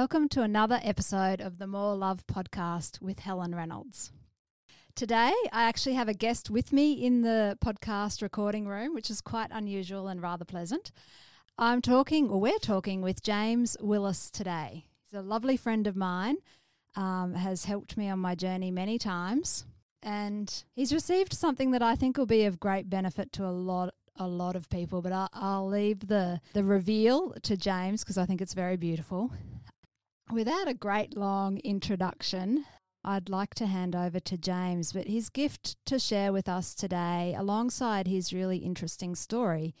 Welcome 0.00 0.28
to 0.28 0.42
another 0.42 0.78
episode 0.84 1.40
of 1.40 1.58
the 1.58 1.66
More 1.66 1.96
Love 1.96 2.24
podcast 2.28 3.02
with 3.02 3.18
Helen 3.18 3.52
Reynolds. 3.52 4.12
Today, 4.94 5.32
I 5.52 5.64
actually 5.64 5.96
have 5.96 6.08
a 6.08 6.14
guest 6.14 6.50
with 6.50 6.72
me 6.72 6.92
in 6.92 7.22
the 7.22 7.58
podcast 7.60 8.22
recording 8.22 8.68
room, 8.68 8.94
which 8.94 9.10
is 9.10 9.20
quite 9.20 9.48
unusual 9.50 10.06
and 10.06 10.22
rather 10.22 10.44
pleasant. 10.44 10.92
I'm 11.58 11.82
talking, 11.82 12.30
or 12.30 12.40
we're 12.40 12.60
talking, 12.60 13.02
with 13.02 13.24
James 13.24 13.76
Willis 13.80 14.30
today. 14.30 14.84
He's 15.02 15.18
a 15.18 15.20
lovely 15.20 15.56
friend 15.56 15.88
of 15.88 15.96
mine, 15.96 16.36
um, 16.94 17.34
has 17.34 17.64
helped 17.64 17.96
me 17.96 18.08
on 18.08 18.20
my 18.20 18.36
journey 18.36 18.70
many 18.70 18.98
times, 18.98 19.64
and 20.00 20.62
he's 20.76 20.92
received 20.92 21.32
something 21.32 21.72
that 21.72 21.82
I 21.82 21.96
think 21.96 22.16
will 22.16 22.24
be 22.24 22.44
of 22.44 22.60
great 22.60 22.88
benefit 22.88 23.32
to 23.32 23.46
a 23.46 23.50
lot 23.50 23.92
a 24.20 24.26
lot 24.26 24.56
of 24.56 24.68
people, 24.68 25.00
but 25.00 25.12
I'll, 25.12 25.28
I'll 25.32 25.68
leave 25.68 26.08
the, 26.08 26.40
the 26.52 26.64
reveal 26.64 27.34
to 27.42 27.56
James 27.56 28.02
because 28.02 28.18
I 28.18 28.26
think 28.26 28.40
it's 28.40 28.52
very 28.52 28.76
beautiful. 28.76 29.30
Without 30.32 30.68
a 30.68 30.74
great 30.74 31.16
long 31.16 31.58
introduction, 31.58 32.66
I'd 33.02 33.30
like 33.30 33.54
to 33.54 33.66
hand 33.66 33.96
over 33.96 34.20
to 34.20 34.36
James, 34.36 34.92
but 34.92 35.08
his 35.08 35.30
gift 35.30 35.76
to 35.86 35.98
share 35.98 36.32
with 36.34 36.48
us 36.48 36.74
today, 36.74 37.34
alongside 37.36 38.06
his 38.06 38.32
really 38.32 38.58
interesting 38.58 39.14
story, 39.14 39.74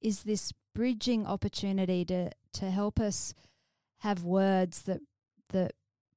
is 0.00 0.22
this 0.22 0.52
bridging 0.72 1.26
opportunity 1.26 2.04
to, 2.04 2.30
to 2.52 2.70
help 2.70 3.00
us 3.00 3.34
have 4.00 4.22
words 4.22 4.82
that 4.82 5.00
that 5.50 5.72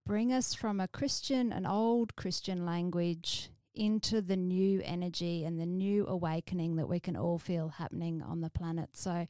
bring 0.06 0.32
us 0.32 0.54
from 0.54 0.80
a 0.80 0.88
Christian, 0.88 1.52
an 1.52 1.66
old 1.66 2.16
Christian 2.16 2.66
language 2.66 3.50
into 3.74 4.22
the 4.22 4.36
new 4.36 4.82
energy 4.84 5.46
and 5.46 5.60
the 5.60 5.66
new 5.66 6.06
awakening 6.06 6.76
that 6.76 6.90
we 6.90 7.00
can 7.00 7.16
all 7.16 7.40
feel 7.40 7.70
happening 7.70 8.22
on 8.22 8.42
the 8.42 8.50
planet. 8.50 8.90
So 8.94 9.26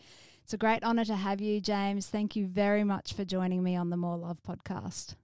it's 0.51 0.55
a 0.55 0.57
great 0.57 0.83
honor 0.83 1.05
to 1.05 1.15
have 1.15 1.39
you, 1.39 1.61
James. 1.61 2.07
Thank 2.07 2.35
you 2.35 2.45
very 2.45 2.83
much 2.83 3.13
for 3.13 3.23
joining 3.23 3.63
me 3.63 3.77
on 3.77 3.89
the 3.89 3.95
More 3.95 4.17
Love 4.17 4.39
podcast. 4.45 5.15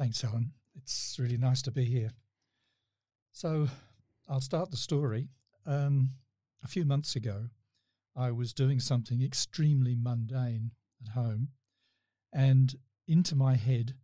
Thanks, 0.00 0.20
Helen. 0.20 0.50
It's 0.74 1.16
really 1.20 1.36
nice 1.36 1.62
to 1.62 1.70
be 1.70 1.84
here. 1.84 2.10
So 3.30 3.68
I'll 4.28 4.40
start 4.40 4.72
the 4.72 4.76
story. 4.76 5.28
Um, 5.64 6.14
a 6.64 6.66
few 6.66 6.84
months 6.84 7.14
ago, 7.14 7.50
I 8.16 8.32
was 8.32 8.52
doing 8.52 8.80
something 8.80 9.22
extremely 9.22 9.94
mundane 9.94 10.72
at 11.00 11.12
home, 11.12 11.50
and 12.32 12.74
into 13.06 13.36
my 13.36 13.54
head 13.54 13.94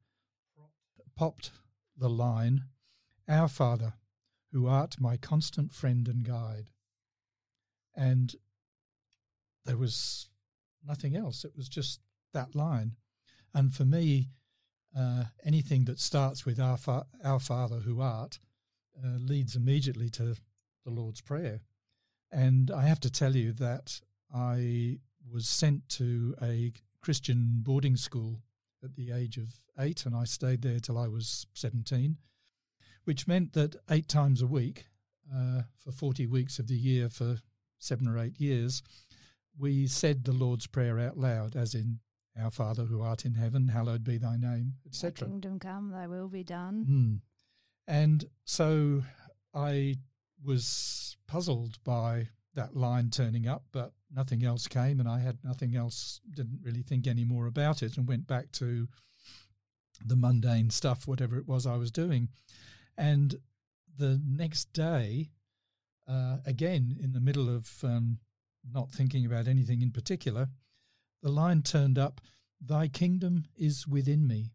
popped 1.17 1.51
the 1.99 2.09
line, 2.09 2.67
Our 3.29 3.49
Father, 3.49 3.95
who 4.53 4.69
art 4.69 5.01
my 5.01 5.17
constant 5.17 5.73
friend 5.73 6.07
and 6.07 6.23
guide. 6.23 6.71
And 7.97 8.37
there 9.65 9.77
was 9.77 10.29
nothing 10.87 11.17
else. 11.17 11.45
It 11.45 11.53
was 11.57 11.69
just 11.69 12.01
that 12.33 12.55
line. 12.55 12.97
And 13.55 13.73
for 13.73 13.85
me, 13.85 14.29
uh, 14.97 15.25
anything 15.45 15.85
that 15.85 16.01
starts 16.01 16.45
with 16.45 16.59
our, 16.59 16.77
fa- 16.77 17.07
our 17.25 17.39
Father 17.39 17.77
who 17.77 18.01
art 18.01 18.39
uh, 19.03 19.19
leads 19.19 19.57
immediately 19.57 20.11
to 20.11 20.37
the 20.85 20.91
Lord's 20.91 21.21
Prayer. 21.21 21.61
And 22.31 22.71
I 22.71 22.83
have 22.83 23.01
to 23.01 23.11
tell 23.11 23.37
you 23.37 23.53
that 23.53 24.01
I 24.35 24.99
was 25.31 25.49
sent 25.49 25.89
to 25.91 26.35
a 26.43 26.73
Christian 27.01 27.61
boarding 27.63 27.97
school 27.97 28.41
at 28.83 28.97
the 28.97 29.13
age 29.13 29.37
of 29.37 29.49
eight, 29.79 30.07
and 30.07 30.15
I 30.15 30.25
stayed 30.25 30.63
there 30.63 30.81
till 30.81 30.99
I 30.99 31.09
was 31.09 31.47
17 31.55 32.17
which 33.05 33.27
meant 33.27 33.53
that 33.53 33.77
eight 33.91 34.09
times 34.09 34.43
a 34.43 34.47
week 34.47 34.87
uh, 35.35 35.63
for 35.79 35.93
40 35.93 36.27
weeks 36.27 36.59
of 36.59 36.69
the 36.69 36.77
year 36.77 37.09
for 37.09 37.39
seven 37.79 38.07
or 38.07 38.19
eight 38.19 38.41
years, 38.41 38.83
we 39.59 39.87
said 39.87 40.25
the 40.25 40.33
Lord's 40.33 40.67
Prayer 40.67 40.99
out 40.99 41.19
loud, 41.19 41.57
as 41.57 41.75
in, 41.75 42.01
Our 42.41 42.51
Father 42.51 42.85
who 42.85 43.03
art 43.03 43.25
in 43.25 43.35
heaven, 43.35 43.69
hallowed 43.69 44.05
be 44.05 44.19
thy 44.19 44.37
name, 44.37 44.75
etc. 44.87 45.29
Kingdom 45.29 45.59
come, 45.59 45.91
thy 45.91 46.07
will 46.07 46.29
be 46.29 46.45
done. 46.45 46.87
Mm. 46.89 47.21
And 47.87 48.25
so 48.45 49.03
I 49.55 49.97
was 50.43 51.17
puzzled 51.27 51.83
by 51.85 52.29
that 52.55 52.77
line 52.77 53.11
turning 53.11 53.47
up, 53.47 53.65
but 53.73 53.93
nothing 54.15 54.45
else 54.45 54.67
came, 54.67 55.01
and 55.01 55.09
I 55.09 55.21
had 55.21 55.39
nothing 55.45 55.75
else, 55.77 56.21
didn't 56.35 56.61
really 56.63 56.83
think 56.83 57.07
any 57.07 57.25
more 57.25 57.47
about 57.47 57.83
it, 57.83 57.97
and 57.97 58.07
went 58.07 58.27
back 58.27 58.53
to 58.53 58.89
the 60.05 60.17
mundane 60.17 60.71
stuff, 60.71 61.07
whatever 61.07 61.39
it 61.39 61.47
was 61.47 61.67
I 61.67 61.77
was 61.77 61.91
doing. 61.91 62.29
And 62.97 63.37
the 63.99 64.21
next 64.25 64.73
day, 64.73 65.31
uh, 66.09 66.39
again, 66.45 66.97
in 67.01 67.13
the 67.13 67.21
middle 67.21 67.55
of 67.55 67.85
um, 67.85 68.19
not 68.71 68.91
thinking 68.91 69.27
about 69.27 69.49
anything 69.49 69.83
in 69.83 69.91
particular, 69.91 70.49
the 71.23 71.31
line 71.31 71.63
turned 71.63 71.99
up 71.99 72.21
Thy 72.65 72.87
kingdom 72.87 73.45
is 73.57 73.89
within 73.89 74.27
me, 74.27 74.53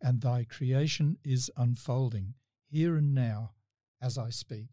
and 0.00 0.20
thy 0.20 0.44
creation 0.44 1.18
is 1.24 1.50
unfolding 1.56 2.34
here 2.70 2.96
and 2.96 3.12
now 3.12 3.54
as 4.00 4.16
I 4.16 4.30
speak. 4.30 4.68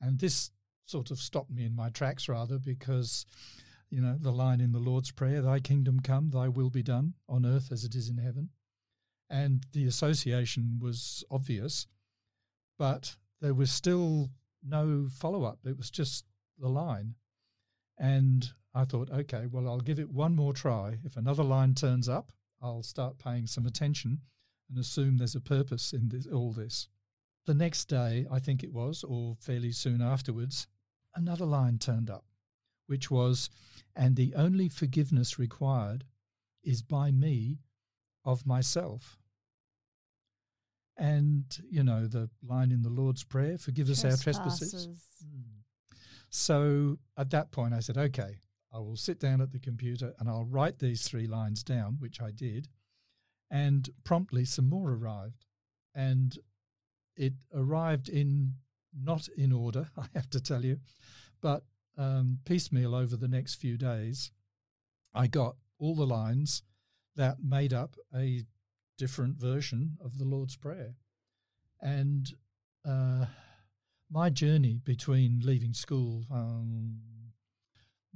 And 0.00 0.18
this 0.18 0.50
sort 0.86 1.10
of 1.10 1.20
stopped 1.20 1.50
me 1.50 1.64
in 1.64 1.76
my 1.76 1.90
tracks 1.90 2.28
rather 2.28 2.58
because, 2.58 3.26
you 3.90 4.00
know, 4.00 4.16
the 4.18 4.32
line 4.32 4.60
in 4.60 4.72
the 4.72 4.78
Lord's 4.78 5.10
Prayer, 5.10 5.42
Thy 5.42 5.60
kingdom 5.60 6.00
come, 6.00 6.30
thy 6.30 6.48
will 6.48 6.70
be 6.70 6.82
done 6.82 7.14
on 7.28 7.44
earth 7.44 7.70
as 7.70 7.84
it 7.84 7.94
is 7.94 8.08
in 8.08 8.16
heaven. 8.16 8.48
And 9.28 9.64
the 9.72 9.86
association 9.86 10.78
was 10.80 11.22
obvious, 11.30 11.86
but 12.78 13.16
there 13.40 13.54
was 13.54 13.70
still 13.70 14.30
no 14.64 15.08
follow 15.12 15.44
up. 15.44 15.58
It 15.64 15.76
was 15.76 15.90
just 15.90 16.24
the 16.58 16.68
line. 16.68 17.14
And 18.00 18.50
I 18.74 18.84
thought, 18.84 19.10
okay, 19.10 19.46
well, 19.50 19.68
I'll 19.68 19.78
give 19.78 19.98
it 19.98 20.10
one 20.10 20.34
more 20.34 20.54
try. 20.54 20.98
If 21.04 21.16
another 21.16 21.44
line 21.44 21.74
turns 21.74 22.08
up, 22.08 22.32
I'll 22.62 22.82
start 22.82 23.18
paying 23.18 23.46
some 23.46 23.66
attention 23.66 24.20
and 24.70 24.78
assume 24.78 25.18
there's 25.18 25.34
a 25.34 25.40
purpose 25.40 25.92
in 25.92 26.08
this, 26.08 26.26
all 26.26 26.52
this. 26.52 26.88
The 27.46 27.54
next 27.54 27.86
day, 27.86 28.26
I 28.30 28.38
think 28.38 28.62
it 28.64 28.72
was, 28.72 29.04
or 29.04 29.36
fairly 29.38 29.72
soon 29.72 30.00
afterwards, 30.00 30.66
another 31.14 31.44
line 31.44 31.78
turned 31.78 32.08
up, 32.08 32.24
which 32.86 33.10
was, 33.10 33.50
and 33.94 34.16
the 34.16 34.34
only 34.34 34.68
forgiveness 34.68 35.38
required 35.38 36.04
is 36.64 36.80
by 36.80 37.10
me 37.10 37.58
of 38.24 38.46
myself. 38.46 39.18
And, 40.96 41.44
you 41.70 41.82
know, 41.82 42.06
the 42.06 42.30
line 42.42 42.72
in 42.72 42.82
the 42.82 42.90
Lord's 42.90 43.24
Prayer, 43.24 43.58
forgive 43.58 43.90
us 43.90 44.04
our 44.04 44.16
trespasses. 44.16 44.86
Mm. 45.24 45.59
So 46.30 46.98
at 47.16 47.30
that 47.30 47.50
point, 47.50 47.74
I 47.74 47.80
said, 47.80 47.98
okay, 47.98 48.38
I 48.72 48.78
will 48.78 48.96
sit 48.96 49.18
down 49.18 49.40
at 49.40 49.50
the 49.50 49.58
computer 49.58 50.14
and 50.18 50.28
I'll 50.28 50.44
write 50.44 50.78
these 50.78 51.02
three 51.02 51.26
lines 51.26 51.62
down, 51.62 51.96
which 51.98 52.20
I 52.20 52.30
did. 52.30 52.68
And 53.50 53.90
promptly 54.04 54.44
some 54.44 54.68
more 54.68 54.92
arrived. 54.92 55.44
And 55.94 56.38
it 57.16 57.34
arrived 57.52 58.08
in 58.08 58.54
not 58.96 59.28
in 59.36 59.52
order, 59.52 59.88
I 59.96 60.06
have 60.14 60.30
to 60.30 60.40
tell 60.40 60.64
you, 60.64 60.78
but 61.40 61.64
um, 61.98 62.38
piecemeal 62.44 62.94
over 62.94 63.16
the 63.16 63.28
next 63.28 63.56
few 63.56 63.76
days. 63.76 64.30
I 65.12 65.26
got 65.26 65.56
all 65.78 65.96
the 65.96 66.06
lines 66.06 66.62
that 67.16 67.42
made 67.42 67.72
up 67.72 67.96
a 68.14 68.44
different 68.96 69.36
version 69.36 69.98
of 70.02 70.18
the 70.18 70.24
Lord's 70.24 70.56
Prayer. 70.56 70.94
And 71.80 72.32
uh, 72.88 73.26
my 74.10 74.28
journey 74.28 74.80
between 74.84 75.40
leaving 75.44 75.72
school 75.72 76.24
um, 76.30 76.98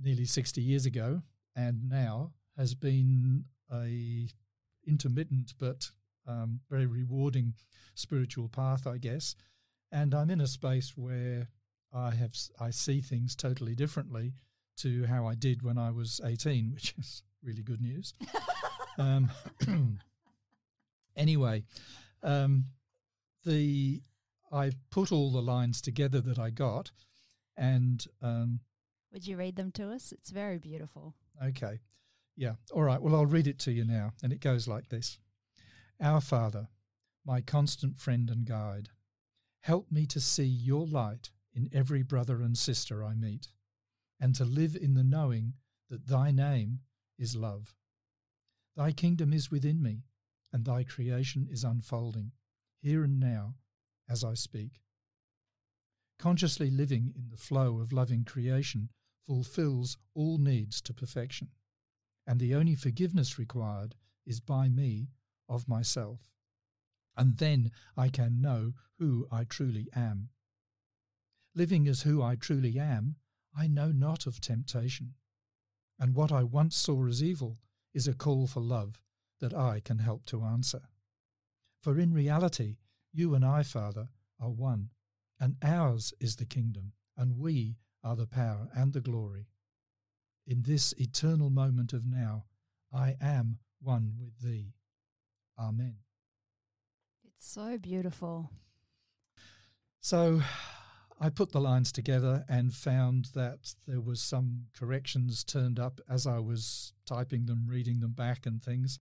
nearly 0.00 0.24
60 0.24 0.60
years 0.60 0.86
ago 0.86 1.22
and 1.54 1.88
now 1.88 2.32
has 2.56 2.74
been 2.74 3.44
a 3.72 4.28
intermittent 4.86 5.54
but 5.58 5.90
um, 6.26 6.60
very 6.70 6.86
rewarding 6.86 7.54
spiritual 7.94 8.48
path, 8.48 8.86
I 8.86 8.98
guess. 8.98 9.34
And 9.92 10.14
I'm 10.14 10.30
in 10.30 10.40
a 10.40 10.46
space 10.46 10.94
where 10.96 11.48
I 11.92 12.10
have 12.10 12.34
I 12.60 12.70
see 12.70 13.00
things 13.00 13.36
totally 13.36 13.74
differently 13.74 14.32
to 14.78 15.06
how 15.06 15.26
I 15.26 15.34
did 15.34 15.62
when 15.62 15.78
I 15.78 15.90
was 15.90 16.20
18, 16.24 16.72
which 16.72 16.94
is 16.98 17.22
really 17.42 17.62
good 17.62 17.80
news. 17.80 18.14
Um, 18.96 19.28
anyway, 21.16 21.64
um, 22.22 22.66
the 23.44 24.00
I 24.54 24.70
put 24.90 25.10
all 25.10 25.32
the 25.32 25.42
lines 25.42 25.80
together 25.80 26.20
that 26.20 26.38
I 26.38 26.50
got, 26.50 26.92
and 27.56 28.06
um, 28.22 28.60
would 29.12 29.26
you 29.26 29.36
read 29.36 29.56
them 29.56 29.72
to 29.72 29.90
us? 29.90 30.12
It's 30.12 30.30
very 30.30 30.58
beautiful. 30.58 31.14
Okay, 31.44 31.80
yeah, 32.36 32.54
all 32.72 32.82
right. 32.82 33.02
Well, 33.02 33.16
I'll 33.16 33.26
read 33.26 33.48
it 33.48 33.58
to 33.60 33.72
you 33.72 33.84
now, 33.84 34.12
and 34.22 34.32
it 34.32 34.40
goes 34.40 34.68
like 34.68 34.88
this: 34.88 35.18
Our 36.00 36.20
Father, 36.20 36.68
my 37.26 37.40
constant 37.40 37.98
friend 37.98 38.30
and 38.30 38.46
guide, 38.46 38.90
help 39.62 39.90
me 39.90 40.06
to 40.06 40.20
see 40.20 40.44
Your 40.44 40.86
light 40.86 41.30
in 41.52 41.68
every 41.72 42.02
brother 42.02 42.40
and 42.40 42.56
sister 42.56 43.02
I 43.02 43.14
meet, 43.14 43.48
and 44.20 44.36
to 44.36 44.44
live 44.44 44.76
in 44.76 44.94
the 44.94 45.04
knowing 45.04 45.54
that 45.90 46.06
Thy 46.06 46.30
name 46.30 46.80
is 47.18 47.34
love. 47.34 47.74
Thy 48.76 48.92
kingdom 48.92 49.32
is 49.32 49.50
within 49.50 49.82
me, 49.82 50.04
and 50.52 50.64
thy 50.64 50.84
creation 50.84 51.48
is 51.50 51.64
unfolding, 51.64 52.32
here 52.80 53.02
and 53.02 53.18
now, 53.18 53.54
as 54.08 54.24
I 54.24 54.34
speak. 54.34 54.80
Consciously 56.18 56.70
living 56.70 57.12
in 57.16 57.30
the 57.30 57.36
flow 57.36 57.78
of 57.78 57.92
loving 57.92 58.24
creation 58.24 58.90
fulfills 59.26 59.96
all 60.14 60.38
needs 60.38 60.80
to 60.82 60.94
perfection, 60.94 61.48
and 62.26 62.38
the 62.38 62.54
only 62.54 62.74
forgiveness 62.74 63.38
required 63.38 63.94
is 64.26 64.40
by 64.40 64.68
me 64.68 65.08
of 65.48 65.68
myself. 65.68 66.30
And 67.16 67.36
then 67.38 67.70
I 67.96 68.08
can 68.08 68.40
know 68.40 68.74
who 68.98 69.26
I 69.30 69.44
truly 69.44 69.88
am. 69.94 70.30
Living 71.54 71.86
as 71.86 72.02
who 72.02 72.22
I 72.22 72.36
truly 72.36 72.78
am, 72.78 73.16
I 73.56 73.66
know 73.68 73.92
not 73.92 74.26
of 74.26 74.40
temptation. 74.40 75.14
And 75.98 76.14
what 76.14 76.32
I 76.32 76.42
once 76.42 76.76
saw 76.76 77.06
as 77.06 77.22
evil 77.22 77.60
is 77.92 78.08
a 78.08 78.14
call 78.14 78.46
for 78.46 78.60
love 78.60 79.00
that 79.40 79.54
I 79.54 79.80
can 79.80 79.98
help 79.98 80.24
to 80.26 80.42
answer. 80.42 80.82
For 81.82 82.00
in 82.00 82.12
reality, 82.12 82.78
you 83.14 83.34
and 83.34 83.44
I, 83.44 83.62
Father, 83.62 84.08
are 84.40 84.50
one, 84.50 84.90
and 85.40 85.56
ours 85.62 86.12
is 86.20 86.36
the 86.36 86.44
kingdom, 86.44 86.92
and 87.16 87.38
we 87.38 87.76
are 88.02 88.16
the 88.16 88.26
power 88.26 88.68
and 88.74 88.92
the 88.92 89.00
glory. 89.00 89.46
In 90.46 90.62
this 90.62 90.92
eternal 90.98 91.48
moment 91.48 91.92
of 91.92 92.04
now, 92.04 92.44
I 92.92 93.16
am 93.20 93.58
one 93.80 94.14
with 94.18 94.40
thee. 94.40 94.74
Amen. 95.58 95.96
It's 97.24 97.48
so 97.48 97.78
beautiful. 97.78 98.50
So 100.00 100.42
I 101.20 101.30
put 101.30 101.52
the 101.52 101.60
lines 101.60 101.92
together 101.92 102.44
and 102.48 102.74
found 102.74 103.26
that 103.34 103.74
there 103.86 104.00
was 104.00 104.20
some 104.20 104.66
corrections 104.76 105.44
turned 105.44 105.78
up 105.78 106.00
as 106.10 106.26
I 106.26 106.40
was 106.40 106.92
typing 107.06 107.46
them, 107.46 107.66
reading 107.68 108.00
them 108.00 108.12
back 108.12 108.44
and 108.44 108.62
things. 108.62 108.98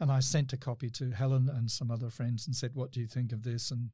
And 0.00 0.12
I 0.12 0.20
sent 0.20 0.52
a 0.52 0.56
copy 0.56 0.90
to 0.90 1.10
Helen 1.10 1.48
and 1.48 1.70
some 1.70 1.90
other 1.90 2.10
friends 2.10 2.46
and 2.46 2.54
said, 2.54 2.74
What 2.74 2.92
do 2.92 3.00
you 3.00 3.06
think 3.06 3.32
of 3.32 3.42
this? 3.42 3.70
And 3.70 3.90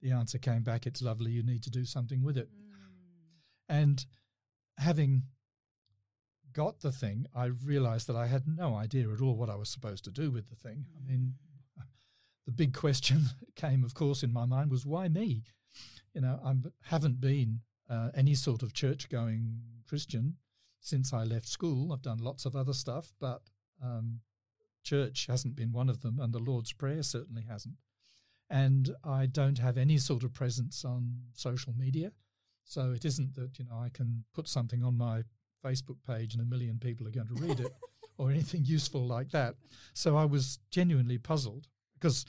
the 0.00 0.12
answer 0.12 0.38
came 0.38 0.62
back, 0.62 0.86
It's 0.86 1.02
lovely, 1.02 1.30
you 1.30 1.42
need 1.42 1.62
to 1.62 1.70
do 1.70 1.84
something 1.84 2.22
with 2.22 2.36
it. 2.36 2.48
Mm. 2.48 3.80
And 3.80 4.06
having 4.78 5.22
got 6.52 6.80
the 6.80 6.92
thing, 6.92 7.26
I 7.34 7.46
realized 7.46 8.08
that 8.08 8.16
I 8.16 8.26
had 8.26 8.46
no 8.46 8.74
idea 8.74 9.10
at 9.10 9.20
all 9.20 9.36
what 9.36 9.50
I 9.50 9.56
was 9.56 9.68
supposed 9.68 10.04
to 10.04 10.10
do 10.10 10.30
with 10.30 10.48
the 10.48 10.56
thing. 10.56 10.86
I 10.96 11.10
mean, 11.10 11.34
the 12.46 12.52
big 12.52 12.74
question 12.74 13.24
that 13.24 13.54
came, 13.56 13.84
of 13.84 13.94
course, 13.94 14.22
in 14.22 14.32
my 14.32 14.44
mind 14.44 14.70
was 14.70 14.84
why 14.84 15.08
me? 15.08 15.44
You 16.14 16.20
know, 16.20 16.40
I 16.44 16.54
haven't 16.82 17.20
been 17.20 17.60
uh, 17.88 18.10
any 18.14 18.34
sort 18.34 18.62
of 18.62 18.74
church 18.74 19.08
going 19.08 19.60
Christian 19.88 20.36
since 20.80 21.12
I 21.12 21.24
left 21.24 21.48
school. 21.48 21.92
I've 21.92 22.02
done 22.02 22.18
lots 22.18 22.44
of 22.44 22.56
other 22.56 22.74
stuff, 22.74 23.12
but 23.20 23.42
um, 23.82 24.20
church 24.82 25.26
hasn't 25.28 25.56
been 25.56 25.72
one 25.72 25.88
of 25.88 26.00
them, 26.00 26.18
and 26.20 26.32
the 26.32 26.38
Lord's 26.38 26.72
Prayer 26.72 27.02
certainly 27.02 27.44
hasn't. 27.48 27.76
And 28.50 28.94
I 29.02 29.26
don't 29.26 29.58
have 29.58 29.78
any 29.78 29.98
sort 29.98 30.24
of 30.24 30.34
presence 30.34 30.84
on 30.84 31.16
social 31.32 31.72
media. 31.72 32.12
So 32.64 32.92
it 32.92 33.04
isn't 33.04 33.34
that, 33.36 33.58
you 33.58 33.64
know, 33.64 33.78
I 33.78 33.88
can 33.88 34.24
put 34.34 34.48
something 34.48 34.82
on 34.82 34.96
my 34.96 35.22
Facebook 35.64 35.96
page 36.06 36.34
and 36.34 36.42
a 36.42 36.46
million 36.46 36.78
people 36.78 37.06
are 37.06 37.12
going 37.12 37.28
to 37.28 37.34
read 37.34 37.60
it 37.60 37.72
or 38.18 38.30
anything 38.30 38.64
useful 38.64 39.06
like 39.06 39.30
that. 39.30 39.54
So 39.94 40.16
I 40.16 40.24
was 40.24 40.58
genuinely 40.70 41.18
puzzled 41.18 41.68
because 41.94 42.24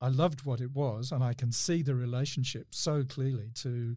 I 0.00 0.08
loved 0.08 0.44
what 0.44 0.60
it 0.60 0.72
was 0.72 1.12
and 1.12 1.24
I 1.24 1.32
can 1.32 1.50
see 1.50 1.82
the 1.82 1.94
relationship 1.94 2.68
so 2.70 3.04
clearly 3.04 3.50
to 3.56 3.96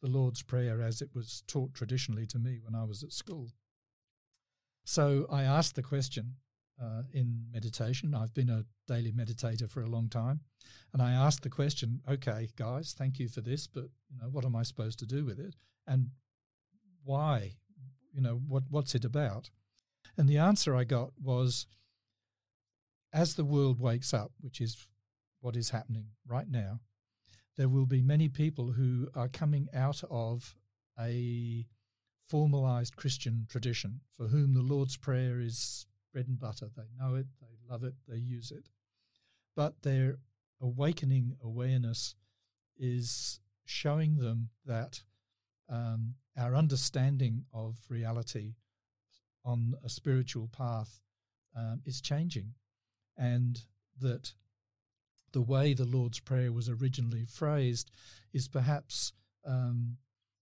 the 0.00 0.08
Lord's 0.08 0.42
Prayer 0.42 0.80
as 0.80 1.02
it 1.02 1.10
was 1.14 1.42
taught 1.46 1.74
traditionally 1.74 2.26
to 2.26 2.38
me 2.38 2.58
when 2.62 2.74
I 2.74 2.84
was 2.84 3.02
at 3.02 3.12
school. 3.12 3.50
So 4.84 5.26
I 5.30 5.42
asked 5.42 5.74
the 5.74 5.82
question 5.82 6.36
uh, 6.80 7.02
in 7.12 7.44
meditation. 7.52 8.14
I've 8.14 8.34
been 8.34 8.50
a 8.50 8.64
daily 8.88 9.12
meditator 9.12 9.70
for 9.70 9.82
a 9.82 9.88
long 9.88 10.08
time, 10.08 10.40
and 10.92 11.02
I 11.02 11.12
asked 11.12 11.42
the 11.42 11.50
question, 11.50 12.00
"Okay, 12.08 12.50
guys, 12.56 12.94
thank 12.96 13.18
you 13.18 13.28
for 13.28 13.40
this, 13.40 13.66
but 13.66 13.90
you 14.10 14.18
know, 14.20 14.28
what 14.28 14.44
am 14.44 14.56
I 14.56 14.62
supposed 14.62 14.98
to 15.00 15.06
do 15.06 15.24
with 15.24 15.38
it, 15.38 15.56
and 15.86 16.10
why? 17.04 17.52
You 18.12 18.20
know, 18.20 18.40
what 18.48 18.64
what's 18.70 18.94
it 18.94 19.04
about?" 19.04 19.50
And 20.16 20.28
the 20.28 20.38
answer 20.38 20.74
I 20.74 20.84
got 20.84 21.12
was, 21.20 21.66
as 23.12 23.34
the 23.34 23.44
world 23.44 23.78
wakes 23.78 24.12
up, 24.12 24.32
which 24.40 24.60
is 24.60 24.86
what 25.40 25.56
is 25.56 25.70
happening 25.70 26.06
right 26.26 26.48
now, 26.48 26.80
there 27.56 27.68
will 27.68 27.86
be 27.86 28.02
many 28.02 28.28
people 28.28 28.72
who 28.72 29.08
are 29.14 29.28
coming 29.28 29.68
out 29.74 30.02
of 30.10 30.54
a 30.98 31.66
formalized 32.28 32.96
Christian 32.96 33.46
tradition 33.48 34.00
for 34.12 34.28
whom 34.28 34.54
the 34.54 34.62
Lord's 34.62 34.96
Prayer 34.96 35.40
is 35.40 35.86
bread 36.12 36.28
and 36.28 36.38
butter. 36.38 36.68
They 36.76 36.88
know 36.98 37.14
it, 37.14 37.26
they 37.40 37.56
love 37.70 37.84
it, 37.84 37.94
they 38.08 38.16
use 38.16 38.50
it. 38.50 38.68
But 39.56 39.82
their 39.82 40.18
awakening 40.60 41.36
awareness 41.42 42.14
is 42.76 43.40
showing 43.64 44.16
them 44.16 44.50
that 44.66 45.02
um, 45.68 46.14
our 46.36 46.54
understanding 46.54 47.44
of 47.52 47.76
reality 47.88 48.54
on 49.44 49.74
a 49.84 49.88
spiritual 49.88 50.48
path 50.48 51.00
um, 51.56 51.80
is 51.84 52.00
changing, 52.00 52.54
and 53.16 53.60
that 54.00 54.32
the 55.32 55.42
way 55.42 55.74
the 55.74 55.84
Lord's 55.84 56.20
Prayer 56.20 56.52
was 56.52 56.68
originally 56.68 57.24
phrased 57.24 57.90
is 58.32 58.48
perhaps 58.48 59.12
um, 59.46 59.96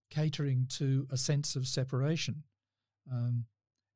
catering 0.09 0.65
to 0.69 1.07
a 1.11 1.17
sense 1.17 1.55
of 1.55 1.67
separation. 1.67 2.43
Um, 3.11 3.45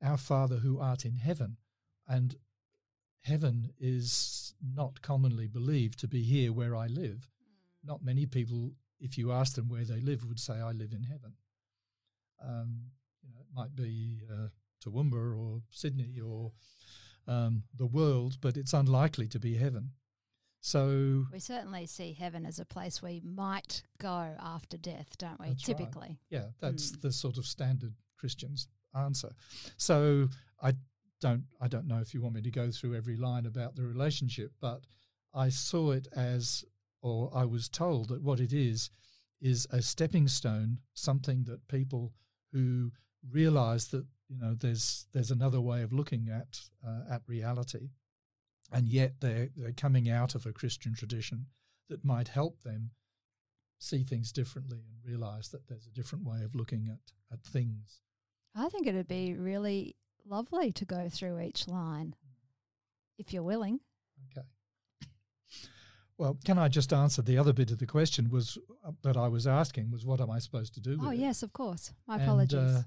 our 0.02 0.18
Father 0.18 0.58
who 0.58 0.80
art 0.80 1.06
in 1.06 1.16
heaven, 1.16 1.58
and 2.08 2.36
heaven 3.22 3.72
is 3.80 4.54
not 4.76 5.02
commonly 5.02 5.48
believed 5.48 6.00
to 6.00 6.08
be 6.08 6.24
here 6.24 6.52
where 6.52 6.76
I 6.76 6.88
live. 6.88 7.30
Mm. 7.42 7.88
Not 7.88 8.04
many 8.04 8.26
people, 8.26 8.74
if 9.00 9.18
you 9.18 9.32
ask 9.32 9.56
them 9.56 9.70
where 9.70 9.86
they 9.86 10.00
live, 10.02 10.26
would 10.26 10.40
say, 10.40 10.54
I 10.54 10.72
live 10.72 10.94
in 10.94 11.04
heaven. 11.04 11.34
Um, 12.44 12.82
you 13.22 13.32
know, 13.32 13.40
it 13.40 13.56
might 13.56 13.76
be 13.76 14.22
uh, 14.32 14.48
Toowoomba 14.84 15.38
or 15.38 15.62
Sydney 15.72 16.20
or 16.20 16.52
um, 17.28 17.64
the 17.78 17.86
world, 17.86 18.38
but 18.42 18.58
it's 18.58 18.74
unlikely 18.74 19.28
to 19.30 19.40
be 19.40 19.56
heaven. 19.56 19.92
So 20.60 21.26
we 21.32 21.40
certainly 21.40 21.86
see 21.88 22.14
heaven 22.14 22.46
as 22.46 22.58
a 22.58 22.66
place 22.66 23.02
we 23.02 23.22
might 23.26 23.84
go 24.02 24.34
after 24.40 24.78
death, 24.78 25.18
don't 25.18 25.40
we? 25.40 25.56
Typically, 25.56 26.08
right. 26.08 26.18
yeah, 26.30 26.46
that's 26.62 26.92
mm. 26.92 27.02
the 27.02 27.12
sort 27.12 27.38
of 27.38 27.46
standard 27.46 27.94
Christian's 28.18 28.70
answer. 28.98 29.30
So 29.76 30.30
I 30.62 30.74
don't 31.24 31.46
I 31.62 31.70
don't 31.70 31.88
know 31.88 32.00
if 32.00 32.14
you 32.14 32.22
want 32.22 32.36
me 32.36 32.42
to 32.42 32.52
go 32.52 32.70
through 32.70 32.96
every 32.96 33.16
line 33.16 33.46
about 33.46 33.76
the 33.76 33.84
relationship, 33.84 34.52
but 34.60 34.82
I 35.34 35.48
saw 35.50 35.92
it 35.92 36.08
as, 36.14 36.66
or 37.02 37.32
I 37.34 37.46
was 37.46 37.70
told 37.70 38.10
that 38.10 38.22
what 38.22 38.42
it 38.42 38.52
is, 38.52 38.90
is 39.42 39.66
a 39.72 39.82
stepping 39.82 40.28
stone, 40.28 40.80
something 40.94 41.46
that 41.46 41.68
people 41.70 42.14
who 42.52 42.92
realize 43.32 43.88
that 43.88 44.06
you 44.28 44.38
know 44.38 44.54
there's 44.54 45.08
there's 45.14 45.32
another 45.32 45.62
way 45.62 45.82
of 45.82 45.94
looking 45.94 46.28
at 46.30 46.60
uh, 46.86 47.04
at 47.10 47.22
reality, 47.26 47.92
and 48.74 48.90
yet 48.90 49.14
they're 49.22 49.50
they're 49.56 49.72
coming 49.72 50.10
out 50.10 50.36
of 50.36 50.46
a 50.46 50.52
Christian 50.52 50.94
tradition 50.94 51.46
that 51.88 52.04
might 52.04 52.28
help 52.28 52.64
them 52.64 52.92
see 53.80 54.04
things 54.04 54.34
differently 54.34 54.80
and 54.90 55.06
realize 55.06 55.50
that 55.50 55.68
there's 55.68 55.88
a 55.88 55.92
different 56.00 56.26
way 56.26 56.44
of 56.44 56.54
looking 56.54 56.90
at 56.92 57.14
at 57.32 57.44
things. 57.46 58.02
I 58.56 58.68
think 58.68 58.88
it'd 58.88 59.08
be 59.08 59.36
really 59.36 59.96
lovely 60.26 60.72
to 60.72 60.86
go 60.86 61.10
through 61.10 61.40
each 61.40 61.68
line 61.68 62.16
if 63.18 63.34
you're 63.34 63.44
willing. 63.44 63.80
Okay. 64.32 64.48
Well, 66.18 66.38
can 66.46 66.58
I 66.58 66.68
just 66.68 66.94
answer 66.94 67.22
the 67.22 67.38
other 67.38 67.54
bit 67.54 67.72
of 67.72 67.80
the 67.80 67.88
question 67.88 68.30
was 68.30 68.58
uh, 68.86 68.92
that 69.02 69.18
I 69.18 69.28
was 69.28 69.48
asking 69.48 69.92
was 69.92 70.06
what 70.06 70.22
am 70.22 70.30
I 70.30 70.40
supposed 70.40 70.74
to 70.76 70.80
do 70.80 70.98
Oh 71.02 71.10
it? 71.10 71.18
yes, 71.18 71.44
of 71.44 71.54
course. 71.54 71.92
My 72.08 72.16
and, 72.16 72.24
apologies. 72.24 72.60
Uh, 72.60 72.84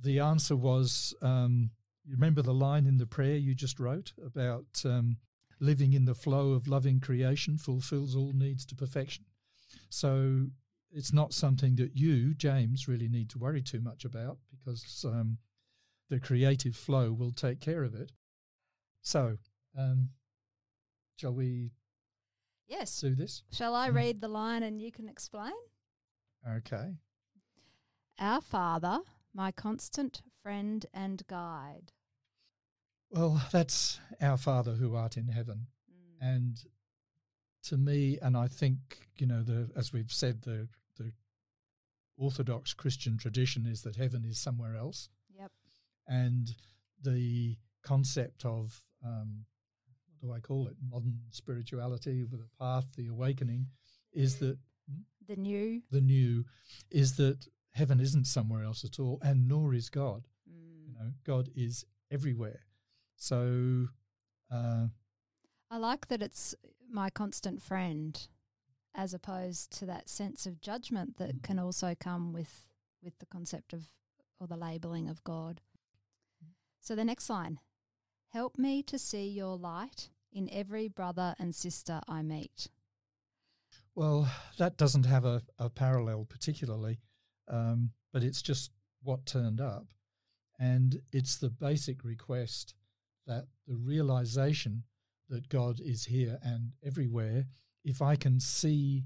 the 0.00 0.20
answer 0.20 0.56
was 0.56 1.14
um, 1.22 1.70
you 2.04 2.14
remember 2.14 2.42
the 2.42 2.54
line 2.54 2.86
in 2.86 2.98
the 2.98 3.06
prayer 3.06 3.36
you 3.36 3.54
just 3.54 3.78
wrote 3.78 4.12
about 4.24 4.82
um, 4.84 5.18
living 5.60 5.92
in 5.92 6.04
the 6.04 6.14
flow 6.14 6.52
of 6.52 6.68
loving 6.68 7.00
creation 7.00 7.58
fulfills 7.58 8.14
all 8.16 8.32
needs 8.32 8.64
to 8.66 8.74
perfection. 8.74 9.24
So 9.90 10.46
it's 10.90 11.12
not 11.12 11.32
something 11.32 11.76
that 11.76 11.96
you, 11.96 12.34
James, 12.34 12.88
really 12.88 13.08
need 13.08 13.28
to 13.30 13.38
worry 13.38 13.62
too 13.62 13.80
much 13.80 14.04
about 14.04 14.38
because 14.50 15.04
um, 15.06 15.38
the 16.08 16.20
creative 16.20 16.76
flow 16.76 17.12
will 17.12 17.32
take 17.32 17.60
care 17.60 17.84
of 17.84 17.94
it. 17.94 18.12
So, 19.02 19.38
um, 19.78 20.10
shall 21.16 21.34
we? 21.34 21.72
Yes. 22.66 23.00
Do 23.00 23.14
this. 23.14 23.42
Shall 23.52 23.74
I 23.74 23.88
read 23.88 24.20
the 24.20 24.28
line 24.28 24.62
and 24.62 24.80
you 24.80 24.92
can 24.92 25.08
explain? 25.08 25.52
Okay. 26.48 26.94
Our 28.18 28.40
Father, 28.40 29.00
my 29.34 29.52
constant 29.52 30.22
friend 30.42 30.84
and 30.92 31.26
guide. 31.26 31.92
Well, 33.10 33.42
that's 33.52 34.00
our 34.20 34.36
Father 34.36 34.72
who 34.72 34.94
art 34.94 35.16
in 35.16 35.28
heaven, 35.28 35.68
mm. 35.90 36.16
and 36.20 36.58
to 37.64 37.76
me, 37.78 38.18
and 38.20 38.36
I 38.36 38.48
think 38.48 39.08
you 39.16 39.26
know, 39.26 39.42
the 39.42 39.70
as 39.76 39.92
we've 39.92 40.12
said, 40.12 40.42
the 40.42 40.68
the 40.98 41.12
Orthodox 42.18 42.74
Christian 42.74 43.16
tradition 43.16 43.64
is 43.66 43.82
that 43.82 43.96
heaven 43.96 44.24
is 44.24 44.38
somewhere 44.38 44.76
else 44.76 45.08
and 46.08 46.54
the 47.02 47.56
concept 47.82 48.44
of 48.44 48.82
um, 49.04 49.44
what 50.20 50.28
do 50.30 50.34
I 50.34 50.40
call 50.40 50.66
it? 50.66 50.76
Modern 50.90 51.18
spirituality 51.30 52.24
with 52.24 52.40
a 52.40 52.48
path, 52.62 52.86
the 52.96 53.06
awakening, 53.08 53.66
is 54.12 54.38
that 54.38 54.58
the 55.28 55.36
new, 55.36 55.82
the 55.90 56.00
new, 56.00 56.44
is 56.90 57.16
that 57.16 57.46
heaven 57.72 58.00
isn't 58.00 58.26
somewhere 58.26 58.64
else 58.64 58.84
at 58.84 58.98
all, 58.98 59.18
and 59.22 59.46
nor 59.46 59.74
is 59.74 59.88
God. 59.90 60.26
Mm. 60.50 60.88
You 60.88 60.94
know, 60.94 61.12
God 61.24 61.48
is 61.54 61.84
everywhere. 62.10 62.60
So 63.16 63.86
Uh, 64.50 64.88
I 65.70 65.76
like 65.76 66.08
that 66.08 66.22
it's 66.22 66.54
my 66.88 67.10
constant 67.10 67.60
friend 67.60 68.26
as 68.94 69.12
opposed 69.12 69.70
to 69.78 69.84
that 69.86 70.08
sense 70.08 70.46
of 70.46 70.60
judgment 70.62 71.18
that 71.18 71.36
Mm. 71.36 71.42
can 71.42 71.58
also 71.58 71.94
come 71.94 72.32
with 72.32 72.64
with 73.02 73.18
the 73.18 73.26
concept 73.26 73.72
of 73.72 73.92
or 74.40 74.46
the 74.48 74.56
labeling 74.56 75.08
of 75.08 75.22
God. 75.22 75.60
So 76.80 76.94
the 76.94 77.04
next 77.04 77.28
line, 77.28 77.60
help 78.28 78.58
me 78.58 78.82
to 78.84 78.98
see 78.98 79.28
your 79.28 79.56
light 79.56 80.10
in 80.32 80.48
every 80.52 80.88
brother 80.88 81.34
and 81.38 81.54
sister 81.54 82.00
I 82.08 82.22
meet. 82.22 82.68
well, 83.94 84.30
that 84.58 84.76
doesn't 84.76 85.06
have 85.06 85.24
a, 85.24 85.42
a 85.58 85.68
parallel 85.68 86.24
particularly, 86.24 87.00
um, 87.48 87.90
but 88.12 88.22
it's 88.22 88.42
just 88.42 88.70
what 89.02 89.26
turned 89.26 89.60
up. 89.60 89.88
And 90.58 91.00
it's 91.12 91.36
the 91.36 91.50
basic 91.50 92.04
request 92.04 92.74
that 93.26 93.46
the 93.66 93.76
realization 93.76 94.84
that 95.28 95.48
God 95.48 95.80
is 95.80 96.04
here 96.04 96.38
and 96.42 96.72
everywhere, 96.84 97.46
if 97.84 98.00
I 98.02 98.16
can 98.16 98.40
see 98.40 99.04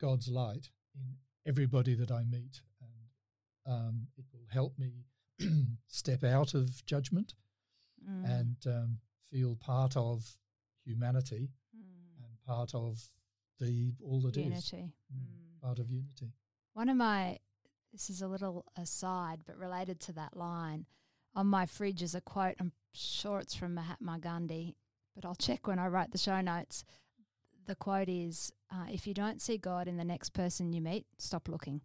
God's 0.00 0.28
light 0.28 0.70
in 0.94 1.16
everybody 1.46 1.94
that 1.94 2.10
I 2.10 2.24
meet, 2.24 2.62
and 2.80 3.74
um, 3.74 4.06
it 4.16 4.24
will 4.32 4.46
help 4.52 4.78
me 4.78 5.04
step 5.88 6.24
out 6.24 6.54
of 6.54 6.84
judgment 6.86 7.34
Mm. 8.08 8.40
and 8.40 8.56
um, 8.66 8.98
feel 9.30 9.56
part 9.56 9.96
of 9.96 10.36
humanity 10.84 11.48
Mm. 11.74 12.22
and 12.22 12.40
part 12.46 12.74
of 12.74 13.10
the 13.58 13.94
all 14.02 14.20
that 14.20 14.36
is 14.36 14.44
unity. 14.44 14.92
Mm, 15.10 15.18
Mm. 15.20 15.60
part 15.62 15.78
of 15.78 15.90
unity. 15.90 16.34
One 16.74 16.90
of 16.90 16.96
my, 16.98 17.38
this 17.92 18.10
is 18.10 18.20
a 18.20 18.28
little 18.28 18.66
aside, 18.76 19.40
but 19.46 19.56
related 19.56 20.00
to 20.00 20.12
that 20.12 20.36
line. 20.36 20.84
On 21.34 21.46
my 21.46 21.64
fridge 21.64 22.02
is 22.02 22.14
a 22.14 22.20
quote. 22.20 22.56
I'm 22.60 22.72
sure 22.92 23.38
it's 23.40 23.54
from 23.54 23.72
Mahatma 23.74 24.18
Gandhi, 24.18 24.76
but 25.14 25.24
I'll 25.24 25.34
check 25.34 25.66
when 25.66 25.78
I 25.78 25.86
write 25.86 26.10
the 26.12 26.18
show 26.18 26.40
notes. 26.42 26.84
The 27.66 27.74
quote 27.74 28.10
is 28.10 28.52
uh, 28.70 28.86
If 28.90 29.06
you 29.06 29.14
don't 29.14 29.40
see 29.40 29.56
God 29.56 29.88
in 29.88 29.96
the 29.96 30.04
next 30.04 30.30
person 30.34 30.72
you 30.74 30.82
meet, 30.82 31.06
stop 31.18 31.48
looking. 31.48 31.80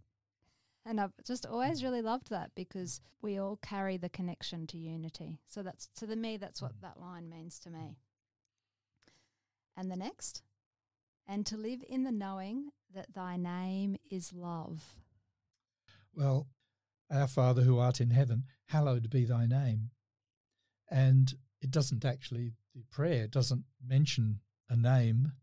And 0.86 1.00
I've 1.00 1.14
just 1.26 1.46
always 1.46 1.84
really 1.84 2.02
loved 2.02 2.30
that 2.30 2.52
because 2.56 3.02
we 3.22 3.38
all 3.38 3.60
carry 3.62 3.98
the 3.98 4.10
connection 4.10 4.66
to 4.68 4.78
unity. 4.78 5.40
So 5.48 5.62
that's 5.62 5.88
to 5.98 6.08
the 6.08 6.16
me, 6.16 6.38
that's 6.38 6.62
what 6.62 6.72
that 6.82 7.00
line 7.00 7.30
means 7.30 7.60
to 7.60 7.70
me. 7.70 7.98
And 9.78 9.92
the 9.92 9.96
next, 9.96 10.42
and 11.28 11.46
to 11.46 11.58
live 11.58 11.84
in 11.88 12.04
the 12.04 12.12
knowing 12.12 12.70
that 12.94 13.14
thy 13.14 13.38
name 13.38 13.98
is 14.10 14.34
love. 14.34 14.96
Well, 16.16 16.48
our 17.12 17.28
Father 17.28 17.62
who 17.62 17.78
art 17.78 18.02
in 18.02 18.10
heaven, 18.10 18.46
hallowed 18.66 19.10
be 19.10 19.26
thy 19.26 19.46
name. 19.46 19.92
And 20.90 21.34
it 21.62 21.72
doesn't 21.72 22.04
actually, 22.04 22.54
the 22.74 22.84
prayer 22.90 23.28
doesn't 23.28 23.66
mention 23.86 24.40
a 24.70 24.76
name 24.76 25.34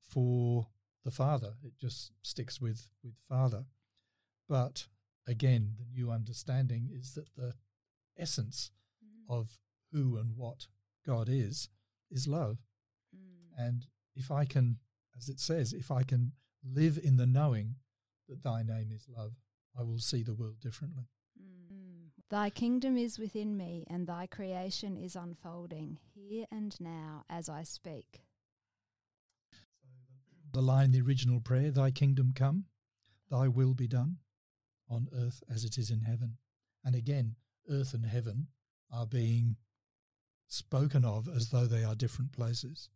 for 0.00 0.68
the 1.04 1.10
Father. 1.10 1.54
It 1.62 1.74
just 1.78 2.12
sticks 2.22 2.60
with, 2.60 2.88
with 3.02 3.14
Father. 3.28 3.64
But 4.48 4.86
again, 5.26 5.74
the 5.78 5.86
new 5.86 6.10
understanding 6.10 6.90
is 6.92 7.14
that 7.14 7.34
the 7.36 7.54
essence 8.18 8.70
of 9.28 9.58
who 9.92 10.16
and 10.16 10.36
what 10.36 10.66
God 11.06 11.28
is, 11.30 11.68
is 12.10 12.26
love. 12.26 12.58
Mm. 13.14 13.66
And 13.66 13.86
if 14.14 14.30
I 14.30 14.44
can, 14.44 14.78
as 15.16 15.28
it 15.28 15.40
says, 15.40 15.72
if 15.72 15.90
I 15.90 16.02
can 16.02 16.32
live 16.64 16.98
in 17.02 17.16
the 17.16 17.26
knowing 17.26 17.76
that 18.28 18.42
thy 18.42 18.62
name 18.62 18.90
is 18.92 19.06
love, 19.08 19.32
I 19.78 19.82
will 19.82 19.98
see 19.98 20.22
the 20.22 20.34
world 20.34 20.60
differently. 20.60 21.04
Mm. 21.40 22.10
Thy 22.30 22.50
kingdom 22.50 22.96
is 22.96 23.18
within 23.18 23.56
me, 23.56 23.86
and 23.88 24.06
thy 24.06 24.26
creation 24.26 24.96
is 24.96 25.16
unfolding 25.16 25.98
here 26.14 26.46
and 26.50 26.78
now 26.80 27.24
as 27.28 27.48
I 27.48 27.62
speak. 27.62 28.22
The 30.52 30.62
line, 30.62 30.92
the 30.92 31.00
original 31.00 31.40
prayer, 31.40 31.70
thy 31.70 31.90
kingdom 31.90 32.32
come, 32.34 32.66
thy 33.30 33.48
will 33.48 33.74
be 33.74 33.88
done 33.88 34.18
on 34.88 35.08
earth 35.14 35.42
as 35.52 35.64
it 35.64 35.78
is 35.78 35.90
in 35.90 36.00
heaven. 36.00 36.36
And 36.84 36.94
again, 36.94 37.36
earth 37.70 37.94
and 37.94 38.04
heaven 38.04 38.48
are 38.92 39.06
being 39.06 39.56
spoken 40.46 41.04
of 41.04 41.28
as 41.28 41.50
though 41.50 41.66
they 41.66 41.84
are 41.84 41.94
different 41.94 42.32
places. 42.32 42.90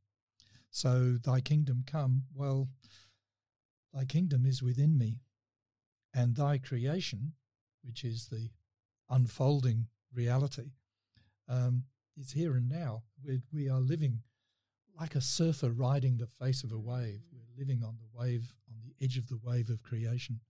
So, 0.71 1.17
thy 1.23 1.41
kingdom 1.41 1.85
come, 1.87 2.25
well, 2.35 2.69
thy 3.93 4.05
kingdom 4.05 4.45
is 4.45 4.63
within 4.63 4.99
me, 4.99 5.23
and 6.15 6.37
thy 6.37 6.59
creation, 6.59 7.33
which 7.83 8.05
is 8.05 8.29
the 8.29 8.51
unfolding 9.09 9.87
reality, 10.13 10.73
um, 11.49 11.85
is 12.19 12.33
here 12.33 12.55
and 12.55 12.69
now. 12.69 13.03
we 13.25 13.41
we 13.53 13.69
are 13.71 13.81
living 13.81 14.23
like 15.01 15.15
a 15.15 15.21
surfer 15.21 15.71
riding 15.71 16.17
the 16.17 16.27
face 16.27 16.65
of 16.65 16.73
a 16.73 16.79
wave. 16.79 17.21
We're 17.33 17.59
living 17.59 17.83
on 17.85 17.97
the 17.99 18.19
wave, 18.19 18.53
on 18.71 18.77
the 18.85 19.05
edge 19.05 19.17
of 19.17 19.29
the 19.29 19.39
wave 19.43 19.71
of 19.71 19.83
creation. 19.83 20.41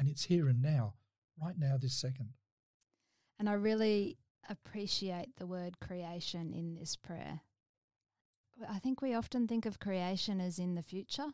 And 0.00 0.08
it's 0.08 0.24
here 0.24 0.48
and 0.48 0.62
now, 0.62 0.94
right 1.38 1.58
now, 1.58 1.76
this 1.76 1.92
second. 1.92 2.30
And 3.38 3.50
I 3.50 3.52
really 3.52 4.16
appreciate 4.48 5.36
the 5.36 5.46
word 5.46 5.78
creation 5.78 6.54
in 6.54 6.74
this 6.74 6.96
prayer. 6.96 7.42
I 8.66 8.78
think 8.78 9.02
we 9.02 9.12
often 9.12 9.46
think 9.46 9.66
of 9.66 9.78
creation 9.78 10.40
as 10.40 10.58
in 10.58 10.74
the 10.74 10.82
future, 10.82 11.28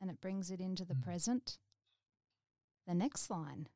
and 0.00 0.10
it 0.10 0.20
brings 0.20 0.48
it 0.52 0.60
into 0.60 0.84
the 0.84 0.94
Mm. 0.94 1.02
present. 1.02 1.58
The 2.86 2.94
next 2.94 3.28
line 3.30 3.68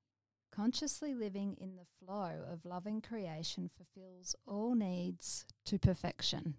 consciously 0.53 1.13
living 1.13 1.57
in 1.57 1.75
the 1.75 1.85
flow 1.99 2.45
of 2.49 2.65
loving 2.65 3.01
creation 3.01 3.69
fulfills 3.69 4.37
all 4.47 4.77
needs 4.77 5.45
to 5.65 5.81
perfection. 5.81 6.57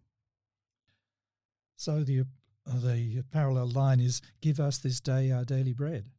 So 1.78 2.04
the 2.04 2.26
uh, 2.66 2.80
the 2.80 3.24
parallel 3.32 3.70
line 3.70 4.02
is 4.02 4.22
give 4.42 4.60
us 4.60 4.80
this 4.80 5.00
day 5.00 5.32
our 5.32 5.46
daily 5.46 5.72
bread. 5.74 6.12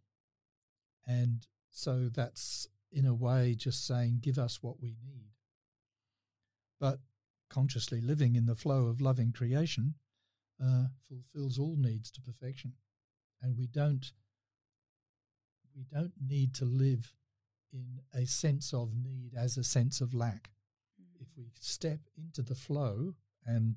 And 1.08 1.46
so 1.70 2.10
that's 2.14 2.68
in 2.92 3.06
a 3.06 3.14
way 3.14 3.54
just 3.54 3.86
saying 3.86 4.18
give 4.20 4.38
us 4.38 4.62
what 4.62 4.80
we 4.80 4.94
need. 5.02 5.32
But 6.78 7.00
consciously 7.50 8.00
living 8.00 8.36
in 8.36 8.46
the 8.46 8.54
flow 8.54 8.86
of 8.86 9.00
loving 9.00 9.32
creation 9.32 9.94
uh, 10.62 10.84
fulfills 11.08 11.58
all 11.58 11.76
needs 11.76 12.10
to 12.12 12.20
perfection. 12.20 12.74
And 13.42 13.56
we 13.56 13.66
don't 13.66 14.12
we 15.74 15.84
don't 15.92 16.12
need 16.20 16.54
to 16.54 16.64
live 16.64 17.14
in 17.72 18.00
a 18.12 18.26
sense 18.26 18.72
of 18.74 18.94
need 18.94 19.32
as 19.36 19.56
a 19.56 19.64
sense 19.64 20.00
of 20.00 20.12
lack. 20.14 20.50
If 21.20 21.28
we 21.36 21.52
step 21.60 22.00
into 22.16 22.42
the 22.42 22.54
flow 22.54 23.14
and 23.46 23.76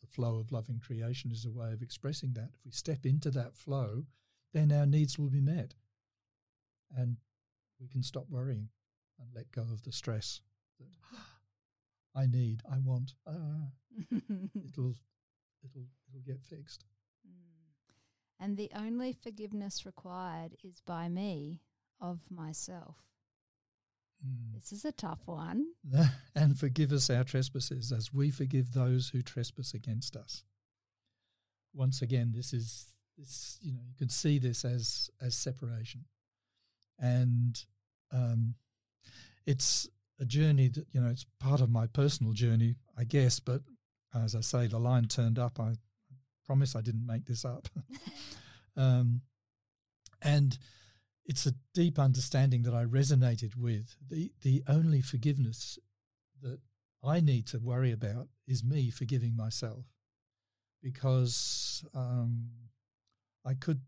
the 0.00 0.06
flow 0.06 0.38
of 0.38 0.52
loving 0.52 0.80
creation 0.80 1.30
is 1.30 1.44
a 1.44 1.50
way 1.50 1.72
of 1.72 1.82
expressing 1.82 2.32
that. 2.34 2.50
If 2.54 2.64
we 2.64 2.70
step 2.70 3.06
into 3.06 3.30
that 3.32 3.54
flow, 3.54 4.04
then 4.52 4.72
our 4.72 4.86
needs 4.86 5.18
will 5.18 5.30
be 5.30 5.40
met. 5.40 5.74
And 6.96 7.16
we 7.80 7.88
can 7.88 8.02
stop 8.02 8.26
worrying 8.28 8.68
and 9.18 9.28
let 9.34 9.50
go 9.52 9.62
of 9.62 9.82
the 9.82 9.92
stress 9.92 10.40
that 10.78 10.88
I 12.14 12.26
need, 12.26 12.62
I 12.70 12.78
want. 12.78 13.14
Ah, 13.26 13.70
it'll 14.10 14.94
it'll 15.64 15.86
it'll 16.08 16.26
get 16.26 16.42
fixed. 16.42 16.84
Mm. 17.26 18.44
And 18.44 18.56
the 18.56 18.70
only 18.74 19.12
forgiveness 19.12 19.86
required 19.86 20.56
is 20.64 20.80
by 20.86 21.08
me 21.08 21.60
of 22.00 22.20
myself. 22.30 22.96
Mm. 24.26 24.54
This 24.54 24.72
is 24.72 24.84
a 24.84 24.92
tough 24.92 25.20
one. 25.26 25.66
and 26.34 26.58
forgive 26.58 26.92
us 26.92 27.10
our 27.10 27.24
trespasses 27.24 27.92
as 27.92 28.12
we 28.12 28.30
forgive 28.30 28.72
those 28.72 29.10
who 29.10 29.22
trespass 29.22 29.74
against 29.74 30.16
us. 30.16 30.44
Once 31.72 32.02
again, 32.02 32.32
this 32.34 32.52
is 32.52 32.86
this 33.16 33.58
you 33.60 33.72
know 33.72 33.80
you 33.86 33.94
can 33.96 34.08
see 34.08 34.38
this 34.38 34.64
as 34.64 35.10
as 35.20 35.36
separation, 35.36 36.04
and 37.00 37.64
um, 38.12 38.54
it's 39.46 39.88
a 40.20 40.24
journey 40.24 40.68
that 40.68 40.86
you 40.92 41.00
know 41.00 41.08
it's 41.08 41.26
part 41.40 41.60
of 41.60 41.70
my 41.70 41.86
personal 41.86 42.32
journey, 42.32 42.76
I 42.96 43.04
guess. 43.04 43.40
But 43.40 43.62
as 44.14 44.34
I 44.34 44.40
say, 44.40 44.66
the 44.66 44.78
line 44.78 45.06
turned 45.06 45.38
up. 45.38 45.58
I 45.58 45.74
promise 46.44 46.76
I 46.76 46.82
didn't 46.82 47.06
make 47.06 47.24
this 47.24 47.44
up, 47.44 47.68
um, 48.76 49.22
and 50.22 50.58
it's 51.24 51.46
a 51.46 51.54
deep 51.74 51.98
understanding 51.98 52.62
that 52.62 52.74
I 52.74 52.84
resonated 52.84 53.56
with. 53.56 53.96
The 54.08 54.32
the 54.42 54.62
only 54.68 55.00
forgiveness 55.00 55.78
that 56.42 56.60
I 57.02 57.20
need 57.20 57.46
to 57.48 57.58
worry 57.58 57.92
about 57.92 58.28
is 58.46 58.62
me 58.62 58.90
forgiving 58.90 59.36
myself, 59.36 59.86
because 60.82 61.84
um, 61.94 62.50
I 63.44 63.54
could 63.54 63.80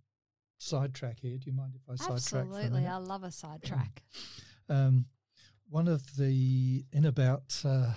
sidetrack 0.63 1.21
here. 1.21 1.37
Do 1.37 1.51
you 1.51 1.57
mind 1.57 1.75
if 1.75 1.83
I 1.89 1.97
sidetrack? 1.97 2.47
Absolutely. 2.47 2.87
I 2.87 2.97
love 2.97 3.25
a 3.25 3.31
sidetrack. 3.31 4.03
Um, 4.69 5.07
one 5.69 5.89
of 5.89 6.17
the 6.17 6.85
in 6.93 7.05
about 7.05 7.61
uh, 7.65 7.93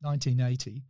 1980, 0.00 0.82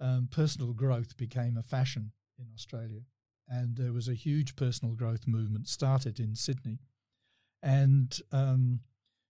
um, 0.00 0.28
personal 0.30 0.72
growth 0.72 1.16
became 1.16 1.56
a 1.56 1.62
fashion 1.62 2.10
in 2.38 2.46
Australia, 2.52 3.02
and 3.48 3.76
there 3.76 3.92
was 3.92 4.08
a 4.08 4.14
huge 4.14 4.56
personal 4.56 4.94
growth 4.94 5.26
movement 5.26 5.68
started 5.68 6.18
in 6.18 6.34
Sydney, 6.34 6.80
and 7.62 8.20
um, 8.32 8.80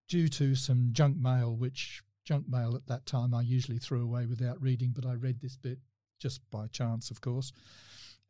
due 0.08 0.28
to 0.28 0.54
some 0.54 0.88
junk 0.92 1.18
mail 1.18 1.54
which 1.54 2.02
junk 2.24 2.48
mail 2.48 2.74
at 2.74 2.86
that 2.86 3.06
time 3.06 3.34
I 3.34 3.42
usually 3.42 3.78
threw 3.78 4.02
away 4.02 4.26
without 4.26 4.60
reading, 4.60 4.92
but 4.94 5.06
I 5.06 5.12
read 5.12 5.40
this 5.40 5.56
bit 5.56 5.78
just 6.18 6.40
by 6.50 6.66
chance, 6.68 7.10
of 7.10 7.20
course. 7.20 7.52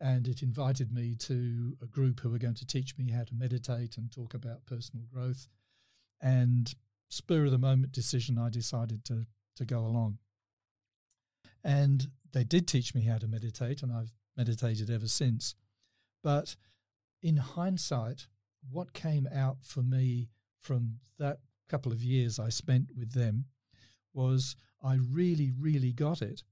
And 0.00 0.28
it 0.28 0.42
invited 0.42 0.92
me 0.92 1.14
to 1.20 1.76
a 1.82 1.86
group 1.86 2.20
who 2.20 2.30
were 2.30 2.38
going 2.38 2.54
to 2.54 2.66
teach 2.66 2.98
me 2.98 3.10
how 3.10 3.24
to 3.24 3.34
meditate 3.34 3.96
and 3.96 4.10
talk 4.10 4.34
about 4.34 4.66
personal 4.66 5.06
growth. 5.12 5.48
And 6.20 6.74
spur 7.08 7.46
of 7.46 7.50
the 7.50 7.58
moment 7.58 7.92
decision, 7.92 8.38
I 8.38 8.50
decided 8.50 9.04
to, 9.06 9.26
to 9.56 9.64
go 9.64 9.80
along. 9.80 10.18
And 11.64 12.08
they 12.32 12.44
did 12.44 12.68
teach 12.68 12.94
me 12.94 13.02
how 13.02 13.18
to 13.18 13.26
meditate, 13.26 13.82
and 13.82 13.92
I've 13.92 14.12
meditated 14.36 14.90
ever 14.90 15.08
since. 15.08 15.54
But 16.22 16.56
in 17.22 17.38
hindsight, 17.38 18.26
what 18.70 18.92
came 18.92 19.26
out 19.34 19.58
for 19.62 19.82
me 19.82 20.28
from 20.60 20.98
that 21.18 21.38
couple 21.68 21.92
of 21.92 22.02
years 22.02 22.38
I 22.38 22.48
spent 22.48 22.90
with 22.96 23.12
them 23.12 23.46
was 24.12 24.56
I 24.82 24.98
really, 25.10 25.52
really 25.58 25.92
got 25.92 26.22
it 26.22 26.42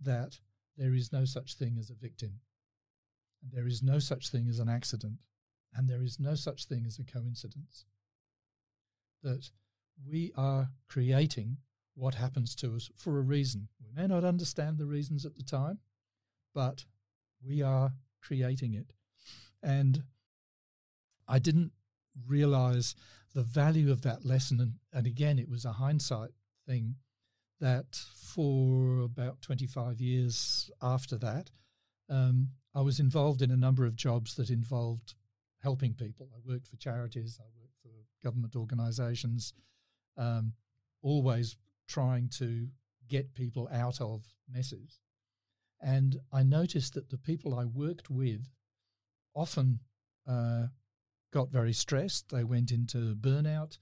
that 0.00 0.38
there 0.76 0.94
is 0.94 1.12
no 1.12 1.24
such 1.24 1.54
thing 1.54 1.76
as 1.78 1.90
a 1.90 1.94
victim. 1.94 2.40
There 3.50 3.66
is 3.66 3.82
no 3.82 3.98
such 3.98 4.28
thing 4.28 4.48
as 4.48 4.58
an 4.58 4.68
accident. 4.68 5.18
And 5.74 5.88
there 5.88 6.02
is 6.02 6.20
no 6.20 6.34
such 6.34 6.66
thing 6.66 6.84
as 6.86 6.98
a 6.98 7.04
coincidence. 7.04 7.84
That 9.22 9.50
we 10.06 10.32
are 10.36 10.68
creating 10.88 11.58
what 11.94 12.14
happens 12.14 12.54
to 12.56 12.74
us 12.74 12.90
for 12.96 13.18
a 13.18 13.22
reason. 13.22 13.68
We 13.80 13.90
may 13.94 14.06
not 14.06 14.24
understand 14.24 14.78
the 14.78 14.86
reasons 14.86 15.24
at 15.24 15.34
the 15.34 15.42
time, 15.42 15.78
but 16.54 16.84
we 17.44 17.62
are 17.62 17.92
creating 18.20 18.74
it. 18.74 18.92
And 19.62 20.02
I 21.28 21.38
didn't 21.38 21.72
realize 22.26 22.94
the 23.34 23.42
value 23.42 23.90
of 23.90 24.02
that 24.02 24.24
lesson. 24.24 24.60
And, 24.60 24.74
and 24.92 25.06
again, 25.06 25.38
it 25.38 25.48
was 25.48 25.64
a 25.64 25.72
hindsight 25.72 26.30
thing 26.66 26.96
that 27.60 27.96
for 28.16 29.00
about 29.00 29.40
25 29.40 30.00
years 30.00 30.70
after 30.82 31.16
that, 31.18 31.50
um, 32.10 32.48
I 32.74 32.80
was 32.80 32.98
involved 32.98 33.42
in 33.42 33.50
a 33.50 33.56
number 33.56 33.84
of 33.84 33.96
jobs 33.96 34.34
that 34.36 34.50
involved 34.50 35.14
helping 35.62 35.94
people. 35.94 36.28
I 36.34 36.40
worked 36.44 36.68
for 36.68 36.76
charities, 36.76 37.38
I 37.40 37.46
worked 37.58 37.76
for 37.82 37.90
government 38.24 38.56
organizations, 38.56 39.52
um, 40.16 40.54
always 41.02 41.56
trying 41.88 42.28
to 42.38 42.68
get 43.08 43.34
people 43.34 43.68
out 43.72 44.00
of 44.00 44.24
messes. 44.48 45.00
And 45.80 46.16
I 46.32 46.42
noticed 46.42 46.94
that 46.94 47.10
the 47.10 47.18
people 47.18 47.54
I 47.58 47.64
worked 47.64 48.08
with 48.08 48.48
often 49.34 49.80
uh, 50.26 50.66
got 51.32 51.50
very 51.50 51.72
stressed. 51.72 52.30
They 52.30 52.44
went 52.44 52.70
into 52.70 53.14
burnout. 53.16 53.78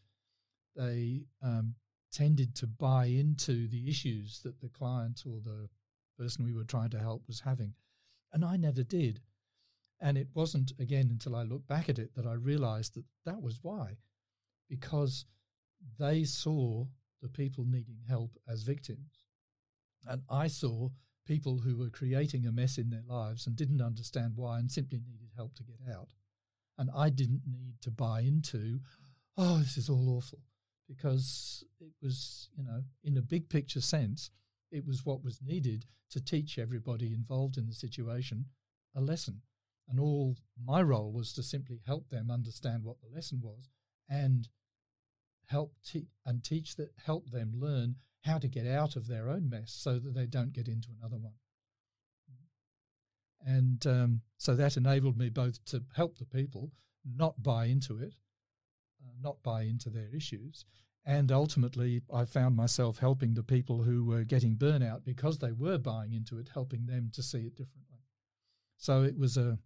They 0.74 1.26
um, 1.42 1.74
tended 2.12 2.54
to 2.56 2.66
buy 2.66 3.06
into 3.06 3.68
the 3.68 3.88
issues 3.88 4.40
that 4.42 4.60
the 4.60 4.68
client 4.68 5.22
or 5.26 5.40
the 5.40 5.68
person 6.18 6.44
we 6.44 6.54
were 6.54 6.64
trying 6.64 6.90
to 6.90 6.98
help 6.98 7.22
was 7.26 7.40
having. 7.40 7.74
And 8.32 8.44
I 8.44 8.56
never 8.56 8.82
did. 8.82 9.20
And 10.00 10.16
it 10.16 10.28
wasn't, 10.34 10.72
again, 10.78 11.08
until 11.10 11.36
I 11.36 11.42
looked 11.42 11.66
back 11.66 11.88
at 11.88 11.98
it 11.98 12.14
that 12.14 12.26
I 12.26 12.34
realized 12.34 12.94
that 12.94 13.04
that 13.26 13.42
was 13.42 13.58
why. 13.62 13.98
Because 14.68 15.26
they 15.98 16.24
saw 16.24 16.86
the 17.20 17.28
people 17.28 17.64
needing 17.66 17.98
help 18.08 18.38
as 18.48 18.62
victims. 18.62 19.24
And 20.08 20.22
I 20.30 20.46
saw 20.46 20.88
people 21.26 21.58
who 21.58 21.76
were 21.76 21.90
creating 21.90 22.46
a 22.46 22.52
mess 22.52 22.78
in 22.78 22.90
their 22.90 23.04
lives 23.06 23.46
and 23.46 23.54
didn't 23.54 23.82
understand 23.82 24.32
why 24.36 24.58
and 24.58 24.70
simply 24.70 25.00
needed 25.06 25.30
help 25.36 25.54
to 25.56 25.62
get 25.62 25.80
out. 25.94 26.08
And 26.78 26.90
I 26.96 27.10
didn't 27.10 27.42
need 27.46 27.74
to 27.82 27.90
buy 27.90 28.20
into, 28.20 28.80
oh, 29.36 29.58
this 29.58 29.76
is 29.76 29.90
all 29.90 30.16
awful, 30.16 30.40
because 30.88 31.62
it 31.78 31.92
was, 32.02 32.48
you 32.56 32.64
know, 32.64 32.82
in 33.04 33.18
a 33.18 33.22
big 33.22 33.50
picture 33.50 33.82
sense, 33.82 34.30
it 34.70 34.86
was 34.86 35.04
what 35.04 35.24
was 35.24 35.40
needed 35.42 35.86
to 36.10 36.22
teach 36.22 36.58
everybody 36.58 37.12
involved 37.12 37.56
in 37.56 37.66
the 37.66 37.72
situation 37.72 38.46
a 38.94 39.00
lesson. 39.00 39.42
And 39.88 39.98
all 39.98 40.36
my 40.64 40.82
role 40.82 41.12
was 41.12 41.32
to 41.32 41.42
simply 41.42 41.80
help 41.84 42.08
them 42.10 42.30
understand 42.30 42.84
what 42.84 43.00
the 43.00 43.12
lesson 43.12 43.40
was 43.42 43.70
and 44.08 44.48
help 45.46 45.74
te- 45.84 46.08
and 46.24 46.44
teach 46.44 46.76
that 46.76 46.92
help 47.04 47.30
them 47.30 47.52
learn 47.54 47.96
how 48.22 48.38
to 48.38 48.48
get 48.48 48.66
out 48.66 48.96
of 48.96 49.08
their 49.08 49.28
own 49.28 49.48
mess 49.48 49.72
so 49.72 49.98
that 49.98 50.14
they 50.14 50.26
don't 50.26 50.52
get 50.52 50.68
into 50.68 50.88
another 50.96 51.16
one. 51.16 51.34
And 53.44 53.84
um, 53.86 54.20
so 54.36 54.54
that 54.54 54.76
enabled 54.76 55.16
me 55.16 55.30
both 55.30 55.64
to 55.66 55.82
help 55.96 56.18
the 56.18 56.26
people 56.26 56.70
not 57.16 57.42
buy 57.42 57.66
into 57.66 57.98
it, 57.98 58.14
uh, 59.02 59.12
not 59.20 59.42
buy 59.42 59.62
into 59.62 59.88
their 59.88 60.14
issues. 60.14 60.66
And 61.04 61.32
ultimately, 61.32 62.02
I 62.12 62.24
found 62.24 62.56
myself 62.56 62.98
helping 62.98 63.34
the 63.34 63.42
people 63.42 63.82
who 63.82 64.04
were 64.04 64.24
getting 64.24 64.56
burnout 64.56 65.04
because 65.04 65.38
they 65.38 65.52
were 65.52 65.78
buying 65.78 66.12
into 66.12 66.38
it, 66.38 66.50
helping 66.52 66.86
them 66.86 67.10
to 67.14 67.22
see 67.22 67.46
it 67.46 67.56
differently. 67.56 67.98
So 68.76 69.02
it 69.02 69.18
was 69.18 69.36
a, 69.36 69.58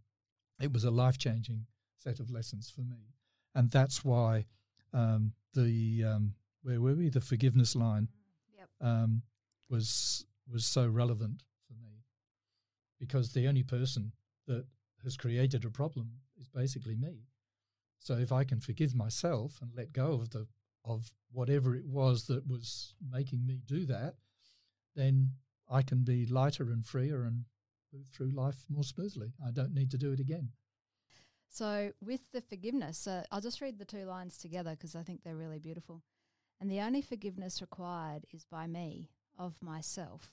it 0.60 0.72
was 0.72 0.84
a 0.84 0.90
life 0.90 1.18
changing 1.18 1.66
set 1.96 2.20
of 2.20 2.30
lessons 2.30 2.70
for 2.70 2.82
me, 2.82 3.14
and 3.54 3.70
that's 3.70 4.04
why 4.04 4.46
um, 4.92 5.32
the 5.54 6.04
um, 6.04 6.34
where 6.62 6.80
were 6.80 6.94
we? 6.94 7.08
The 7.08 7.20
forgiveness 7.20 7.74
line 7.74 8.08
Yep. 8.56 8.68
um, 8.80 9.22
was 9.68 10.24
was 10.50 10.64
so 10.64 10.86
relevant 10.88 11.42
for 11.66 11.74
me 11.74 12.04
because 12.98 13.32
the 13.32 13.48
only 13.48 13.62
person 13.62 14.12
that 14.46 14.66
has 15.02 15.16
created 15.16 15.64
a 15.64 15.70
problem 15.70 16.10
is 16.40 16.48
basically 16.48 16.96
me. 16.96 17.26
So 17.98 18.14
if 18.18 18.32
I 18.32 18.44
can 18.44 18.60
forgive 18.60 18.94
myself 18.94 19.58
and 19.62 19.70
let 19.74 19.92
go 19.92 20.12
of 20.12 20.30
the 20.30 20.46
of 20.84 21.10
whatever 21.32 21.74
it 21.74 21.86
was 21.86 22.26
that 22.26 22.46
was 22.46 22.94
making 23.10 23.46
me 23.46 23.60
do 23.66 23.86
that, 23.86 24.14
then 24.94 25.30
I 25.70 25.82
can 25.82 26.04
be 26.04 26.26
lighter 26.26 26.64
and 26.64 26.84
freer 26.84 27.24
and 27.24 27.44
move 27.92 28.06
through 28.12 28.30
life 28.30 28.64
more 28.68 28.84
smoothly. 28.84 29.32
I 29.44 29.50
don't 29.50 29.74
need 29.74 29.90
to 29.92 29.98
do 29.98 30.12
it 30.12 30.20
again. 30.20 30.50
So, 31.48 31.92
with 32.00 32.20
the 32.32 32.40
forgiveness, 32.40 33.06
uh, 33.06 33.24
I'll 33.30 33.40
just 33.40 33.60
read 33.60 33.78
the 33.78 33.84
two 33.84 34.04
lines 34.04 34.36
together 34.38 34.72
because 34.72 34.96
I 34.96 35.02
think 35.02 35.22
they're 35.22 35.36
really 35.36 35.60
beautiful. 35.60 36.02
And 36.60 36.70
the 36.70 36.80
only 36.80 37.00
forgiveness 37.00 37.60
required 37.60 38.26
is 38.32 38.44
by 38.44 38.66
me 38.66 39.10
of 39.38 39.62
myself, 39.62 40.30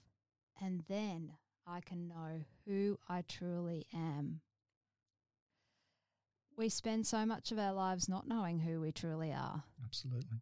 and 0.59 0.83
then 0.87 1.33
I 1.67 1.81
can 1.81 2.07
know 2.07 2.43
who 2.65 2.97
I 3.07 3.23
truly 3.27 3.85
am. 3.93 4.41
We 6.61 6.69
spend 6.69 7.07
so 7.07 7.25
much 7.25 7.51
of 7.51 7.57
our 7.57 7.73
lives 7.73 8.07
not 8.07 8.27
knowing 8.27 8.59
who 8.59 8.79
we 8.79 8.91
truly 8.91 9.33
are. 9.33 9.63
Absolutely. 9.83 10.37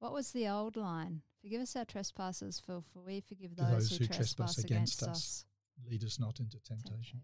What 0.00 0.12
was 0.12 0.32
the 0.32 0.48
old 0.48 0.76
line? 0.76 1.22
Forgive 1.40 1.60
us 1.60 1.76
our 1.76 1.84
trespasses, 1.84 2.58
for, 2.58 2.82
for 2.92 3.02
we 3.06 3.20
forgive 3.20 3.54
To 3.54 3.62
those, 3.62 3.96
who, 3.96 4.08
trespass, 4.08 4.58
against, 4.58 5.04
us. 5.04 5.44
Lead 5.88 6.02
us 6.02 6.18
not 6.18 6.40
into 6.40 6.58
temptation. 6.58 6.90
Temptation. 6.90 7.20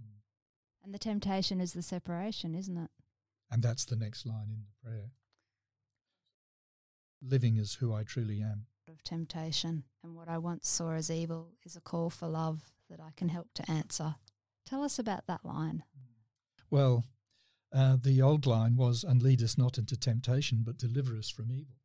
Mm. 0.00 0.84
And 0.84 0.94
the 0.94 0.98
temptation 0.98 1.60
is 1.60 1.74
the 1.74 1.82
separation, 1.82 2.54
isn't 2.54 2.78
it? 2.78 2.90
And 3.50 3.62
that's 3.62 3.84
the 3.84 3.96
next 3.96 4.24
line 4.24 4.48
in 4.48 4.62
the 4.62 4.88
prayer. 4.88 5.10
Living 7.20 7.58
is 7.58 7.74
who 7.74 7.92
I 7.92 8.04
truly 8.04 8.40
am. 8.40 8.64
Of 8.88 9.04
temptation. 9.04 9.84
And 10.02 10.16
what 10.16 10.30
I 10.30 10.38
once 10.38 10.66
saw 10.66 10.92
as 10.92 11.10
evil 11.10 11.50
is 11.62 11.76
a 11.76 11.82
call 11.82 12.08
for 12.08 12.26
love 12.26 12.72
that 12.88 13.00
I 13.00 13.10
can 13.18 13.28
help 13.28 13.48
to 13.56 13.70
answer. 13.70 14.14
Tell 14.64 14.82
us 14.82 14.98
about 14.98 15.26
that 15.26 15.44
line. 15.44 15.82
Well, 16.72 17.04
uh, 17.70 17.98
the 18.00 18.22
old 18.22 18.46
line 18.46 18.76
was, 18.76 19.04
and 19.04 19.22
lead 19.22 19.42
us 19.42 19.58
not 19.58 19.76
into 19.76 19.94
temptation, 19.94 20.62
but 20.64 20.78
deliver 20.78 21.18
us 21.18 21.28
from 21.28 21.52
evil. 21.52 21.76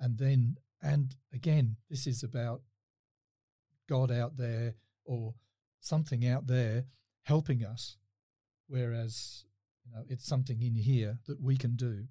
And 0.00 0.16
then, 0.16 0.56
and 0.80 1.14
again, 1.34 1.76
this 1.90 2.06
is 2.06 2.22
about 2.22 2.62
God 3.90 4.10
out 4.10 4.38
there 4.38 4.76
or 5.04 5.34
something 5.80 6.26
out 6.26 6.46
there 6.46 6.86
helping 7.24 7.66
us, 7.66 7.98
whereas 8.66 9.44
you 9.84 9.92
know 9.92 10.04
it's 10.08 10.26
something 10.26 10.62
in 10.62 10.74
here 10.74 11.18
that 11.26 11.42
we 11.42 11.58
can 11.58 11.76
do. 11.76 12.06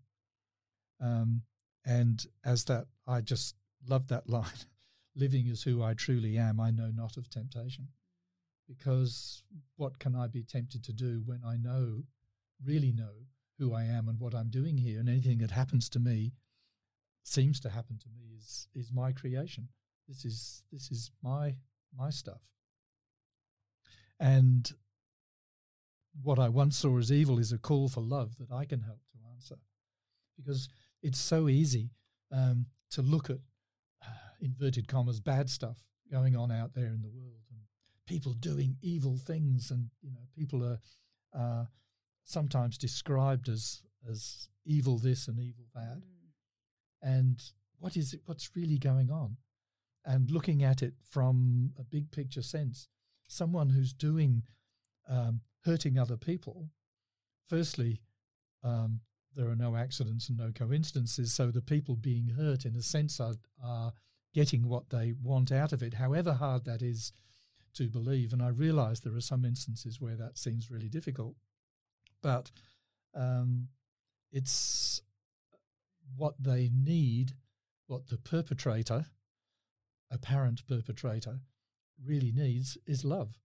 Um, 1.03 1.41
and 1.83 2.23
as 2.45 2.65
that, 2.65 2.85
I 3.07 3.21
just 3.21 3.55
love 3.87 4.07
that 4.09 4.29
line: 4.29 4.67
"Living 5.15 5.49
as 5.49 5.63
who 5.63 5.81
I 5.81 5.95
truly 5.95 6.37
am, 6.37 6.59
I 6.59 6.69
know 6.69 6.91
not 6.93 7.17
of 7.17 7.27
temptation." 7.27 7.87
Because 8.77 9.43
what 9.75 9.99
can 9.99 10.15
I 10.15 10.27
be 10.27 10.43
tempted 10.43 10.81
to 10.85 10.93
do 10.93 11.23
when 11.25 11.41
I 11.45 11.57
know, 11.57 12.03
really 12.63 12.93
know 12.93 13.27
who 13.59 13.73
I 13.73 13.83
am 13.83 14.07
and 14.07 14.17
what 14.17 14.33
I'm 14.33 14.49
doing 14.49 14.77
here, 14.77 14.99
and 14.99 15.09
anything 15.09 15.39
that 15.39 15.51
happens 15.51 15.89
to 15.89 15.99
me 15.99 16.31
seems 17.23 17.59
to 17.59 17.69
happen 17.69 17.99
to 17.99 18.07
me 18.09 18.33
is 18.37 18.67
is 18.73 18.91
my 18.93 19.11
creation. 19.11 19.67
This 20.07 20.23
is 20.23 20.63
this 20.71 20.89
is 20.89 21.11
my 21.21 21.57
my 21.93 22.09
stuff. 22.09 22.41
And 24.19 24.71
what 26.23 26.39
I 26.39 26.47
once 26.47 26.77
saw 26.77 26.97
as 26.97 27.11
evil 27.11 27.39
is 27.39 27.51
a 27.51 27.57
call 27.57 27.89
for 27.89 28.01
love 28.01 28.37
that 28.37 28.51
I 28.51 28.65
can 28.65 28.81
help 28.81 29.01
to 29.11 29.17
answer, 29.33 29.57
because 30.37 30.69
it's 31.03 31.19
so 31.19 31.49
easy 31.49 31.91
um, 32.31 32.67
to 32.91 33.01
look 33.01 33.29
at 33.29 33.39
uh, 34.01 34.29
inverted 34.39 34.87
commas 34.87 35.19
bad 35.19 35.49
stuff 35.49 35.83
going 36.09 36.37
on 36.37 36.51
out 36.51 36.73
there 36.73 36.93
in 36.93 37.01
the 37.01 37.09
world 37.09 37.40
people 38.11 38.33
doing 38.33 38.75
evil 38.81 39.17
things, 39.17 39.71
and 39.71 39.87
you 40.01 40.11
know 40.11 40.19
people 40.35 40.63
are 40.65 40.79
uh, 41.33 41.65
sometimes 42.25 42.77
described 42.77 43.47
as 43.47 43.83
as 44.09 44.49
evil 44.65 44.97
this 44.97 45.27
and 45.27 45.39
evil 45.39 45.65
that. 45.73 46.01
And 47.01 47.41
what 47.79 47.95
is 47.95 48.13
it? 48.13 48.21
What's 48.25 48.55
really 48.55 48.77
going 48.77 49.09
on? 49.09 49.37
And 50.03 50.29
looking 50.29 50.63
at 50.63 50.81
it 50.81 50.93
from 51.09 51.71
a 51.79 51.83
big 51.83 52.11
picture 52.11 52.41
sense, 52.41 52.89
someone 53.27 53.69
who's 53.69 53.93
doing 53.93 54.43
um, 55.07 55.41
hurting 55.63 55.97
other 55.97 56.17
people. 56.17 56.69
Firstly, 57.47 58.01
um, 58.63 58.99
there 59.35 59.47
are 59.47 59.55
no 59.55 59.75
accidents 59.75 60.27
and 60.27 60.37
no 60.37 60.51
coincidences, 60.53 61.33
so 61.33 61.49
the 61.49 61.61
people 61.61 61.95
being 61.95 62.27
hurt, 62.27 62.65
in 62.65 62.75
a 62.75 62.81
sense, 62.81 63.19
are, 63.19 63.35
are 63.63 63.93
getting 64.33 64.67
what 64.67 64.89
they 64.89 65.13
want 65.21 65.51
out 65.51 65.71
of 65.71 65.81
it, 65.81 65.93
however 65.93 66.33
hard 66.33 66.65
that 66.65 66.81
is 66.81 67.11
to 67.75 67.89
believe. 67.89 68.33
And 68.33 68.41
I 68.41 68.49
realize 68.49 68.99
there 68.99 69.15
are 69.15 69.21
some 69.21 69.45
instances 69.45 69.99
where 69.99 70.15
that 70.15 70.37
seems 70.37 70.71
really 70.71 70.89
difficult, 70.89 71.35
but 72.21 72.51
um, 73.15 73.67
it's 74.31 75.01
what 76.15 76.35
they 76.39 76.69
need, 76.73 77.33
what 77.87 78.07
the 78.07 78.17
perpetrator, 78.17 79.05
apparent 80.11 80.65
perpetrator, 80.67 81.39
really 82.03 82.31
needs 82.31 82.77
is 82.85 83.05
love, 83.05 83.37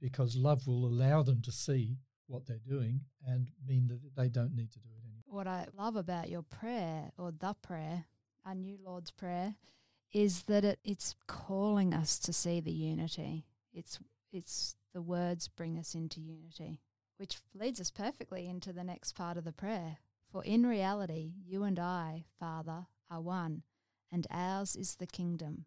because 0.00 0.36
love 0.36 0.66
will 0.66 0.86
allow 0.86 1.22
them 1.22 1.40
to 1.42 1.52
see 1.52 1.96
what 2.26 2.46
they're 2.46 2.60
doing 2.68 3.00
and 3.26 3.50
mean 3.66 3.86
that 3.88 4.00
they 4.16 4.28
don't 4.28 4.54
need 4.54 4.70
to 4.72 4.78
do 4.80 4.88
it 4.96 5.04
anymore. 5.04 5.22
What 5.26 5.46
I 5.46 5.66
love 5.76 5.96
about 5.96 6.28
your 6.28 6.42
prayer 6.42 7.12
or 7.18 7.32
the 7.32 7.54
prayer, 7.62 8.04
our 8.44 8.54
new 8.54 8.78
Lord's 8.84 9.10
Prayer, 9.10 9.54
is 10.12 10.42
that 10.44 10.64
it, 10.64 10.78
it's 10.84 11.14
calling 11.26 11.92
us 11.92 12.18
to 12.20 12.32
see 12.32 12.60
the 12.60 12.72
unity. 12.72 13.44
It's 13.76 14.00
it's 14.32 14.74
the 14.94 15.02
words 15.02 15.48
bring 15.48 15.78
us 15.78 15.94
into 15.94 16.20
unity, 16.20 16.80
which 17.18 17.38
leads 17.54 17.80
us 17.80 17.90
perfectly 17.90 18.48
into 18.48 18.72
the 18.72 18.82
next 18.82 19.12
part 19.12 19.36
of 19.36 19.44
the 19.44 19.52
prayer. 19.52 19.98
For 20.32 20.42
in 20.42 20.66
reality, 20.66 21.34
you 21.46 21.62
and 21.62 21.78
I, 21.78 22.24
Father, 22.40 22.86
are 23.10 23.20
one, 23.20 23.62
and 24.10 24.26
ours 24.30 24.74
is 24.74 24.96
the 24.96 25.06
kingdom. 25.06 25.66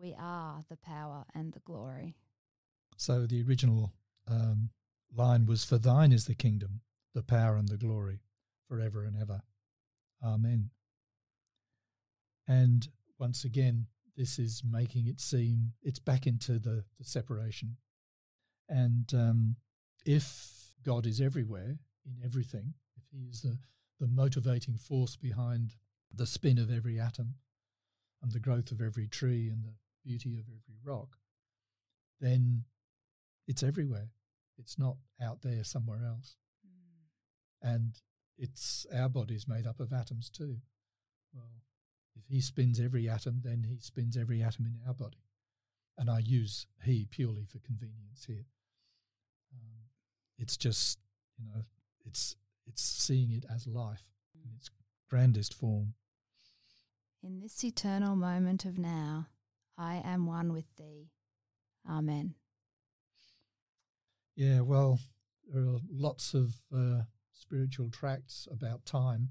We 0.00 0.14
are 0.18 0.64
the 0.68 0.76
power 0.76 1.24
and 1.34 1.52
the 1.52 1.60
glory. 1.60 2.14
So 2.96 3.26
the 3.26 3.42
original 3.42 3.92
um, 4.28 4.70
line 5.14 5.46
was, 5.46 5.64
For 5.64 5.76
thine 5.76 6.12
is 6.12 6.26
the 6.26 6.34
kingdom, 6.34 6.80
the 7.14 7.22
power 7.22 7.56
and 7.56 7.68
the 7.68 7.76
glory, 7.76 8.20
forever 8.68 9.04
and 9.04 9.16
ever. 9.20 9.42
Amen. 10.24 10.70
And 12.46 12.88
once 13.18 13.44
again, 13.44 13.86
this 14.20 14.38
is 14.38 14.62
making 14.70 15.06
it 15.06 15.18
seem 15.18 15.72
it's 15.82 15.98
back 15.98 16.26
into 16.26 16.58
the, 16.58 16.84
the 16.98 17.04
separation. 17.04 17.76
And 18.68 19.10
um, 19.14 19.56
if 20.04 20.74
God 20.84 21.06
is 21.06 21.22
everywhere, 21.22 21.78
in 22.04 22.16
everything, 22.22 22.74
if 22.98 23.04
He 23.10 23.24
is 23.30 23.40
the, 23.40 23.56
the 23.98 24.06
motivating 24.06 24.76
force 24.76 25.16
behind 25.16 25.72
the 26.14 26.26
spin 26.26 26.58
of 26.58 26.70
every 26.70 27.00
atom 27.00 27.36
and 28.22 28.30
the 28.30 28.40
growth 28.40 28.70
of 28.70 28.82
every 28.82 29.08
tree 29.08 29.48
and 29.48 29.64
the 29.64 29.72
beauty 30.04 30.38
of 30.38 30.44
every 30.48 30.76
rock, 30.84 31.16
then 32.20 32.64
it's 33.48 33.62
everywhere. 33.62 34.10
It's 34.58 34.78
not 34.78 34.96
out 35.22 35.40
there 35.40 35.64
somewhere 35.64 36.04
else. 36.04 36.36
Mm. 36.66 37.74
And 37.74 37.94
it's 38.36 38.84
our 38.94 39.08
bodies 39.08 39.48
made 39.48 39.66
up 39.66 39.80
of 39.80 39.94
atoms 39.94 40.28
too. 40.28 40.58
Well, 41.32 41.62
if 42.20 42.28
he 42.28 42.40
spins 42.40 42.80
every 42.80 43.08
atom, 43.08 43.40
then 43.42 43.64
he 43.68 43.78
spins 43.78 44.16
every 44.16 44.42
atom 44.42 44.66
in 44.66 44.78
our 44.86 44.94
body. 44.94 45.24
And 45.98 46.10
I 46.10 46.20
use 46.20 46.66
he 46.84 47.06
purely 47.10 47.44
for 47.44 47.58
convenience 47.58 48.24
here. 48.26 48.46
Um, 49.54 49.84
it's 50.38 50.56
just, 50.56 50.98
you 51.38 51.46
know, 51.46 51.62
it's 52.04 52.36
it's 52.66 52.82
seeing 52.82 53.30
it 53.30 53.44
as 53.52 53.66
life 53.66 54.04
in 54.44 54.50
its 54.56 54.70
grandest 55.08 55.54
form. 55.54 55.94
In 57.22 57.40
this 57.40 57.62
eternal 57.64 58.16
moment 58.16 58.64
of 58.64 58.78
now, 58.78 59.26
I 59.76 60.00
am 60.04 60.26
one 60.26 60.52
with 60.52 60.64
thee. 60.76 61.10
Amen. 61.88 62.34
Yeah, 64.36 64.60
well, 64.60 65.00
there 65.52 65.62
are 65.62 65.80
lots 65.90 66.32
of 66.32 66.54
uh, 66.74 67.02
spiritual 67.32 67.90
tracts 67.90 68.48
about 68.50 68.86
time 68.86 69.30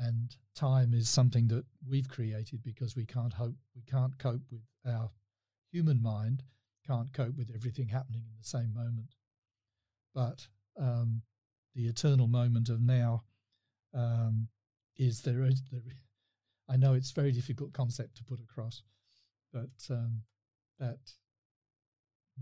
and 0.00 0.36
time 0.54 0.94
is 0.94 1.08
something 1.08 1.48
that 1.48 1.64
we've 1.88 2.08
created 2.08 2.62
because 2.62 2.96
we 2.96 3.04
can't 3.04 3.34
hope 3.34 3.54
we 3.76 3.82
can't 3.82 4.18
cope 4.18 4.42
with 4.50 4.62
our 4.86 5.10
human 5.70 6.02
mind 6.02 6.42
can't 6.86 7.12
cope 7.12 7.36
with 7.36 7.50
everything 7.54 7.88
happening 7.88 8.24
in 8.26 8.34
the 8.36 8.44
same 8.44 8.72
moment. 8.74 9.14
But 10.14 10.46
um, 10.76 11.22
the 11.74 11.86
eternal 11.86 12.26
moment 12.26 12.68
of 12.68 12.80
now 12.80 13.22
um, 13.94 14.48
is 14.96 15.22
there 15.22 15.44
is 15.44 15.62
there 15.70 15.80
I 16.68 16.76
know 16.76 16.94
it's 16.94 17.10
a 17.10 17.14
very 17.14 17.32
difficult 17.32 17.72
concept 17.72 18.16
to 18.16 18.24
put 18.24 18.40
across 18.40 18.82
but 19.52 19.70
um, 19.90 20.22
that 20.78 21.12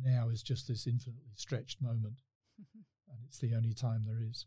now 0.02 0.28
is 0.28 0.42
just 0.42 0.68
this 0.68 0.86
infinitely 0.86 1.32
stretched 1.34 1.82
moment. 1.82 2.20
And 3.10 3.24
it's 3.26 3.38
the 3.38 3.54
only 3.54 3.72
time 3.72 4.04
there 4.06 4.20
is 4.22 4.44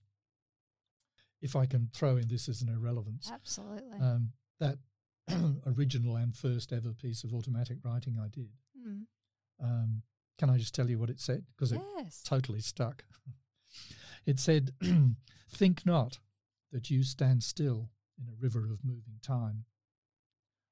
if 1.41 1.55
I 1.55 1.65
can 1.65 1.89
throw 1.93 2.17
in 2.17 2.27
this 2.27 2.47
as 2.47 2.61
an 2.61 2.69
irrelevance. 2.69 3.29
Absolutely. 3.33 3.99
Um, 3.99 4.29
that 4.59 4.77
original 5.65 6.15
and 6.15 6.35
first 6.35 6.71
ever 6.71 6.93
piece 6.93 7.23
of 7.23 7.33
automatic 7.33 7.77
writing 7.83 8.17
I 8.19 8.27
did. 8.27 8.49
Mm. 8.77 9.03
Um, 9.63 10.01
can 10.37 10.49
I 10.49 10.57
just 10.57 10.73
tell 10.73 10.89
you 10.89 10.99
what 10.99 11.09
it 11.09 11.19
said? 11.19 11.43
Because 11.55 11.71
yes. 11.71 12.21
it 12.23 12.27
totally 12.27 12.61
stuck. 12.61 13.03
it 14.25 14.39
said, 14.39 14.71
Think 15.49 15.85
not 15.85 16.19
that 16.71 16.89
you 16.89 17.03
stand 17.03 17.43
still 17.43 17.89
in 18.17 18.27
a 18.27 18.41
river 18.41 18.71
of 18.71 18.85
moving 18.85 19.19
time, 19.21 19.65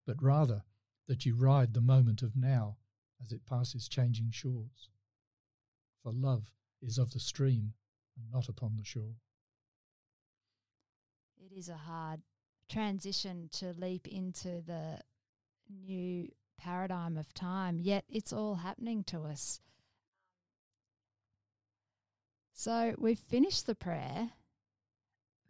but 0.08 0.22
rather 0.22 0.64
that 1.08 1.26
you 1.26 1.36
ride 1.36 1.74
the 1.74 1.82
moment 1.82 2.22
of 2.22 2.36
now 2.36 2.78
as 3.22 3.32
it 3.32 3.46
passes 3.46 3.90
changing 3.90 4.32
shores. 4.32 4.90
For 6.04 6.14
love 6.14 6.52
is 6.82 6.98
of 6.98 7.12
the 7.12 7.20
stream 7.20 7.74
and 8.16 8.32
not 8.32 8.48
upon 8.48 8.78
the 8.78 8.86
shore 8.86 9.16
it 11.52 11.58
is 11.58 11.70
a 11.70 11.76
hard 11.76 12.22
transition 12.70 13.50
to 13.54 13.74
leap 13.78 14.08
into 14.08 14.62
the 14.62 15.00
new 15.70 16.28
paradigm 16.58 17.18
of 17.18 17.34
time, 17.34 17.80
yet 17.80 18.04
it's 18.10 18.34
all 18.34 18.56
happening 18.56 19.04
to 19.06 19.22
us. 19.22 19.62
So 22.54 22.94
we've 22.98 23.20
finished 23.20 23.66
the 23.66 23.76
prayer, 23.76 24.32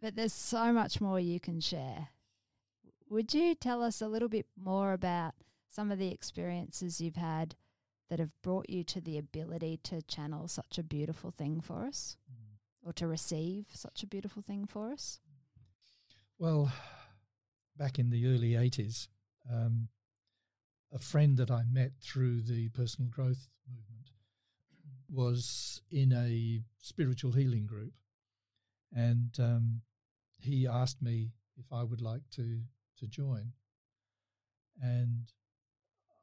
but 0.00 0.14
there's 0.14 0.32
so 0.32 0.72
much 0.72 1.00
more 1.00 1.18
you 1.18 1.40
can 1.40 1.60
share. 1.60 2.08
Would 3.08 3.34
you 3.34 3.54
tell 3.54 3.82
us 3.82 4.00
a 4.00 4.08
little 4.08 4.28
bit 4.28 4.46
more 4.56 4.92
about 4.92 5.34
some 5.68 5.90
of 5.90 5.98
the 5.98 6.12
experiences 6.12 7.00
you've 7.00 7.16
had 7.16 7.56
that 8.08 8.20
have 8.20 8.30
brought 8.42 8.70
you 8.70 8.84
to 8.84 9.00
the 9.00 9.18
ability 9.18 9.80
to 9.84 10.02
channel 10.02 10.46
such 10.46 10.78
a 10.78 10.82
beautiful 10.84 11.30
thing 11.30 11.60
for 11.60 11.84
us 11.84 12.16
mm. 12.30 12.56
or 12.86 12.92
to 12.92 13.06
receive 13.06 13.66
such 13.72 14.02
a 14.02 14.06
beautiful 14.06 14.42
thing 14.42 14.66
for 14.66 14.92
us? 14.92 15.20
Well, 16.40 16.72
back 17.76 17.98
in 17.98 18.08
the 18.08 18.26
early 18.26 18.52
80s, 18.52 19.08
um, 19.52 19.88
a 20.90 20.98
friend 20.98 21.36
that 21.36 21.50
I 21.50 21.64
met 21.70 21.92
through 22.00 22.40
the 22.40 22.70
personal 22.70 23.10
growth 23.10 23.46
movement 23.68 24.08
was 25.12 25.82
in 25.90 26.14
a 26.14 26.62
spiritual 26.78 27.32
healing 27.32 27.66
group. 27.66 27.92
And 28.90 29.36
um, 29.38 29.82
he 30.38 30.66
asked 30.66 31.02
me 31.02 31.32
if 31.58 31.70
I 31.70 31.82
would 31.82 32.00
like 32.00 32.22
to, 32.36 32.60
to 33.00 33.06
join. 33.06 33.52
And 34.82 35.30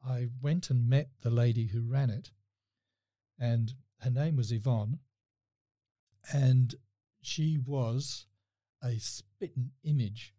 I 0.03 0.30
went 0.41 0.71
and 0.71 0.89
met 0.89 1.10
the 1.21 1.30
lady 1.30 1.67
who 1.67 1.84
ran 1.84 2.10
it. 2.10 2.32
And 3.39 3.71
her 3.99 4.10
name 4.10 4.36
was 4.36 4.51
Yvonne. 4.51 4.97
And 6.34 6.73
she 7.21 7.60
was 7.63 8.25
a 8.83 8.97
spitting 8.99 9.71
image 9.83 10.33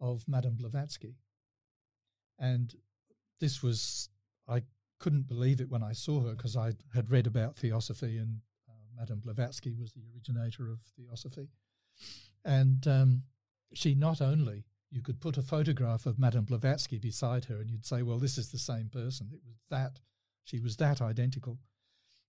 of 0.00 0.24
Madame 0.26 0.54
Blavatsky. 0.54 1.16
And 2.38 2.74
this 3.40 3.62
was, 3.62 4.08
I 4.48 4.62
couldn't 4.98 5.28
believe 5.28 5.60
it 5.60 5.70
when 5.70 5.82
I 5.82 5.92
saw 5.92 6.20
her 6.20 6.32
because 6.32 6.56
I 6.56 6.72
had 6.94 7.10
read 7.10 7.26
about 7.26 7.56
theosophy 7.56 8.18
and 8.18 8.40
uh, 8.68 8.72
Madame 8.96 9.20
Blavatsky 9.20 9.72
was 9.72 9.92
the 9.92 10.02
originator 10.12 10.70
of 10.70 10.80
theosophy. 10.96 11.48
And 12.44 12.86
um, 12.86 13.22
she 13.72 13.94
not 13.94 14.20
only, 14.20 14.64
you 14.90 15.02
could 15.02 15.20
put 15.20 15.38
a 15.38 15.42
photograph 15.42 16.04
of 16.04 16.18
Madame 16.18 16.44
Blavatsky 16.44 16.98
beside 16.98 17.46
her 17.46 17.60
and 17.60 17.70
you'd 17.70 17.86
say, 17.86 18.02
well, 18.02 18.18
this 18.18 18.36
is 18.36 18.50
the 18.50 18.58
same 18.58 18.88
person. 18.88 19.28
It 19.32 19.40
was 19.46 19.56
that, 19.70 20.00
she 20.44 20.60
was 20.60 20.76
that 20.76 21.00
identical 21.00 21.58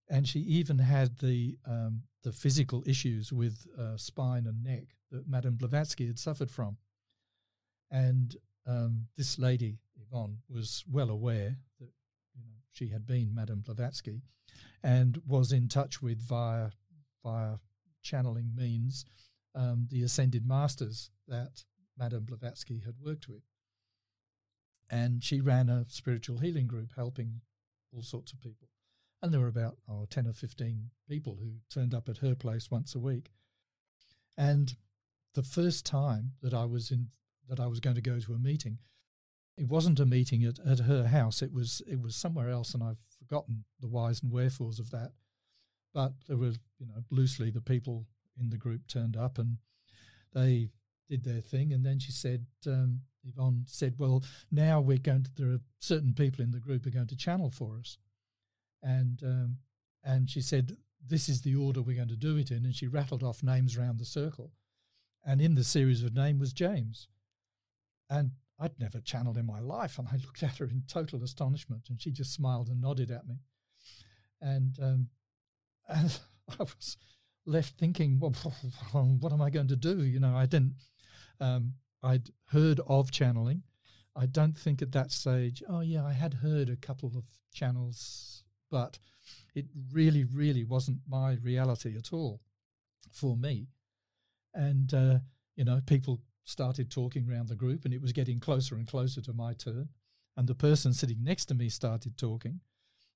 and 0.09 0.27
she 0.27 0.39
even 0.39 0.79
had 0.79 1.17
the 1.19 1.57
um, 1.65 2.03
the 2.23 2.31
physical 2.31 2.83
issues 2.85 3.31
with 3.33 3.65
uh, 3.79 3.97
spine 3.97 4.45
and 4.47 4.63
neck 4.63 4.95
that 5.11 5.27
Madame 5.27 5.55
Blavatsky 5.55 6.07
had 6.07 6.19
suffered 6.19 6.51
from. 6.51 6.77
And 7.91 8.35
um, 8.65 9.07
this 9.17 9.37
lady 9.37 9.79
Yvonne 10.01 10.37
was 10.49 10.83
well 10.89 11.09
aware 11.09 11.57
that 11.79 11.91
you 12.35 12.43
know 12.43 12.57
she 12.71 12.89
had 12.89 13.05
been 13.05 13.33
Madame 13.35 13.61
Blavatsky, 13.61 14.21
and 14.83 15.21
was 15.27 15.51
in 15.51 15.67
touch 15.67 16.01
with 16.01 16.19
via 16.21 16.71
via 17.23 17.57
channeling 18.01 18.51
means 18.55 19.05
um, 19.55 19.87
the 19.89 20.03
ascended 20.03 20.45
masters 20.47 21.11
that 21.27 21.63
Madame 21.97 22.25
Blavatsky 22.25 22.79
had 22.85 22.95
worked 22.99 23.27
with. 23.29 23.43
and 24.89 25.23
she 25.23 25.41
ran 25.41 25.69
a 25.69 25.85
spiritual 25.87 26.39
healing 26.39 26.67
group 26.67 26.91
helping 26.95 27.41
all 27.93 28.03
sorts 28.03 28.31
of 28.33 28.41
people. 28.41 28.67
And 29.23 29.33
there 29.33 29.39
were 29.39 29.47
about 29.47 29.77
oh, 29.89 30.05
10 30.09 30.27
or 30.27 30.33
15 30.33 30.89
people 31.07 31.37
who 31.39 31.53
turned 31.73 31.93
up 31.93 32.09
at 32.09 32.17
her 32.17 32.35
place 32.35 32.69
once 32.69 32.93
a 32.93 32.99
week. 32.99 33.31
And 34.37 34.75
the 35.33 35.43
first 35.43 35.85
time 35.85 36.33
that 36.41 36.53
I 36.53 36.65
was 36.65 36.91
in 36.91 37.07
that 37.47 37.61
I 37.61 37.67
was 37.67 37.79
going 37.79 37.95
to 37.95 38.01
go 38.01 38.19
to 38.19 38.33
a 38.33 38.37
meeting, 38.37 38.79
it 39.57 39.69
wasn't 39.69 40.01
a 40.01 40.05
meeting 40.05 40.43
at, 40.43 40.59
at 40.59 40.79
her 40.79 41.07
house. 41.07 41.41
It 41.41 41.53
was 41.53 41.81
it 41.87 42.01
was 42.01 42.17
somewhere 42.17 42.49
else, 42.49 42.73
and 42.73 42.83
I've 42.83 42.99
forgotten 43.17 43.63
the 43.79 43.87
whys 43.87 44.21
and 44.21 44.29
wherefores 44.29 44.77
of 44.77 44.91
that. 44.91 45.13
But 45.93 46.11
there 46.27 46.37
were, 46.37 46.53
you 46.77 46.87
know, 46.87 47.03
loosely 47.09 47.49
the 47.49 47.61
people 47.61 48.05
in 48.37 48.49
the 48.49 48.57
group 48.57 48.87
turned 48.87 49.15
up 49.15 49.37
and 49.37 49.57
they 50.33 50.69
did 51.09 51.23
their 51.23 51.41
thing. 51.41 51.71
And 51.71 51.85
then 51.85 51.99
she 51.99 52.11
said, 52.11 52.45
um, 52.67 53.01
Yvonne 53.23 53.63
said, 53.67 53.95
"Well, 53.97 54.21
now 54.51 54.81
we're 54.81 54.97
going 54.97 55.23
to. 55.23 55.31
There 55.33 55.51
are 55.51 55.61
certain 55.79 56.13
people 56.13 56.43
in 56.43 56.51
the 56.51 56.59
group 56.59 56.85
are 56.85 56.89
going 56.91 57.07
to 57.07 57.15
channel 57.15 57.49
for 57.49 57.77
us." 57.79 57.97
And 58.83 59.21
um, 59.23 59.57
and 60.03 60.29
she 60.29 60.41
said, 60.41 60.77
"This 61.05 61.29
is 61.29 61.41
the 61.41 61.55
order 61.55 61.81
we're 61.81 61.95
going 61.95 62.09
to 62.09 62.15
do 62.15 62.37
it 62.37 62.51
in." 62.51 62.65
And 62.65 62.75
she 62.75 62.87
rattled 62.87 63.23
off 63.23 63.41
names 63.41 63.77
around 63.77 63.97
the 63.97 64.05
circle, 64.05 64.51
and 65.25 65.41
in 65.41 65.55
the 65.55 65.63
series 65.63 66.03
of 66.03 66.13
name 66.13 66.37
was 66.37 66.53
James. 66.53 67.07
And 68.09 68.31
I'd 68.59 68.79
never 68.79 68.99
channeled 68.99 69.37
in 69.37 69.45
my 69.45 69.59
life, 69.59 69.97
and 69.97 70.07
I 70.07 70.17
looked 70.17 70.43
at 70.43 70.57
her 70.57 70.65
in 70.65 70.83
total 70.87 71.23
astonishment, 71.23 71.87
and 71.89 71.99
she 71.99 72.11
just 72.11 72.33
smiled 72.33 72.69
and 72.69 72.81
nodded 72.81 73.09
at 73.09 73.27
me, 73.27 73.39
and 74.41 74.77
um, 74.81 75.07
and 75.87 76.19
I 76.59 76.63
was 76.63 76.97
left 77.45 77.77
thinking, 77.77 78.19
well, 78.19 78.33
what 79.19 79.33
am 79.33 79.41
I 79.41 79.49
going 79.49 79.67
to 79.69 79.75
do? 79.75 80.03
You 80.03 80.19
know, 80.19 80.35
I 80.35 80.45
didn't. 80.45 80.75
Um, 81.39 81.73
I'd 82.01 82.29
heard 82.47 82.81
of 82.85 83.11
channeling. 83.11 83.63
I 84.15 84.25
don't 84.27 84.57
think 84.57 84.81
at 84.81 84.91
that 84.91 85.11
stage. 85.11 85.63
Oh 85.67 85.79
yeah, 85.79 86.05
I 86.05 86.13
had 86.13 86.35
heard 86.35 86.69
a 86.69 86.75
couple 86.75 87.11
of 87.15 87.23
channels, 87.53 88.42
but 88.73 88.97
it 89.53 89.67
really, 89.91 90.23
really 90.23 90.63
wasn't 90.63 90.97
my 91.07 91.37
reality 91.43 91.95
at 91.95 92.11
all 92.11 92.41
for 93.11 93.37
me. 93.37 93.67
And 94.55 94.91
uh, 94.91 95.19
you 95.55 95.63
know, 95.63 95.79
people 95.85 96.19
started 96.43 96.89
talking 96.89 97.29
around 97.29 97.49
the 97.49 97.55
group, 97.55 97.85
and 97.85 97.93
it 97.93 98.01
was 98.01 98.11
getting 98.11 98.39
closer 98.39 98.73
and 98.73 98.87
closer 98.87 99.21
to 99.21 99.31
my 99.31 99.53
turn. 99.53 99.89
And 100.35 100.47
the 100.47 100.55
person 100.55 100.91
sitting 100.91 101.23
next 101.23 101.45
to 101.45 101.53
me 101.53 101.69
started 101.69 102.17
talking, 102.17 102.61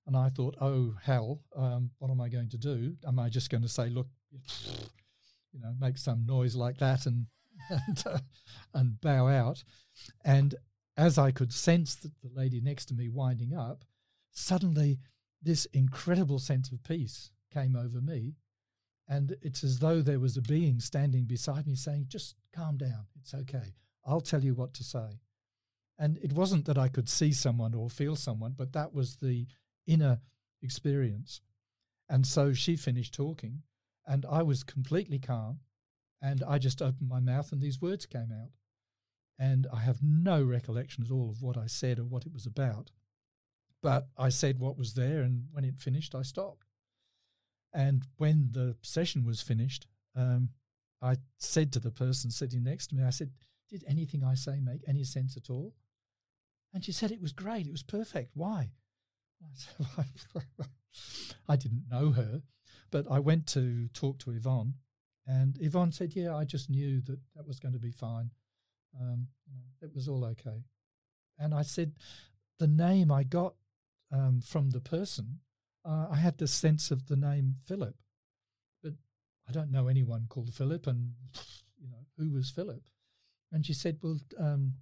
and 0.05 0.15
I 0.15 0.29
thought, 0.29 0.55
oh 0.61 0.93
hell, 1.01 1.41
um, 1.55 1.89
what 1.97 2.11
am 2.11 2.21
I 2.21 2.29
going 2.29 2.49
to 2.49 2.57
do? 2.59 2.95
Am 3.07 3.17
I 3.17 3.27
just 3.27 3.49
going 3.49 3.63
to 3.63 3.67
say, 3.67 3.89
look, 3.89 4.07
you 5.51 5.59
know, 5.59 5.73
make 5.81 5.97
some 5.97 6.23
noise 6.27 6.55
like 6.55 6.77
that 6.77 7.07
and 7.07 7.25
and, 7.87 8.03
uh, 8.05 8.19
and 8.75 9.01
bow 9.01 9.27
out? 9.27 9.63
And 10.23 10.53
as 10.97 11.17
I 11.17 11.31
could 11.31 11.51
sense 11.51 11.95
that 11.95 12.11
the 12.21 12.29
lady 12.31 12.61
next 12.61 12.85
to 12.85 12.93
me 12.93 13.09
winding 13.09 13.55
up, 13.55 13.83
suddenly 14.31 14.99
this 15.41 15.65
incredible 15.67 16.39
sense 16.39 16.71
of 16.71 16.83
peace 16.83 17.31
came 17.53 17.75
over 17.75 18.01
me. 18.01 18.35
And 19.07 19.37
it's 19.41 19.63
as 19.63 19.79
though 19.79 20.01
there 20.01 20.19
was 20.19 20.35
a 20.35 20.41
being 20.41 20.79
standing 20.79 21.25
beside 21.25 21.65
me 21.65 21.75
saying, 21.75 22.07
just 22.09 22.35
calm 22.53 22.77
down. 22.77 23.05
It's 23.19 23.33
okay. 23.33 23.73
I'll 24.05 24.21
tell 24.21 24.43
you 24.43 24.53
what 24.53 24.73
to 24.75 24.83
say. 24.83 25.21
And 25.97 26.17
it 26.21 26.33
wasn't 26.33 26.65
that 26.65 26.77
I 26.77 26.89
could 26.89 27.09
see 27.09 27.31
someone 27.31 27.73
or 27.73 27.89
feel 27.89 28.15
someone, 28.15 28.53
but 28.55 28.73
that 28.73 28.93
was 28.93 29.15
the 29.15 29.47
inner 29.85 30.19
experience. 30.61 31.41
And 32.09 32.25
so 32.25 32.53
she 32.53 32.75
finished 32.75 33.13
talking, 33.13 33.63
and 34.05 34.25
I 34.29 34.43
was 34.43 34.63
completely 34.63 35.19
calm. 35.19 35.59
And 36.21 36.43
I 36.47 36.57
just 36.57 36.81
opened 36.81 37.09
my 37.09 37.19
mouth, 37.19 37.51
and 37.51 37.61
these 37.61 37.81
words 37.81 38.05
came 38.05 38.31
out. 38.31 38.49
And 39.39 39.67
I 39.71 39.79
have 39.79 40.01
no 40.01 40.43
recollection 40.43 41.03
at 41.03 41.11
all 41.11 41.29
of 41.29 41.41
what 41.41 41.57
I 41.57 41.67
said 41.67 41.99
or 41.99 42.05
what 42.05 42.25
it 42.25 42.33
was 42.33 42.45
about. 42.45 42.91
But 43.81 44.07
I 44.17 44.29
said 44.29 44.59
what 44.59 44.77
was 44.77 44.93
there, 44.93 45.21
and 45.21 45.45
when 45.51 45.63
it 45.63 45.79
finished, 45.79 46.15
I 46.15 46.23
stopped. 46.23 46.65
And 47.73 48.07
when 48.17 48.49
the 48.51 48.75
session 48.81 49.23
was 49.23 49.41
finished, 49.41 49.87
um, 50.15 50.49
I 51.01 51.17
said 51.37 51.71
to 51.73 51.79
the 51.79 51.91
person 51.91 52.31
sitting 52.31 52.63
next 52.63 52.87
to 52.87 52.95
me, 52.95 53.03
I 53.03 53.11
said, 53.11 53.31
Did 53.69 53.83
anything 53.87 54.23
I 54.23 54.33
say 54.33 54.59
make 54.59 54.81
any 54.87 55.03
sense 55.03 55.37
at 55.37 55.49
all? 55.49 55.73
And 56.73 56.83
she 56.83 56.91
said, 56.91 57.11
It 57.11 57.21
was 57.21 57.33
great. 57.33 57.67
It 57.67 57.71
was 57.71 57.83
perfect. 57.83 58.31
Why? 58.33 58.71
I, 59.97 60.03
I 61.49 61.55
didn't 61.55 61.85
know 61.89 62.11
her, 62.11 62.41
but 62.89 63.05
I 63.09 63.19
went 63.19 63.45
to 63.47 63.87
talk 63.89 64.17
to 64.19 64.31
Yvonne, 64.31 64.73
and 65.27 65.57
Yvonne 65.59 65.91
said, 65.91 66.15
Yeah, 66.15 66.35
I 66.35 66.45
just 66.45 66.69
knew 66.69 67.01
that 67.01 67.19
that 67.35 67.47
was 67.47 67.59
going 67.59 67.73
to 67.73 67.79
be 67.79 67.91
fine. 67.91 68.31
Um, 68.99 69.27
it 69.81 69.93
was 69.93 70.07
all 70.07 70.25
okay. 70.25 70.63
And 71.37 71.53
I 71.53 71.61
said, 71.61 71.93
The 72.57 72.67
name 72.67 73.11
I 73.11 73.23
got 73.23 73.53
um, 74.11 74.41
from 74.41 74.69
the 74.69 74.81
person 74.81 75.39
uh, 75.87 76.07
I 76.11 76.17
had 76.17 76.37
the 76.37 76.47
sense 76.47 76.91
of 76.91 77.07
the 77.07 77.15
name 77.15 77.55
Philip, 77.65 77.95
but 78.83 78.93
I 79.47 79.53
don't 79.53 79.71
know 79.71 79.87
anyone 79.87 80.25
called 80.27 80.53
Philip, 80.53 80.85
and 80.85 81.13
you 81.79 81.87
know 81.89 82.05
who 82.17 82.31
was 82.31 82.49
Philip. 82.49 82.83
And 83.53 83.65
she 83.65 83.73
said, 83.73 83.97
"Well, 84.01 84.19
um, 84.37 84.73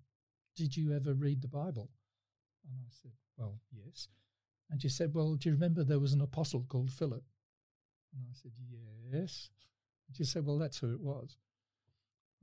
did 0.55 0.75
you 0.75 0.93
ever 0.93 1.13
read 1.13 1.41
the 1.43 1.47
Bible?" 1.47 1.91
And 2.67 2.79
I 2.79 2.89
said, 2.89 3.11
"Well, 3.37 3.59
yes." 3.71 4.07
And 4.71 4.81
she 4.81 4.89
said, 4.89 5.13
"Well, 5.13 5.35
do 5.35 5.49
you 5.49 5.53
remember 5.53 5.83
there 5.83 5.99
was 5.99 6.13
an 6.13 6.21
apostle 6.21 6.65
called 6.67 6.91
Philip?" 6.91 7.23
And 8.15 8.25
I 8.27 8.33
said, 8.33 8.51
"Yes." 9.13 9.51
And 10.07 10.17
she 10.17 10.23
said, 10.23 10.43
"Well, 10.43 10.57
that's 10.57 10.79
who 10.79 10.91
it 10.91 11.01
was." 11.01 11.37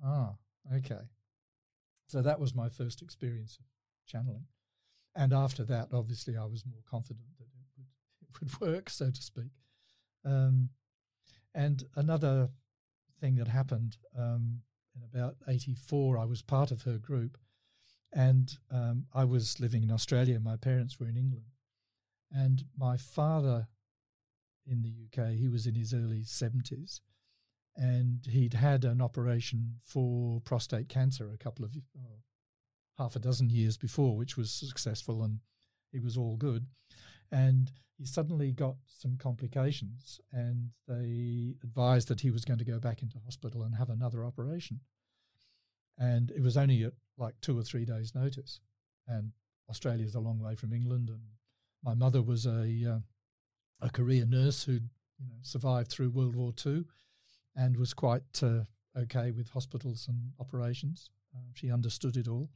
Ah, 0.05 0.35
okay. 0.73 1.09
So 2.07 2.23
that 2.23 2.39
was 2.39 2.55
my 2.55 2.69
first 2.69 3.03
experience 3.03 3.59
of 3.59 3.65
channeling. 4.07 4.47
And 5.15 5.33
after 5.33 5.65
that, 5.65 5.89
obviously, 5.93 6.37
I 6.37 6.45
was 6.45 6.65
more 6.67 6.83
confident 6.89 7.27
that 7.39 7.47
it 8.23 8.41
would 8.41 8.61
work, 8.61 8.91
so 8.91 9.11
to 9.11 9.23
speak. 9.23 9.53
Um, 10.25 10.71
and 11.55 11.85
another 11.97 12.49
thing 13.21 13.37
that 13.37 13.49
happened 13.49 13.97
um, 14.19 14.61
in 14.97 15.03
about 15.03 15.37
84, 15.49 16.19
I 16.19 16.25
was 16.25 16.43
part 16.43 16.71
of 16.71 16.83
her 16.83 16.99
group, 16.99 17.37
and 18.13 18.57
um, 18.71 19.07
I 19.13 19.25
was 19.25 19.61
living 19.61 19.83
in 19.83 19.91
Australia. 19.91 20.41
My 20.41 20.57
parents 20.57 20.99
were 20.99 21.09
in 21.09 21.17
England. 21.17 21.47
And 22.31 22.65
my 22.77 22.97
father 22.97 23.69
in 24.67 24.83
the 24.83 24.93
UK, 25.07 25.33
he 25.33 25.49
was 25.49 25.67
in 25.67 25.75
his 25.75 25.93
early 25.93 26.23
70s, 26.23 27.01
and 27.77 28.25
he'd 28.27 28.55
had 28.55 28.85
an 28.85 29.01
operation 29.01 29.77
for 29.83 30.41
prostate 30.41 30.89
cancer 30.89 31.31
a 31.33 31.39
couple 31.39 31.65
of, 31.65 31.77
oh, 31.99 32.21
half 32.99 33.17
a 33.17 33.21
dozen 33.21 33.51
years 33.51 33.77
before, 33.77 34.17
which 34.17 34.37
was 34.37 34.51
successful 34.51 35.23
and 35.23 35.41
it 35.93 36.03
was 36.03 36.17
all 36.17 36.37
good. 36.37 36.67
And 37.31 37.71
he 37.97 38.05
suddenly 38.05 38.53
got 38.53 38.77
some 38.87 39.17
complications, 39.17 40.21
and 40.33 40.71
they 40.89 41.55
advised 41.63 42.09
that 42.09 42.21
he 42.21 42.31
was 42.31 42.45
going 42.45 42.59
to 42.59 42.65
go 42.65 42.79
back 42.79 43.03
into 43.03 43.19
hospital 43.25 43.63
and 43.63 43.75
have 43.77 43.91
another 43.91 44.25
operation. 44.25 44.81
And 45.99 46.31
it 46.31 46.43
was 46.43 46.57
only 46.57 46.83
at 46.85 46.95
like 47.17 47.35
two 47.41 47.57
or 47.59 47.63
three 47.63 47.85
days' 47.85 48.15
notice. 48.15 48.61
And 49.07 49.33
Australia 49.71 50.05
is 50.05 50.15
a 50.15 50.21
long 50.21 50.39
way 50.39 50.55
from 50.55 50.73
England, 50.73 51.11
and 51.11 51.21
my 51.85 51.95
mother 51.95 52.23
was 52.23 52.47
a 52.47 52.95
uh, 52.95 52.99
a 53.81 53.91
career 53.91 54.27
nurse 54.27 54.65
who 54.65 54.73
you 54.73 55.29
know 55.29 55.39
survived 55.43 55.91
through 55.91 56.11
World 56.11 56.37
War 56.37 56.53
II, 56.65 56.85
and 57.57 57.77
was 57.77 57.95
quite 57.95 58.43
uh, 58.43 58.65
okay 58.99 59.31
with 59.31 59.51
hospitals 59.51 60.09
and 60.09 60.33
operations. 60.41 61.11
Uh, 61.35 61.51
she 61.55 61.71
understood 61.71 62.17
it 62.17 62.29
all, 62.29 62.51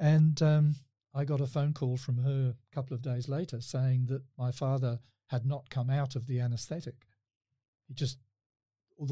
and 0.00 0.40
um, 0.40 0.76
I 1.14 1.24
got 1.24 1.42
a 1.42 1.46
phone 1.46 1.74
call 1.74 1.98
from 1.98 2.18
her 2.24 2.54
a 2.54 2.74
couple 2.74 2.94
of 2.94 3.02
days 3.02 3.28
later 3.28 3.60
saying 3.60 4.06
that 4.06 4.22
my 4.38 4.50
father 4.50 4.98
had 5.26 5.44
not 5.44 5.68
come 5.68 5.90
out 5.90 6.16
of 6.16 6.26
the 6.26 6.40
anesthetic. 6.40 7.06
He 7.86 7.94
just, 7.94 8.18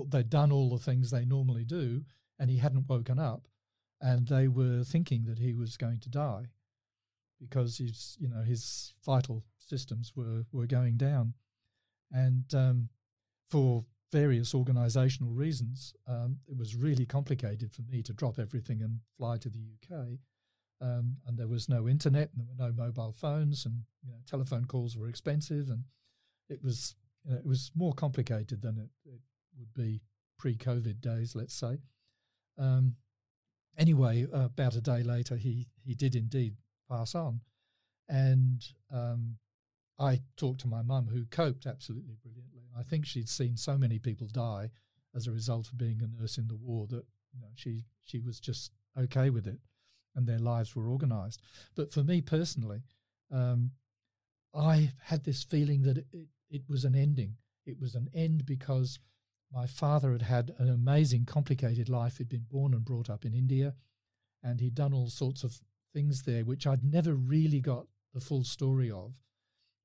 they'd 0.09 0.31
done 0.31 0.51
all 0.51 0.71
the 0.71 0.83
things 0.83 1.11
they 1.11 1.27
normally 1.27 1.65
do, 1.65 2.05
and 2.39 2.51
he 2.51 2.57
hadn't 2.57 2.89
woken 2.89 3.19
up, 3.19 3.47
and 4.01 4.27
they 4.27 4.49
were 4.49 4.83
thinking 4.83 5.27
that 5.27 5.39
he 5.39 5.53
was 5.53 5.77
going 5.77 6.01
to 6.01 6.09
die 6.09 6.47
because 7.39 7.79
his, 7.79 8.17
you 8.19 8.29
know, 8.29 8.43
his 8.43 8.95
vital 9.05 9.45
systems 9.59 10.13
were 10.17 10.45
were 10.53 10.67
going 10.67 10.97
down, 10.97 11.35
and 12.11 12.53
um, 12.55 12.89
for 13.51 13.85
various 14.11 14.55
organisational 14.55 15.37
reasons, 15.37 15.95
um, 16.09 16.39
it 16.49 16.57
was 16.57 16.75
really 16.75 17.05
complicated 17.05 17.71
for 17.73 17.83
me 17.83 18.03
to 18.03 18.13
drop 18.13 18.39
everything 18.39 18.83
and 18.83 19.01
fly 19.17 19.37
to 19.37 19.51
the 19.51 19.59
UK 19.59 20.19
um, 20.81 21.17
and 21.27 21.37
there 21.37 21.49
was 21.49 21.69
no 21.69 21.89
internet, 21.89 22.31
and 22.33 22.41
there 22.41 22.47
were 22.47 22.71
no 22.71 22.85
mobile 22.85 23.13
phones, 23.13 23.67
and 23.67 23.83
you 24.05 24.11
know, 24.11 24.19
telephone 24.27 24.65
calls 24.65 24.97
were 24.97 25.09
expensive, 25.09 25.69
and 25.71 25.85
it 26.49 26.63
was 26.63 26.95
you 27.25 27.33
know, 27.33 27.39
it 27.39 27.47
was 27.47 27.71
more 27.75 27.93
complicated 27.93 28.63
than 28.63 28.79
it, 28.79 28.91
it 29.05 29.21
would 29.59 29.75
be 29.75 30.01
pre-COVID 30.39 31.01
days, 31.01 31.35
let's 31.35 31.55
say. 31.55 31.79
Um, 32.59 32.95
anyway, 33.77 34.27
uh, 34.33 34.47
about 34.47 34.77
a 34.77 34.81
day 34.81 35.03
later, 35.03 35.37
he 35.37 35.69
he 35.85 35.95
did 35.95 36.15
indeed 36.15 36.55
pass 36.89 37.15
on, 37.15 37.41
and 38.09 38.65
um, 38.93 39.37
I 39.99 40.21
talked 40.37 40.61
to 40.61 40.69
my 40.69 40.83
mum, 40.83 41.09
who 41.09 41.25
coped 41.27 41.67
absolutely 41.67 42.17
brilliantly. 42.23 42.63
I 42.79 42.85
think 42.85 43.05
she'd 43.05 43.29
seen 43.29 43.57
so 43.57 43.77
many 43.77 43.99
people 43.99 44.29
die 44.29 44.71
as 45.15 45.27
a 45.27 45.33
result 45.33 45.69
of 45.69 45.79
being 45.79 46.01
a 46.03 46.21
nurse 46.21 46.39
in 46.39 46.47
the 46.47 46.57
war 46.57 46.87
that 46.89 47.05
you 47.33 47.41
know 47.41 47.49
she 47.57 47.85
she 48.05 48.21
was 48.21 48.39
just 48.39 48.71
okay 48.97 49.31
with 49.31 49.47
it 49.49 49.59
and 50.19 50.27
their 50.27 50.41
lives 50.41 50.75
were 50.75 50.89
organized. 50.89 51.41
But 51.77 51.93
for 51.93 52.03
me 52.03 52.21
personally, 52.21 52.83
um, 53.33 53.71
I 54.53 54.93
had 55.01 55.25
this 55.25 55.45
feeling 55.45 55.83
that 55.83 55.99
it, 55.99 56.07
it 56.51 56.63
was 56.69 56.85
an 56.85 56.97
ending. 56.97 57.37
It 57.65 57.81
was 57.81 57.95
an 57.95 58.09
end 58.13 58.45
because 58.45 58.99
my 59.53 59.67
father 59.67 60.11
had 60.13 60.23
had 60.23 60.55
an 60.59 60.69
amazing, 60.69 61.25
complicated 61.25 61.89
life. 61.89 62.19
He'd 62.19 62.29
been 62.29 62.47
born 62.51 62.75
and 62.75 62.85
brought 62.85 63.09
up 63.09 63.25
in 63.25 63.33
India, 63.33 63.75
and 64.43 64.61
he'd 64.61 64.75
done 64.75 64.93
all 64.93 65.09
sorts 65.09 65.45
of 65.45 65.61
things 65.95 66.23
there, 66.23 66.45
which 66.45 66.67
I'd 66.67 66.85
never 66.85 67.15
really 67.15 67.61
got 67.61 67.87
the 68.13 68.21
full 68.21 68.43
story 68.43 68.91
of. 68.91 69.13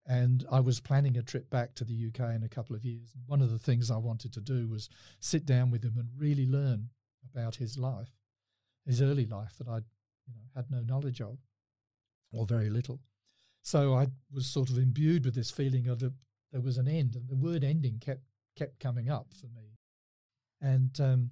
And 0.05 0.45
I 0.51 0.61
was 0.61 0.81
planning 0.81 1.15
a 1.15 1.21
trip 1.21 1.49
back 1.51 1.75
to 1.75 1.85
the 1.85 2.07
UK 2.07 2.35
in 2.35 2.43
a 2.43 2.49
couple 2.49 2.75
of 2.75 2.83
years. 2.83 3.13
One 3.27 3.41
of 3.41 3.51
the 3.51 3.59
things 3.59 3.91
I 3.91 3.97
wanted 3.97 4.33
to 4.33 4.41
do 4.41 4.67
was 4.67 4.89
sit 5.19 5.45
down 5.45 5.69
with 5.69 5.83
him 5.83 5.93
and 5.97 6.09
really 6.17 6.47
learn 6.47 6.89
about 7.31 7.55
his 7.55 7.77
life, 7.77 8.09
his 8.85 9.01
early 9.01 9.25
life 9.25 9.53
that 9.59 9.67
I 9.69 9.81
you 10.27 10.33
know, 10.33 10.41
had 10.55 10.71
no 10.71 10.81
knowledge 10.81 11.21
of, 11.21 11.37
or 12.31 12.45
very 12.45 12.69
little. 12.69 12.99
So 13.61 13.93
I 13.93 14.07
was 14.31 14.45
sort 14.45 14.69
of 14.69 14.77
imbued 14.77 15.25
with 15.25 15.35
this 15.35 15.51
feeling 15.51 15.87
of 15.87 15.99
that 15.99 16.13
there 16.51 16.61
was 16.61 16.77
an 16.77 16.87
end, 16.87 17.15
and 17.15 17.27
the 17.27 17.35
word 17.35 17.63
ending 17.63 17.99
kept 17.99 18.23
kept 18.55 18.79
coming 18.79 19.09
up 19.09 19.27
for 19.33 19.47
me. 19.47 19.77
And 20.61 20.99
um, 20.99 21.31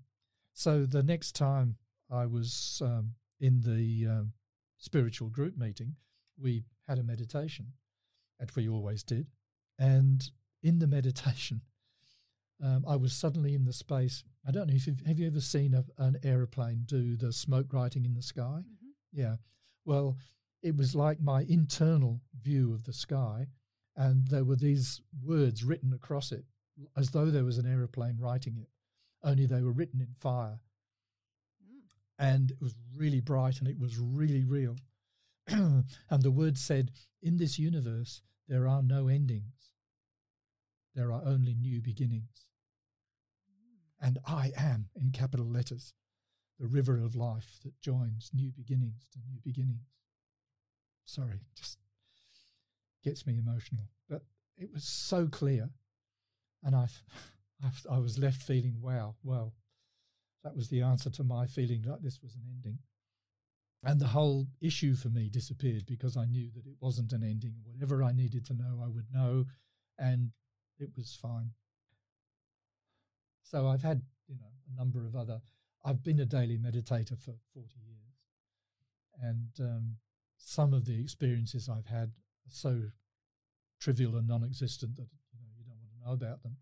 so 0.54 0.86
the 0.86 1.04
next 1.04 1.34
time 1.34 1.75
I 2.10 2.25
was 2.25 2.82
um, 2.84 3.13
in 3.39 3.62
the 3.62 4.08
um, 4.08 4.34
spiritual 4.77 5.30
group 5.30 5.58
meeting, 5.58 5.95
we 6.38 6.63
had 6.88 6.99
a 6.99 7.04
meditation, 7.04 7.67
as 8.39 8.56
we 8.56 8.67
always 8.67 9.04
did. 9.04 9.27
And 9.80 10.30
in 10.63 10.80
the 10.80 10.88
meditation, 10.97 11.62
um, 12.63 12.86
I 12.88 12.95
was 12.95 13.13
suddenly 13.13 13.56
in 13.56 13.65
the 13.65 13.73
space. 13.73 14.23
I 14.47 14.51
don't 14.51 14.67
know 14.67 14.75
if 14.75 14.88
you've, 14.88 15.01
have 15.06 15.19
you 15.19 15.27
ever 15.27 15.41
seen 15.41 15.73
a, 15.73 15.86
an 15.97 16.17
aeroplane 16.23 16.84
do 16.86 17.15
the 17.15 17.32
smoke 17.32 17.73
writing 17.73 18.06
in 18.06 18.13
the 18.13 18.21
sky? 18.21 18.63
Mm-hmm. 18.63 18.81
Yeah. 19.12 19.36
Well, 19.86 20.17
it 20.62 20.76
was 20.76 20.95
like 20.95 21.19
my 21.19 21.41
internal 21.50 22.21
view 22.41 22.74
of 22.74 22.84
the 22.84 22.93
sky, 22.93 23.47
and 23.95 24.28
there 24.28 24.43
were 24.43 24.56
these 24.56 25.02
words 25.24 25.63
written 25.63 25.93
across 25.93 26.32
it 26.32 26.45
as 26.97 27.10
though 27.12 27.30
there 27.30 27.43
was 27.43 27.58
an 27.58 27.65
aeroplane 27.65 28.17
writing 28.19 28.58
it, 28.58 28.69
only 29.24 29.45
they 29.45 29.62
were 29.62 29.71
written 29.71 30.02
in 30.02 30.13
fire. 30.19 30.60
Mm. 31.63 31.82
And 32.19 32.52
it 32.52 32.62
was 32.62 32.76
really 32.95 33.19
bright 33.19 33.60
and 33.60 33.67
it 33.67 33.80
was 33.80 33.97
really 33.97 34.43
real. 34.43 34.76
and 35.47 35.86
the 36.19 36.32
word 36.32 36.58
said, 36.58 36.91
In 37.21 37.38
this 37.38 37.60
universe, 37.60 38.21
there 38.47 38.67
are 38.67 38.84
no 38.84 39.08
endings, 39.08 39.74
there 40.95 41.12
are 41.12 41.21
only 41.26 41.56
new 41.56 41.82
beginnings. 41.82 42.47
Mm. 43.50 44.08
And 44.08 44.19
I 44.26 44.52
am, 44.58 44.89
in 44.95 45.12
capital 45.12 45.45
letters, 45.45 45.93
the 46.62 46.67
river 46.67 47.02
of 47.04 47.15
life 47.15 47.60
that 47.63 47.82
joins 47.82 48.30
new 48.34 48.52
beginnings 48.52 49.08
to 49.12 49.19
new 49.28 49.39
beginnings. 49.43 49.89
Sorry, 51.06 51.41
just 51.56 51.80
gets 53.04 53.26
me 53.26 53.39
emotional. 53.39 53.86
But 54.08 54.21
it 54.58 54.71
was 54.71 54.84
so 54.84 55.28
clear 55.28 55.71
and 56.63 56.76
I, 56.76 56.86
I 57.91 57.97
was 57.97 58.19
left 58.19 58.43
feeling, 58.43 58.76
wow, 58.80 59.15
well, 59.24 59.54
that 60.43 60.56
was 60.56 60.69
the 60.69 60.82
answer 60.82 61.10
to 61.10 61.24
my 61.24 61.47
feeling 61.47 61.82
that 61.88 62.04
this 62.04 62.21
was 62.21 62.36
an 62.36 62.43
ending. 62.47 62.78
And 63.84 64.00
the 64.00 64.08
whole 64.08 64.47
issue 64.62 64.93
for 64.93 65.10
me 65.10 65.30
disappeared 65.30 65.86
because 65.88 66.15
I 66.15 66.26
knew 66.26 66.52
that 66.54 66.67
it 66.67 66.76
wasn't 66.80 67.13
an 67.13 67.24
ending. 67.24 67.56
Whatever 67.63 68.04
I 68.04 68.12
needed 68.12 68.45
to 68.45 68.54
know, 68.54 68.82
I 68.84 68.88
would 68.88 69.08
know, 69.12 69.45
and 69.97 70.30
it 70.78 70.89
was 70.95 71.17
fine. 71.19 71.50
So 73.43 73.67
I've 73.67 73.82
had, 73.82 74.04
you 74.28 74.36
know, 74.36 74.52
a 74.71 74.78
number 74.78 75.08
of 75.08 75.15
other. 75.15 75.41
I've 75.84 76.04
been 76.04 76.20
a 76.20 76.26
daily 76.26 76.58
meditator 76.58 77.17
for 77.20 77.36
forty 77.54 77.80
years, 77.88 78.13
and 79.22 79.50
um, 79.60 79.96
some 80.38 80.74
of 80.74 80.86
the 80.86 81.02
experiences 81.02 81.70
I've 81.70 81.88
had 81.88 82.10
are 82.10 82.50
so 82.50 82.82
trivial 83.80 84.17
and 84.17 84.28
non-existent 84.28 84.96
that 84.96 85.08
you, 85.34 85.39
know, 85.39 85.48
you 85.58 85.63
don't 85.63 85.78
want 85.80 85.91
to 85.91 86.06
know 86.06 86.13
about 86.13 86.44
them. 86.44 86.58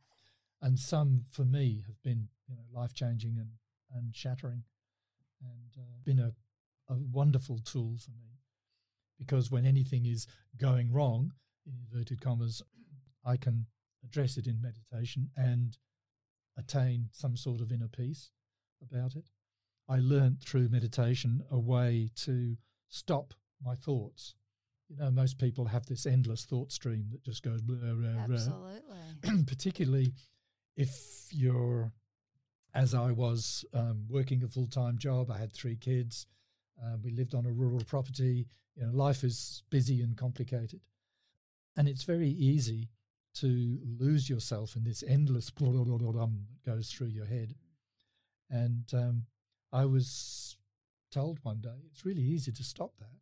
And 0.61 0.79
some, 0.79 1.25
for 1.29 1.43
me, 1.43 1.83
have 1.85 2.01
been 2.03 2.27
you 2.47 2.55
know 2.55 2.79
life 2.79 2.93
changing 2.93 3.37
and, 3.37 3.49
and 3.93 4.15
shattering, 4.15 4.63
and 5.41 5.77
uh, 5.77 5.97
been 6.05 6.19
a, 6.19 6.33
a 6.91 6.97
wonderful 7.11 7.59
tool 7.59 7.97
for 7.97 8.11
me. 8.11 8.39
Because 9.17 9.51
when 9.51 9.65
anything 9.65 10.05
is 10.05 10.27
going 10.57 10.93
wrong, 10.93 11.33
in 11.65 11.73
inverted 11.91 12.21
commas, 12.21 12.61
I 13.25 13.35
can 13.35 13.65
address 14.03 14.37
it 14.37 14.47
in 14.47 14.61
meditation 14.61 15.29
and 15.35 15.77
attain 16.57 17.09
some 17.11 17.35
sort 17.35 17.59
of 17.59 17.71
inner 17.71 17.89
peace 17.89 18.31
about 18.81 19.15
it. 19.15 19.29
I 19.87 19.97
learned 19.99 20.41
through 20.41 20.69
meditation 20.69 21.43
a 21.49 21.59
way 21.59 22.09
to 22.25 22.57
stop 22.89 23.33
my 23.63 23.75
thoughts 23.75 24.35
you 24.89 24.97
know, 24.97 25.11
most 25.11 25.37
people 25.37 25.65
have 25.65 25.85
this 25.85 26.05
endless 26.05 26.45
thought 26.45 26.71
stream 26.71 27.09
that 27.11 27.23
just 27.23 27.43
goes 27.43 27.61
blah, 27.61 27.75
blah, 27.75 27.93
blah. 27.93 28.23
Absolutely. 28.23 29.43
Particularly 29.47 30.13
if 30.75 31.27
you're, 31.31 31.91
as 32.73 32.95
I 32.95 33.11
was, 33.11 33.63
um, 33.73 34.05
working 34.09 34.43
a 34.43 34.47
full 34.47 34.67
time 34.67 34.97
job. 34.97 35.29
I 35.29 35.37
had 35.37 35.53
three 35.53 35.75
kids. 35.75 36.25
Uh, 36.83 36.97
we 37.03 37.11
lived 37.11 37.35
on 37.35 37.45
a 37.45 37.51
rural 37.51 37.83
property. 37.85 38.47
You 38.75 38.85
know, 38.85 38.91
life 38.91 39.23
is 39.23 39.63
busy 39.69 40.01
and 40.01 40.17
complicated, 40.17 40.81
and 41.77 41.87
it's 41.87 42.03
very 42.03 42.29
easy 42.29 42.89
to 43.35 43.79
lose 43.99 44.29
yourself 44.29 44.75
in 44.75 44.83
this 44.83 45.03
endless 45.07 45.49
blah, 45.51 45.69
blah, 45.71 45.83
blah, 45.83 45.97
blah, 45.97 46.25
that 46.25 46.65
goes 46.65 46.89
through 46.89 47.07
your 47.07 47.25
head. 47.25 47.53
And 48.49 48.85
um, 48.93 49.23
I 49.71 49.85
was 49.85 50.57
told 51.11 51.39
one 51.43 51.61
day 51.61 51.69
it's 51.91 52.05
really 52.05 52.21
easy 52.21 52.51
to 52.51 52.63
stop 52.63 52.93
that 52.99 53.19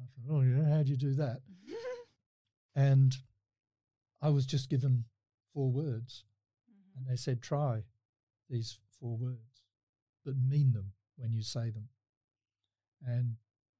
I 0.00 0.04
thought, 0.04 0.36
oh, 0.36 0.40
yeah, 0.42 0.76
how 0.76 0.82
do 0.82 0.90
you 0.90 0.96
do 0.96 1.14
that? 1.14 1.40
and 2.74 3.16
I 4.20 4.28
was 4.30 4.46
just 4.46 4.68
given 4.68 5.04
four 5.52 5.70
words. 5.70 6.24
Mm-hmm. 6.70 6.98
And 6.98 7.10
they 7.10 7.16
said, 7.16 7.42
try 7.42 7.82
these 8.50 8.78
four 9.00 9.16
words, 9.16 9.62
but 10.24 10.34
mean 10.36 10.72
them 10.72 10.92
when 11.16 11.32
you 11.32 11.42
say 11.42 11.70
them. 11.70 11.88
And 13.06 13.36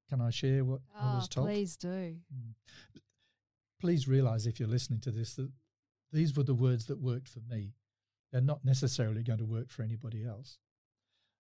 can 0.08 0.20
I 0.20 0.30
share 0.30 0.64
what 0.64 0.80
oh, 0.94 1.00
I 1.00 1.14
was 1.16 1.28
told? 1.28 1.48
Please 1.48 1.76
do. 1.76 1.88
Mm. 1.88 2.54
Please 3.80 4.08
realize 4.08 4.46
if 4.46 4.58
you're 4.58 4.68
listening 4.68 5.00
to 5.00 5.10
this 5.10 5.34
that 5.34 5.50
these 6.12 6.36
were 6.36 6.44
the 6.44 6.54
words 6.54 6.86
that 6.86 7.00
worked 7.00 7.28
for 7.28 7.40
me. 7.40 7.72
They're 8.32 8.40
not 8.40 8.64
necessarily 8.64 9.22
going 9.22 9.38
to 9.38 9.44
work 9.44 9.70
for 9.70 9.82
anybody 9.82 10.24
else. 10.24 10.58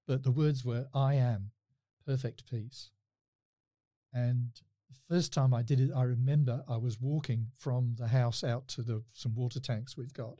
But 0.06 0.22
the 0.22 0.30
words 0.30 0.64
were, 0.64 0.86
I 0.94 1.14
am 1.14 1.50
perfect 2.06 2.48
peace. 2.48 2.90
And 4.12 4.50
the 4.88 5.14
first 5.14 5.32
time 5.32 5.52
I 5.52 5.62
did 5.62 5.80
it, 5.80 5.90
I 5.94 6.04
remember 6.04 6.64
I 6.68 6.76
was 6.76 7.00
walking 7.00 7.48
from 7.58 7.96
the 7.98 8.08
house 8.08 8.44
out 8.44 8.68
to 8.68 8.82
the 8.82 9.02
some 9.12 9.34
water 9.34 9.60
tanks 9.60 9.96
we've 9.96 10.14
got, 10.14 10.38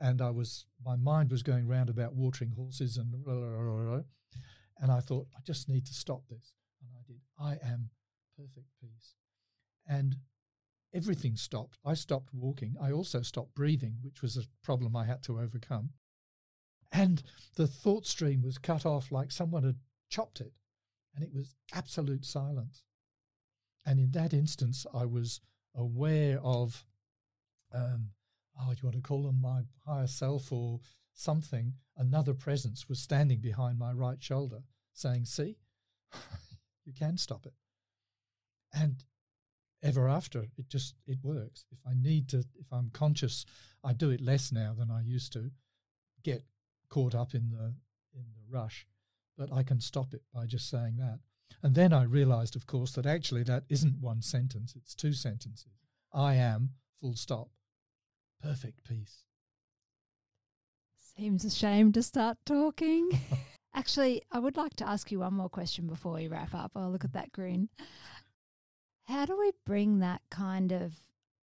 and 0.00 0.22
I 0.22 0.30
was 0.30 0.66
my 0.84 0.96
mind 0.96 1.30
was 1.30 1.42
going 1.42 1.66
round 1.66 1.90
about 1.90 2.14
watering 2.14 2.52
horses 2.52 2.96
and 2.96 3.10
blah, 3.10 3.34
blah, 3.34 3.84
blah, 3.84 4.00
and 4.80 4.90
I 4.90 5.00
thought 5.00 5.26
I 5.36 5.40
just 5.44 5.68
need 5.68 5.84
to 5.86 5.94
stop 5.94 6.22
this, 6.28 6.54
and 6.80 6.90
I 6.96 7.02
did. 7.06 7.20
I 7.38 7.52
am 7.68 7.90
perfect 8.36 8.68
peace, 8.80 9.14
and 9.86 10.16
everything 10.94 11.36
stopped. 11.36 11.78
I 11.84 11.94
stopped 11.94 12.32
walking. 12.32 12.76
I 12.80 12.92
also 12.92 13.22
stopped 13.22 13.54
breathing, 13.54 13.96
which 14.00 14.22
was 14.22 14.36
a 14.36 14.44
problem 14.62 14.96
I 14.96 15.04
had 15.04 15.22
to 15.24 15.40
overcome. 15.40 15.90
And 16.92 17.22
the 17.56 17.66
thought 17.66 18.06
stream 18.06 18.42
was 18.42 18.58
cut 18.58 18.84
off 18.84 19.10
like 19.10 19.32
someone 19.32 19.64
had 19.64 19.78
chopped 20.10 20.40
it, 20.40 20.52
and 21.14 21.24
it 21.24 21.32
was 21.34 21.56
absolute 21.72 22.24
silence. 22.24 22.84
And 23.84 23.98
in 23.98 24.10
that 24.12 24.34
instance, 24.34 24.86
I 24.94 25.06
was 25.06 25.40
aware 25.74 26.38
of, 26.42 26.84
um, 27.72 28.10
oh, 28.60 28.72
do 28.72 28.76
you 28.82 28.88
want 28.88 28.96
to 28.96 29.00
call 29.00 29.22
them 29.22 29.40
my 29.40 29.62
higher 29.86 30.06
self 30.06 30.52
or 30.52 30.80
something? 31.14 31.74
Another 31.96 32.34
presence 32.34 32.88
was 32.88 33.00
standing 33.00 33.40
behind 33.40 33.78
my 33.78 33.92
right 33.92 34.22
shoulder 34.22 34.60
saying, 34.92 35.24
see, 35.24 35.56
you 36.84 36.92
can 36.92 37.16
stop 37.16 37.46
it. 37.46 37.54
And 38.74 39.02
ever 39.82 40.08
after, 40.08 40.42
it 40.42 40.68
just, 40.68 40.94
it 41.06 41.18
works. 41.22 41.64
If 41.70 41.78
I 41.86 41.94
need 41.94 42.28
to, 42.30 42.38
if 42.38 42.66
I'm 42.70 42.90
conscious, 42.90 43.44
I 43.82 43.94
do 43.94 44.10
it 44.10 44.20
less 44.20 44.52
now 44.52 44.74
than 44.78 44.90
I 44.90 45.02
used 45.02 45.32
to, 45.32 45.50
get 46.22 46.44
caught 46.92 47.14
up 47.14 47.34
in 47.34 47.48
the, 47.48 47.74
in 48.14 48.26
the 48.36 48.54
rush, 48.54 48.86
but 49.38 49.50
I 49.50 49.62
can 49.62 49.80
stop 49.80 50.12
it 50.12 50.20
by 50.34 50.44
just 50.44 50.68
saying 50.68 50.98
that. 50.98 51.20
And 51.62 51.74
then 51.74 51.92
I 51.92 52.02
realized, 52.02 52.54
of 52.54 52.66
course, 52.66 52.92
that 52.92 53.06
actually 53.06 53.44
that 53.44 53.64
isn't 53.70 54.00
one 54.00 54.20
sentence, 54.20 54.74
it's 54.76 54.94
two 54.94 55.14
sentences. 55.14 55.72
I 56.12 56.34
am, 56.34 56.70
full 57.00 57.14
stop, 57.14 57.48
perfect 58.42 58.84
peace. 58.84 59.24
Seems 61.16 61.46
a 61.46 61.50
shame 61.50 61.92
to 61.92 62.02
start 62.02 62.36
talking. 62.44 63.18
actually, 63.74 64.22
I 64.30 64.38
would 64.38 64.58
like 64.58 64.76
to 64.76 64.88
ask 64.88 65.10
you 65.10 65.20
one 65.20 65.34
more 65.34 65.48
question 65.48 65.86
before 65.86 66.12
we 66.12 66.28
wrap 66.28 66.54
up. 66.54 66.72
Oh, 66.76 66.88
look 66.88 67.04
at 67.04 67.14
that 67.14 67.32
grin. 67.32 67.70
How 69.04 69.24
do 69.24 69.38
we 69.38 69.52
bring 69.64 70.00
that 70.00 70.20
kind 70.30 70.72
of 70.72 70.92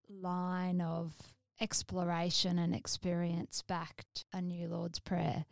line 0.07 0.79
of 0.79 1.13
exploration 1.61 2.59
and 2.59 2.73
experience 2.73 3.63
backed 3.67 4.25
a 4.33 4.41
new 4.41 4.67
Lord's 4.67 4.99
Prayer? 4.99 5.45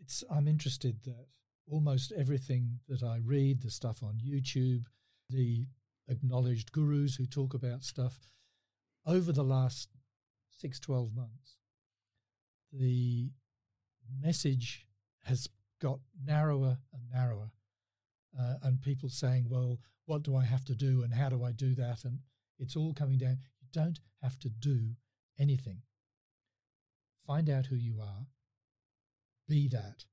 It's 0.00 0.24
I'm 0.30 0.48
interested 0.48 1.02
that 1.04 1.26
almost 1.70 2.12
everything 2.12 2.80
that 2.88 3.02
I 3.02 3.18
read, 3.24 3.62
the 3.62 3.70
stuff 3.70 4.02
on 4.02 4.20
YouTube, 4.24 4.84
the 5.28 5.66
acknowledged 6.08 6.72
gurus 6.72 7.16
who 7.16 7.26
talk 7.26 7.54
about 7.54 7.84
stuff, 7.84 8.18
over 9.06 9.32
the 9.32 9.44
last 9.44 9.88
six, 10.50 10.80
12 10.80 11.14
months, 11.14 11.56
the 12.72 13.30
message 14.20 14.86
has 15.24 15.48
got 15.80 16.00
narrower 16.24 16.78
and 16.92 17.02
narrower. 17.12 17.50
Uh, 18.38 18.54
and 18.62 18.82
people 18.82 19.08
saying, 19.08 19.46
well, 19.48 19.78
what 20.06 20.22
do 20.22 20.36
I 20.36 20.44
have 20.44 20.64
to 20.66 20.74
do 20.74 21.02
and 21.02 21.12
how 21.12 21.28
do 21.28 21.44
I 21.44 21.52
do 21.52 21.74
that? 21.74 22.04
And 22.04 22.18
it's 22.58 22.76
all 22.76 22.92
coming 22.94 23.18
down. 23.18 23.38
You 23.60 23.68
don't 23.72 23.98
have 24.22 24.38
to 24.40 24.48
do 24.48 24.90
anything. 25.38 25.82
Find 27.26 27.50
out 27.50 27.66
who 27.66 27.76
you 27.76 28.00
are, 28.00 28.26
be 29.48 29.68
that, 29.68 30.04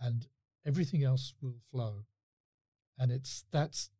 and 0.00 0.26
everything 0.66 1.02
else 1.02 1.34
will 1.40 1.56
flow. 1.70 2.04
And 2.98 3.10
it's 3.10 3.44
that's 3.50 3.90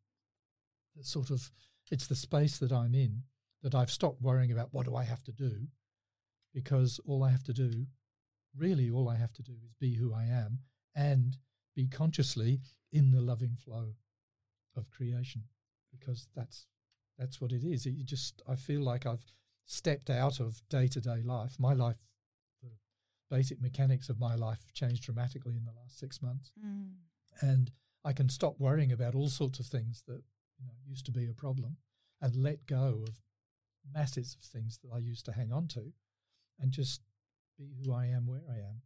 the 0.96 1.04
sort 1.04 1.30
of 1.30 1.50
it's 1.90 2.06
the 2.06 2.14
space 2.14 2.58
that 2.58 2.72
I'm 2.72 2.94
in 2.94 3.22
that 3.62 3.74
I've 3.74 3.90
stopped 3.90 4.22
worrying 4.22 4.52
about 4.52 4.68
what 4.72 4.86
do 4.86 4.94
I 4.94 5.04
have 5.04 5.22
to 5.24 5.32
do 5.32 5.68
because 6.52 7.00
all 7.06 7.24
I 7.24 7.30
have 7.30 7.42
to 7.44 7.52
do, 7.52 7.86
really 8.56 8.90
all 8.90 9.08
I 9.08 9.16
have 9.16 9.32
to 9.34 9.42
do 9.42 9.52
is 9.64 9.74
be 9.80 9.96
who 9.96 10.14
I 10.14 10.24
am 10.24 10.60
and 10.94 11.36
be 11.74 11.88
consciously 11.88 12.60
in 12.92 13.10
the 13.10 13.20
loving 13.20 13.56
flow 13.56 13.94
of 14.76 14.90
creation 14.90 15.42
because 15.90 16.28
that's 16.36 16.66
that's 17.18 17.40
what 17.40 17.52
it 17.52 17.64
is. 17.64 17.86
It 17.86 18.04
just 18.04 18.42
I 18.48 18.56
feel 18.56 18.82
like 18.82 19.06
I've 19.06 19.24
stepped 19.66 20.10
out 20.10 20.40
of 20.40 20.66
day 20.68 20.86
to 20.88 21.00
day 21.00 21.22
life. 21.22 21.58
My 21.58 21.72
life, 21.72 21.98
the 22.62 22.70
basic 23.30 23.60
mechanics 23.60 24.08
of 24.08 24.18
my 24.18 24.34
life 24.34 24.64
changed 24.72 25.02
dramatically 25.04 25.56
in 25.56 25.64
the 25.64 25.72
last 25.72 25.98
six 25.98 26.20
months, 26.22 26.52
Mm. 26.58 26.94
and 27.40 27.70
I 28.04 28.12
can 28.12 28.28
stop 28.28 28.58
worrying 28.60 28.92
about 28.92 29.14
all 29.14 29.28
sorts 29.28 29.58
of 29.60 29.66
things 29.66 30.02
that 30.06 30.22
you 30.58 30.66
know 30.66 30.74
used 30.84 31.06
to 31.06 31.12
be 31.12 31.26
a 31.28 31.34
problem, 31.34 31.78
and 32.20 32.36
let 32.36 32.66
go 32.66 33.04
of 33.08 33.20
masses 33.92 34.34
of 34.34 34.42
things 34.42 34.78
that 34.78 34.90
I 34.92 34.98
used 34.98 35.24
to 35.26 35.32
hang 35.32 35.52
on 35.52 35.68
to, 35.68 35.92
and 36.58 36.70
just 36.72 37.02
be 37.58 37.72
who 37.82 37.92
I 37.92 38.06
am 38.06 38.26
where 38.26 38.44
I 38.48 38.58
am, 38.58 38.82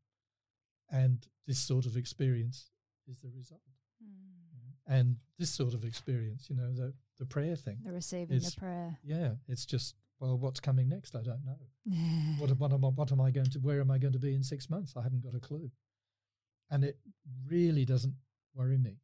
and 0.90 1.26
this 1.46 1.58
sort 1.58 1.86
of 1.86 1.96
experience 1.96 2.70
is 3.06 3.20
the 3.20 3.30
result. 3.30 3.62
Mm. 4.02 4.72
And 4.86 5.16
this 5.38 5.50
sort 5.50 5.74
of 5.74 5.84
experience, 5.84 6.48
you 6.48 6.56
know, 6.56 6.72
the 6.72 6.94
the 7.18 7.26
prayer 7.26 7.56
thing, 7.56 7.80
The 7.82 7.92
receiving 7.92 8.36
Is- 8.36 8.54
the 8.54 8.60
prayer. 8.60 8.98
yeah, 9.02 9.34
it's 9.48 9.66
just 9.66 9.96
well, 10.20 10.36
what's 10.38 10.60
coming 10.60 10.88
next? 10.88 11.14
I 11.16 11.22
don't 11.22 11.44
know. 11.44 11.58
What, 12.38 12.50
what 12.58 12.72
am 12.72 12.84
I? 12.84 12.88
What 12.88 13.12
am 13.12 13.20
I 13.20 13.30
going 13.30 13.50
to? 13.50 13.58
Where 13.58 13.80
am 13.80 13.90
I 13.90 13.98
going 13.98 14.12
to 14.12 14.18
be 14.18 14.34
in 14.34 14.42
six 14.42 14.68
months? 14.70 14.94
I 14.96 15.02
haven't 15.02 15.22
got 15.22 15.34
a 15.34 15.40
clue, 15.40 15.70
and 16.70 16.84
it 16.84 16.98
really 17.48 17.84
doesn't 17.84 18.14
worry 18.54 18.78
me 18.78 18.98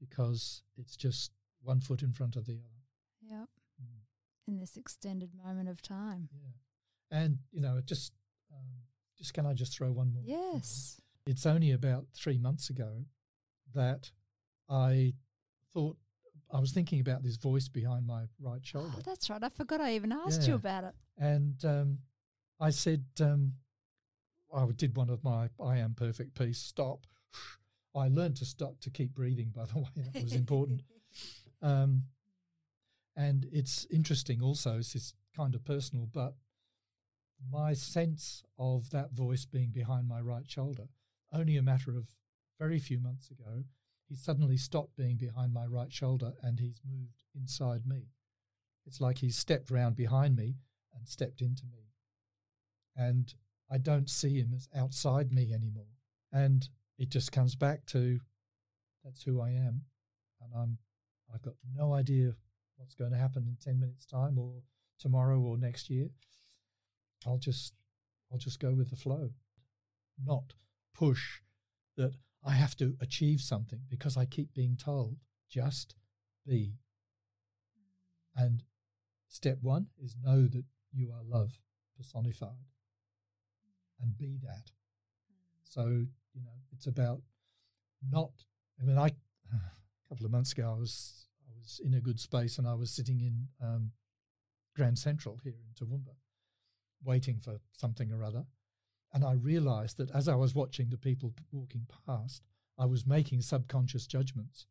because 0.00 0.62
it's 0.76 0.96
just 0.96 1.30
one 1.62 1.80
foot 1.80 2.02
in 2.02 2.12
front 2.12 2.36
of 2.36 2.46
the 2.46 2.54
other. 2.54 2.82
Yep. 3.38 3.48
Mm, 3.82 4.00
In 4.48 4.58
this 4.58 4.76
extended 4.76 5.30
moment 5.44 5.68
of 5.68 5.82
time. 5.82 6.28
yeah, 6.32 7.18
and 7.18 7.38
you 7.52 7.60
know, 7.60 7.76
it 7.78 7.86
just 7.86 8.12
um, 8.52 8.66
just 9.18 9.34
can 9.34 9.46
I 9.46 9.52
just 9.52 9.76
throw 9.76 9.92
one 9.92 10.12
more? 10.12 10.22
thing? 10.22 10.32
Yes. 10.54 11.00
It's 11.26 11.44
only 11.46 11.72
about 11.72 12.06
three 12.14 12.38
months 12.38 12.70
ago 12.70 13.04
that 13.74 14.10
I 14.68 15.14
thought 15.74 15.96
I 16.52 16.60
was 16.60 16.72
thinking 16.72 17.00
about 17.00 17.22
this 17.22 17.36
voice 17.36 17.68
behind 17.68 18.06
my 18.06 18.22
right 18.40 18.64
shoulder. 18.64 18.92
Oh, 18.96 19.02
that's 19.04 19.28
right. 19.28 19.42
I 19.42 19.48
forgot 19.48 19.80
I 19.80 19.94
even 19.94 20.12
asked 20.12 20.46
you 20.46 20.54
about 20.54 20.84
it. 20.84 20.94
And 21.18 21.56
um, 21.64 21.98
I 22.60 22.70
said, 22.70 23.04
um, 23.20 23.54
I 24.54 24.64
did 24.76 24.96
one 24.96 25.10
of 25.10 25.24
my 25.24 25.48
I 25.62 25.78
am 25.78 25.94
perfect 25.94 26.34
peace, 26.34 26.58
stop. 26.58 27.06
I 27.96 28.08
learned 28.08 28.36
to 28.36 28.44
stop, 28.44 28.78
to 28.80 28.90
keep 28.90 29.14
breathing, 29.14 29.52
by 29.54 29.64
the 29.64 29.78
way. 29.80 30.10
That 30.12 30.22
was 30.22 30.34
important. 30.34 30.82
um, 31.62 32.04
and 33.16 33.46
it's 33.50 33.86
interesting 33.90 34.42
also, 34.42 34.78
it's 34.78 34.92
this 34.92 35.14
kind 35.34 35.54
of 35.54 35.64
personal, 35.64 36.06
but 36.12 36.34
my 37.50 37.72
sense 37.72 38.42
of 38.58 38.90
that 38.90 39.12
voice 39.12 39.44
being 39.44 39.70
behind 39.70 40.06
my 40.06 40.20
right 40.20 40.48
shoulder, 40.48 40.88
only 41.32 41.56
a 41.56 41.62
matter 41.62 41.96
of 41.96 42.06
very 42.58 42.78
few 42.78 43.00
months 43.00 43.30
ago, 43.30 43.64
he 44.08 44.14
suddenly 44.14 44.56
stopped 44.56 44.96
being 44.96 45.16
behind 45.16 45.52
my 45.52 45.66
right 45.66 45.92
shoulder 45.92 46.32
and 46.42 46.60
he's 46.60 46.80
moved 46.88 47.24
inside 47.34 47.86
me. 47.86 48.08
It's 48.86 49.00
like 49.00 49.18
he's 49.18 49.36
stepped 49.36 49.70
round 49.70 49.96
behind 49.96 50.36
me 50.36 50.56
and 50.94 51.08
stepped 51.08 51.40
into 51.40 51.64
me. 51.66 51.90
And 52.96 53.34
I 53.70 53.78
don't 53.78 54.08
see 54.08 54.38
him 54.38 54.52
as 54.54 54.68
outside 54.74 55.32
me 55.32 55.52
anymore. 55.52 55.90
And 56.32 56.68
it 56.98 57.10
just 57.10 57.32
comes 57.32 57.56
back 57.56 57.84
to 57.86 58.20
that's 59.04 59.22
who 59.22 59.40
I 59.40 59.50
am. 59.50 59.82
And 60.40 60.52
I'm 60.56 60.78
I've 61.34 61.42
got 61.42 61.54
no 61.74 61.92
idea 61.94 62.32
what's 62.76 62.94
going 62.94 63.10
to 63.10 63.18
happen 63.18 63.44
in 63.48 63.56
ten 63.60 63.80
minutes 63.80 64.06
time 64.06 64.38
or 64.38 64.62
tomorrow 64.98 65.40
or 65.40 65.58
next 65.58 65.90
year. 65.90 66.08
I'll 67.26 67.38
just 67.38 67.74
I'll 68.30 68.38
just 68.38 68.60
go 68.60 68.72
with 68.72 68.90
the 68.90 68.96
flow. 68.96 69.30
Not 70.24 70.54
push 70.94 71.40
that 71.96 72.14
I 72.46 72.52
have 72.52 72.76
to 72.76 72.94
achieve 73.00 73.40
something 73.40 73.80
because 73.90 74.16
I 74.16 74.24
keep 74.24 74.54
being 74.54 74.76
told 74.76 75.16
just 75.50 75.96
be. 76.46 76.74
And 78.36 78.62
step 79.28 79.58
one 79.60 79.88
is 80.02 80.14
know 80.22 80.46
that 80.46 80.64
you 80.92 81.10
are 81.10 81.22
love 81.24 81.58
personified 81.96 82.70
and 84.00 84.16
be 84.16 84.38
that. 84.44 84.70
So, 85.64 85.86
you 85.86 86.42
know, 86.42 86.56
it's 86.72 86.86
about 86.86 87.20
not, 88.10 88.30
I 88.80 88.84
mean, 88.84 88.98
I, 88.98 89.06
a 89.52 90.08
couple 90.08 90.26
of 90.26 90.32
months 90.32 90.52
ago, 90.52 90.72
I 90.76 90.78
was, 90.78 91.26
I 91.48 91.58
was 91.58 91.80
in 91.84 91.94
a 91.94 92.00
good 92.00 92.20
space 92.20 92.58
and 92.58 92.68
I 92.68 92.74
was 92.74 92.90
sitting 92.90 93.20
in 93.20 93.48
um, 93.60 93.90
Grand 94.76 94.98
Central 94.98 95.40
here 95.42 95.54
in 95.54 95.86
Toowoomba 95.86 96.14
waiting 97.04 97.40
for 97.40 97.58
something 97.72 98.12
or 98.12 98.22
other. 98.22 98.44
And 99.16 99.24
I 99.24 99.32
realized 99.32 99.96
that 99.96 100.10
as 100.10 100.28
I 100.28 100.34
was 100.34 100.54
watching 100.54 100.90
the 100.90 100.98
people 100.98 101.32
walking 101.50 101.86
past, 102.06 102.42
I 102.78 102.84
was 102.84 103.06
making 103.06 103.40
subconscious 103.40 104.06
judgments 104.06 104.66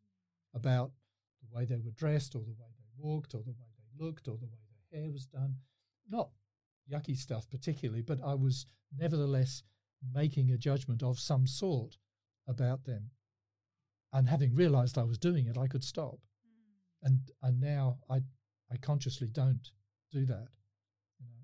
about 0.54 0.92
the 1.42 1.48
way 1.58 1.66
they 1.66 1.80
were 1.80 1.90
dressed 1.90 2.36
or 2.36 2.44
the 2.44 2.52
way 2.52 2.70
they 2.78 2.86
walked 2.96 3.34
or 3.34 3.42
the 3.42 3.54
way 3.54 3.66
they 3.76 4.06
looked 4.06 4.28
or 4.28 4.38
the 4.38 4.46
way 4.46 4.60
their 4.70 5.02
hair 5.02 5.10
was 5.10 5.26
done. 5.26 5.56
Not 6.08 6.30
yucky 6.88 7.18
stuff 7.18 7.50
particularly, 7.50 8.04
but 8.04 8.24
I 8.24 8.36
was 8.36 8.68
nevertheless 8.96 9.64
making 10.14 10.52
a 10.52 10.60
judgment 10.60 11.02
of 11.02 11.18
some 11.20 11.48
sort 11.48 11.98
about 12.48 12.84
them. 12.84 13.10
And 14.14 14.30
having 14.30 14.54
realized 14.54 15.00
I 15.00 15.06
was 15.06 15.18
doing 15.18 15.48
it, 15.48 15.58
I 15.58 15.66
could 15.66 15.84
stop. 15.84 16.20
Hmm. 17.02 17.08
And 17.08 17.20
and 17.42 17.60
now 17.60 17.98
I 18.12 18.22
I 18.72 18.78
consciously 18.78 19.28
don't 19.28 19.72
do 20.12 20.24
that. 20.28 20.50
You 21.20 21.26
know, 21.26 21.42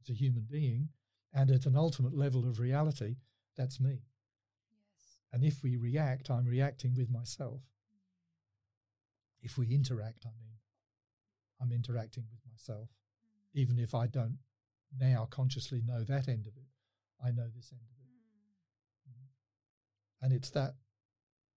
it's 0.00 0.08
a 0.08 0.14
human 0.14 0.46
being, 0.50 0.88
and 1.32 1.50
at 1.50 1.66
an 1.66 1.76
ultimate 1.76 2.16
level 2.16 2.48
of 2.48 2.58
reality, 2.58 3.16
that's 3.56 3.80
me. 3.80 3.90
Yes. 3.92 5.18
And 5.32 5.44
if 5.44 5.62
we 5.62 5.76
react, 5.76 6.30
I'm 6.30 6.46
reacting 6.46 6.94
with 6.96 7.10
myself. 7.10 7.60
Mm. 7.60 9.42
If 9.42 9.58
we 9.58 9.72
interact, 9.74 10.26
I 10.26 10.30
mean, 10.38 10.54
I'm 11.60 11.72
interacting 11.72 12.24
with 12.30 12.40
myself. 12.50 12.88
Mm. 12.88 13.60
Even 13.60 13.78
if 13.78 13.94
I 13.94 14.06
don't 14.06 14.38
now 14.98 15.28
consciously 15.30 15.82
know 15.86 16.02
that 16.04 16.28
end 16.28 16.46
of 16.46 16.56
it, 16.56 16.66
I 17.24 17.30
know 17.30 17.46
this 17.54 17.72
end 17.72 17.82
of 17.82 17.96
it. 18.00 18.10
Mm. 19.08 19.12
mm. 19.12 19.26
And 20.22 20.32
it's 20.32 20.50
that 20.50 20.74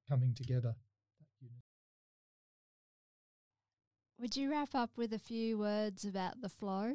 coming 0.07 0.33
together. 0.33 0.75
Would 4.19 4.37
you 4.37 4.51
wrap 4.51 4.73
up 4.73 4.91
with 4.95 5.11
a 5.11 5.19
few 5.19 5.57
words 5.57 6.05
about 6.05 6.39
the 6.39 6.47
flow? 6.47 6.93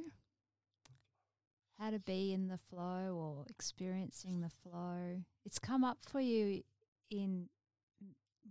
How 1.78 1.90
to 1.90 1.98
be 2.00 2.32
in 2.32 2.48
the 2.48 2.58
flow 2.58 3.14
or 3.16 3.46
experiencing 3.48 4.40
the 4.40 4.48
flow? 4.50 5.22
It's 5.44 5.58
come 5.58 5.84
up 5.84 5.98
for 6.08 6.20
you 6.20 6.62
in 7.10 7.48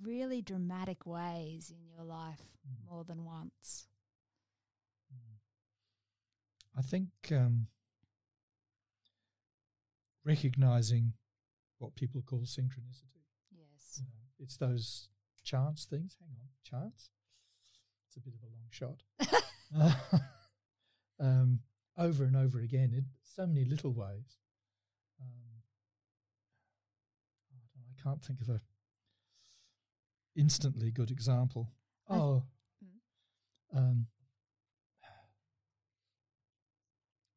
really 0.02 0.42
dramatic 0.42 1.06
ways 1.06 1.72
in 1.76 1.88
your 1.90 2.04
life 2.06 2.42
Mm. 2.68 2.90
more 2.90 3.04
than 3.04 3.24
once. 3.26 3.88
Mm. 5.14 5.38
I 6.78 6.82
think 6.82 7.10
um, 7.32 7.68
recognizing 10.26 11.14
what 11.80 11.96
people 11.96 12.22
call 12.22 12.40
synchronicity. 12.42 13.24
Yes. 13.52 14.00
You 14.00 14.06
know, 14.06 14.26
it's 14.40 14.58
those 14.58 15.10
chance 15.44 15.86
things. 15.86 16.18
Hang 16.20 16.36
on, 16.42 16.50
chance. 16.64 17.10
It's 18.08 18.18
a 18.18 18.20
bit 18.20 18.34
of 18.34 18.44
a 18.44 18.48
long 18.48 18.70
shot. 18.70 19.04
over 21.98 22.24
and 22.24 22.36
over 22.36 22.60
again 22.60 22.92
in 22.94 23.06
so 23.24 23.46
many 23.48 23.66
little 23.66 23.92
ways. 23.92 24.38
Um, 25.22 25.62
I, 27.52 27.58
don't 27.58 27.76
know, 27.76 27.92
I 27.98 28.02
can't 28.04 28.24
think 28.24 28.42
of 28.42 28.50
a 28.50 28.62
instantly 30.36 30.92
good 30.92 31.12
example. 31.12 31.72
Oh, 32.10 32.44
Mm. 33.74 33.78
um, 33.78 34.08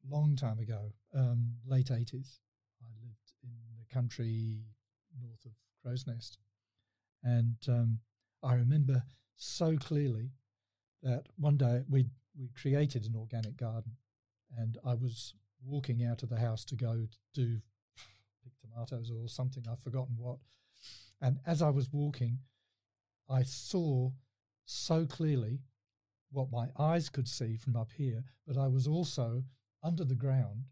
long 0.07 0.35
time 0.35 0.59
ago, 0.59 0.91
um, 1.13 1.55
late 1.65 1.91
eighties. 1.91 2.39
I 2.81 2.87
lived 3.01 3.31
in 3.43 3.49
the 3.79 3.85
country 3.93 4.59
north 5.19 5.43
of 5.45 5.51
Crow's 5.81 6.05
Nest, 6.07 6.37
And 7.23 7.57
um, 7.67 7.99
I 8.43 8.53
remember 8.55 9.03
so 9.35 9.77
clearly 9.77 10.31
that 11.03 11.23
one 11.37 11.57
day 11.57 11.83
we 11.89 12.05
we 12.37 12.49
created 12.49 13.05
an 13.05 13.15
organic 13.15 13.57
garden, 13.57 13.91
and 14.57 14.77
I 14.85 14.95
was 14.95 15.33
walking 15.63 16.03
out 16.03 16.23
of 16.23 16.29
the 16.29 16.39
house 16.39 16.65
to 16.65 16.75
go 16.75 17.07
do 17.33 17.59
pick 18.43 18.53
tomatoes 18.59 19.11
or 19.11 19.27
something. 19.27 19.63
I've 19.69 19.79
forgotten 19.79 20.15
what. 20.17 20.37
And 21.21 21.39
as 21.45 21.61
I 21.61 21.69
was 21.69 21.91
walking, 21.91 22.39
I 23.29 23.43
saw 23.43 24.11
so 24.65 25.05
clearly 25.05 25.59
what 26.31 26.51
my 26.51 26.69
eyes 26.79 27.09
could 27.09 27.27
see 27.27 27.57
from 27.57 27.75
up 27.75 27.91
here, 27.95 28.23
but 28.47 28.57
I 28.57 28.67
was 28.67 28.87
also 28.87 29.43
under 29.83 30.03
the 30.03 30.15
ground 30.15 30.65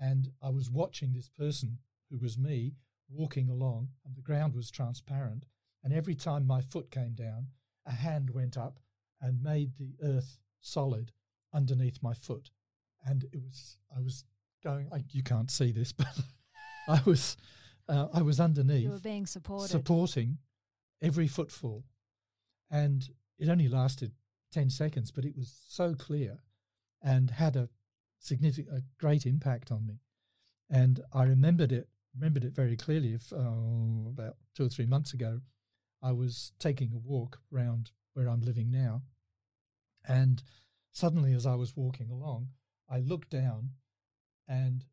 and 0.00 0.30
I 0.42 0.48
was 0.48 0.70
watching 0.70 1.12
this 1.12 1.28
person 1.28 1.78
who 2.10 2.18
was 2.18 2.38
me 2.38 2.74
walking 3.08 3.50
along, 3.50 3.88
and 4.04 4.16
the 4.16 4.22
ground 4.22 4.54
was 4.54 4.70
transparent. 4.70 5.44
And 5.84 5.92
every 5.92 6.14
time 6.14 6.46
my 6.46 6.60
foot 6.60 6.90
came 6.90 7.12
down, 7.14 7.48
a 7.86 7.92
hand 7.92 8.30
went 8.30 8.56
up 8.56 8.78
and 9.20 9.42
made 9.42 9.76
the 9.76 9.94
earth 10.02 10.38
solid 10.60 11.12
underneath 11.52 12.02
my 12.02 12.14
foot. 12.14 12.50
And 13.04 13.24
it 13.24 13.40
was, 13.42 13.76
I 13.96 14.00
was 14.00 14.24
going, 14.62 14.88
I, 14.92 15.04
you 15.10 15.22
can't 15.22 15.50
see 15.50 15.72
this, 15.72 15.92
but 15.92 16.18
I 16.88 17.00
was, 17.04 17.36
uh, 17.88 18.08
I 18.12 18.22
was 18.22 18.40
underneath. 18.40 18.82
You 18.82 18.90
were 18.90 18.98
being 18.98 19.26
supported. 19.26 19.70
Supporting 19.70 20.38
every 21.02 21.28
footfall. 21.28 21.84
And 22.70 23.08
it 23.38 23.48
only 23.48 23.68
lasted 23.68 24.12
10 24.52 24.70
seconds, 24.70 25.10
but 25.10 25.24
it 25.24 25.36
was 25.36 25.52
so 25.68 25.94
clear 25.94 26.38
and 27.02 27.30
had 27.30 27.56
a 27.56 27.68
significant, 28.18 28.76
a 28.76 28.82
great 28.98 29.26
impact 29.26 29.72
on 29.72 29.86
me. 29.86 30.00
And 30.68 31.00
I 31.12 31.24
remembered 31.24 31.72
it, 31.72 31.88
remembered 32.14 32.44
it 32.44 32.54
very 32.54 32.76
clearly. 32.76 33.14
If 33.14 33.32
oh, 33.32 34.06
about 34.08 34.36
two 34.54 34.66
or 34.66 34.68
three 34.68 34.86
months 34.86 35.14
ago, 35.14 35.40
I 36.02 36.12
was 36.12 36.52
taking 36.58 36.92
a 36.92 36.98
walk 36.98 37.40
around 37.52 37.90
where 38.14 38.28
I'm 38.28 38.40
living 38.40 38.70
now, 38.70 39.02
and 40.06 40.42
suddenly, 40.92 41.32
as 41.34 41.46
I 41.46 41.54
was 41.54 41.76
walking 41.76 42.10
along, 42.10 42.48
I 42.90 42.98
looked 42.98 43.30
down 43.30 43.70
and 44.48 44.84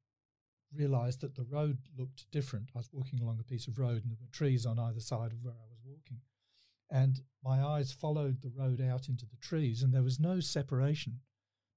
realized 0.74 1.22
that 1.22 1.36
the 1.36 1.44
road 1.44 1.80
looked 1.98 2.30
different. 2.32 2.70
I 2.76 2.80
was 2.80 2.90
walking 2.94 3.20
along 3.20 3.40
a 3.40 3.44
piece 3.44 3.68
of 3.68 3.80
road, 3.80 4.04
and 4.04 4.12
there 4.12 4.18
were 4.20 4.28
trees 4.32 4.66
on 4.66 4.78
either 4.78 5.00
side 5.00 5.32
of 5.32 5.44
where 5.44 5.56
I 5.56 5.70
was 5.70 5.80
walking. 5.84 6.20
And 6.90 7.22
my 7.44 7.64
eyes 7.64 7.92
followed 7.92 8.42
the 8.42 8.52
road 8.56 8.80
out 8.82 9.10
into 9.10 9.26
the 9.26 9.38
trees, 9.38 9.82
and 9.82 9.94
there 9.94 10.04
was 10.04 10.20
no 10.20 10.40
separation 10.40 11.22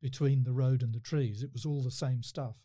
between 0.02 0.44
the 0.44 0.52
road 0.52 0.82
and 0.82 0.92
the 0.92 1.00
trees. 1.00 1.42
It 1.42 1.52
was 1.52 1.64
all 1.64 1.82
the 1.82 1.90
same 1.90 2.22
stuff. 2.22 2.56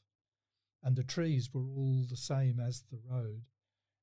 And 0.83 0.95
the 0.95 1.03
trees 1.03 1.49
were 1.53 1.67
all 1.67 2.05
the 2.09 2.17
same 2.17 2.59
as 2.59 2.83
the 2.91 2.99
road. 3.09 3.43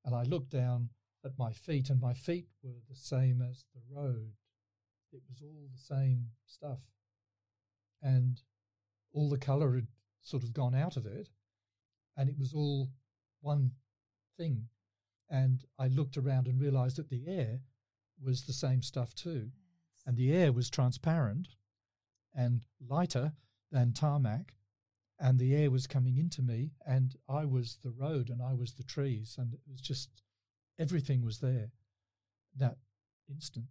And 0.03 0.13
I 0.13 0.23
looked 0.23 0.49
down 0.49 0.89
at 1.23 1.37
my 1.37 1.51
feet, 1.51 1.89
and 1.89 2.01
my 2.01 2.13
feet 2.13 2.47
were 2.61 2.81
the 2.89 2.95
same 2.95 3.41
as 3.41 3.65
the 3.73 3.81
road. 3.89 4.33
It 5.11 5.21
was 5.29 5.41
all 5.41 5.69
the 5.71 5.95
same 5.95 6.29
stuff. 6.45 6.79
And 8.01 8.41
all 9.13 9.29
the 9.29 9.37
colour 9.37 9.75
had 9.75 9.87
sort 10.21 10.43
of 10.43 10.53
gone 10.53 10.75
out 10.75 10.97
of 10.97 11.05
it, 11.05 11.29
and 12.17 12.29
it 12.29 12.37
was 12.37 12.53
all 12.53 12.89
one 13.41 13.71
thing. 14.37 14.67
And 15.29 15.63
I 15.79 15.87
looked 15.87 16.17
around 16.17 16.47
and 16.47 16.59
realized 16.59 16.97
that 16.97 17.09
the 17.09 17.23
air 17.27 17.61
was 18.21 18.43
the 18.43 18.53
same 18.53 18.81
stuff 18.81 19.13
too. 19.15 19.49
And 20.05 20.17
the 20.17 20.33
air 20.33 20.51
was 20.51 20.69
transparent 20.69 21.49
and 22.35 22.61
lighter 22.87 23.33
than 23.71 23.93
tarmac. 23.93 24.53
And 25.19 25.39
the 25.39 25.55
air 25.55 25.71
was 25.71 25.87
coming 25.87 26.17
into 26.17 26.41
me, 26.41 26.71
and 26.85 27.15
I 27.29 27.45
was 27.45 27.77
the 27.81 27.91
road 27.91 28.29
and 28.29 28.41
I 28.41 28.53
was 28.53 28.73
the 28.73 28.83
trees. 28.83 29.35
And 29.37 29.53
it 29.53 29.61
was 29.69 29.79
just 29.79 30.09
everything 30.79 31.23
was 31.23 31.39
there 31.39 31.71
that 32.57 32.77
instant. 33.29 33.65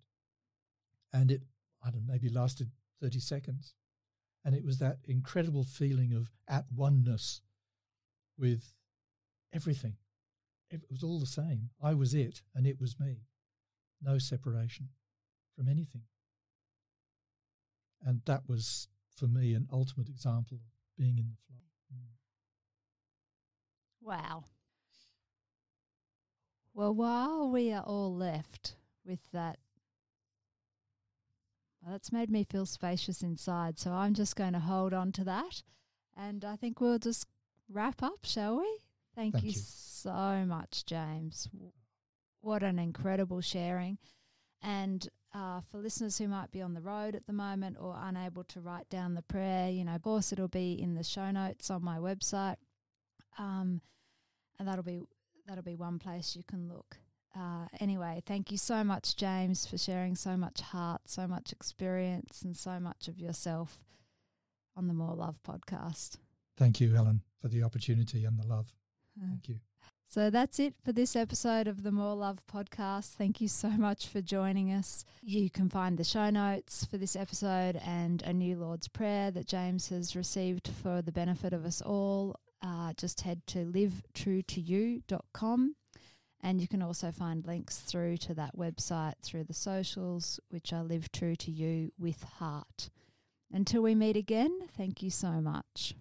And 1.13 1.31
it, 1.31 1.43
I 1.85 1.91
don't 1.91 2.07
know, 2.07 2.13
maybe 2.13 2.29
lasted 2.29 2.71
30 3.03 3.21
seconds. 3.21 3.75
And 4.45 4.55
it 4.55 4.65
was 4.65 4.79
that 4.79 4.99
incredible 5.05 5.65
feeling 5.65 6.13
of 6.13 6.31
at 6.49 6.65
oneness 6.75 7.43
with 8.37 8.75
everything. 9.53 9.97
It 10.71 10.83
was 10.91 11.03
all 11.03 11.21
the 11.21 11.27
same. 11.27 11.71
I 11.83 11.95
was 11.95 12.15
it, 12.15 12.43
and 12.55 12.67
it 12.67 12.81
was 12.81 12.99
me. 12.99 13.27
No 14.01 14.19
separation 14.19 14.89
from 15.55 15.69
anything. 15.69 16.03
And 18.05 18.23
that 18.25 18.49
was, 18.49 18.89
for 19.17 19.27
me, 19.27 19.55
an 19.55 19.69
ultimate 19.71 20.09
example 20.09 20.57
of 20.57 20.99
being 20.99 21.19
in 21.19 21.29
the 21.29 21.37
flow. 21.47 21.63
Mm. 21.95 22.09
Wow. 24.01 24.45
Well, 26.75 26.95
while 26.95 27.51
we 27.51 27.73
are 27.73 27.83
all 27.83 28.15
left 28.15 28.75
with 29.05 29.21
that, 29.33 29.59
well, 31.83 31.93
that's 31.93 32.13
made 32.13 32.31
me 32.31 32.45
feel 32.45 32.67
spacious 32.67 33.23
inside. 33.23 33.79
So 33.79 33.91
I'm 33.93 34.15
just 34.15 34.37
going 34.37 34.53
to 34.53 34.61
hold 34.61 34.95
on 34.95 35.13
to 35.13 35.25
that. 35.25 35.63
And 36.17 36.45
I 36.45 36.57
think 36.57 36.81
we'll 36.81 36.99
just 36.99 37.27
wrap 37.69 38.03
up, 38.03 38.21
shall 38.25 38.59
we? 38.59 38.79
Thank, 39.15 39.35
Thank 39.35 39.45
you, 39.45 39.51
you. 39.51 39.61
so 39.61 40.45
much, 40.47 40.85
James. 40.87 41.49
What 42.41 42.63
an 42.63 42.79
incredible 42.79 43.41
sharing. 43.41 43.99
And 44.63 45.09
uh, 45.35 45.61
for 45.71 45.79
listeners 45.79 46.19
who 46.19 46.29
might 46.29 46.51
be 46.51 46.63
on 46.63 46.75
the 46.75 46.81
road 46.81 47.15
at 47.15 47.27
the 47.27 47.33
moment 47.33 47.77
or 47.81 47.97
unable 48.01 48.45
to 48.45 48.61
write 48.61 48.89
down 48.89 49.15
the 49.15 49.23
prayer, 49.23 49.71
you 49.71 49.85
know, 49.85 49.95
of 49.95 50.03
course, 50.03 50.33
it'll 50.33 50.49
be 50.49 50.81
in 50.81 50.95
the 50.95 51.03
show 51.03 51.31
notes 51.31 51.71
on 51.71 51.83
my 51.83 51.99
website, 51.99 52.57
um, 53.39 53.81
and 54.59 54.69
that'll 54.69 54.85
be 54.85 55.01
that'll 55.47 55.65
be 55.65 55.75
one 55.75 55.99
place 55.99 56.37
you 56.37 56.45
can 56.45 56.69
look. 56.69 56.99
Uh, 57.37 57.67
anyway, 57.81 58.23
thank 58.27 58.51
you 58.51 58.59
so 58.59 58.85
much, 58.85 59.17
James, 59.17 59.67
for 59.67 59.79
sharing 59.79 60.15
so 60.15 60.37
much 60.37 60.61
heart, 60.61 61.01
so 61.07 61.27
much 61.27 61.53
experience, 61.53 62.43
and 62.43 62.57
so 62.57 62.79
much 62.79 63.09
of 63.09 63.19
yourself 63.19 63.79
on 64.77 64.87
the 64.87 64.95
More 64.95 65.15
Love 65.15 65.39
podcast. 65.47 66.17
Thank 66.57 66.81
you, 66.81 66.95
Helen, 66.95 67.23
for 67.41 67.49
the 67.49 67.63
opportunity 67.63 68.25
and 68.25 68.39
the 68.39 68.47
love. 68.47 68.73
Thank 69.19 69.49
you. 69.49 69.57
So 70.07 70.29
that's 70.29 70.59
it 70.59 70.75
for 70.85 70.93
this 70.93 71.17
episode 71.17 71.67
of 71.67 71.83
the 71.83 71.91
More 71.91 72.15
Love 72.15 72.41
podcast. 72.53 73.15
Thank 73.15 73.41
you 73.41 73.49
so 73.49 73.71
much 73.71 74.09
for 74.09 74.21
joining 74.21 74.71
us. 74.71 75.07
You 75.23 75.49
can 75.49 75.71
find 75.71 75.97
the 75.97 76.05
show 76.05 76.29
notes 76.29 76.85
for 76.85 76.99
this 76.99 77.17
episode 77.17 77.81
and 77.85 78.21
a 78.23 78.35
new 78.35 78.57
Lord's 78.57 78.89
Prayer 78.89 79.31
that 79.31 79.47
James 79.47 79.89
has 79.89 80.15
received 80.15 80.69
for 80.83 81.01
the 81.01 81.13
benefit 81.13 81.55
of 81.55 81.65
us 81.65 81.81
all. 81.81 82.37
Uh, 82.63 82.93
just 82.93 83.23
head 83.23 83.41
to 83.47 83.65
livetruetoyou.com 83.65 85.75
and 86.43 86.61
you 86.61 86.67
can 86.67 86.83
also 86.83 87.13
find 87.13 87.47
links 87.47 87.79
through 87.79 88.17
to 88.19 88.35
that 88.35 88.57
website 88.57 89.15
through 89.23 89.45
the 89.45 89.55
socials, 89.55 90.41
which 90.51 90.73
are 90.73 90.83
Live 90.83 91.13
True 91.13 91.37
to 91.37 91.51
You 91.51 91.93
with 91.99 92.23
Heart. 92.25 92.91
Until 93.53 93.83
we 93.83 93.95
meet 93.95 94.17
again, 94.17 94.67
thank 94.77 95.03
you 95.03 95.11
so 95.11 95.41
much. 95.41 95.95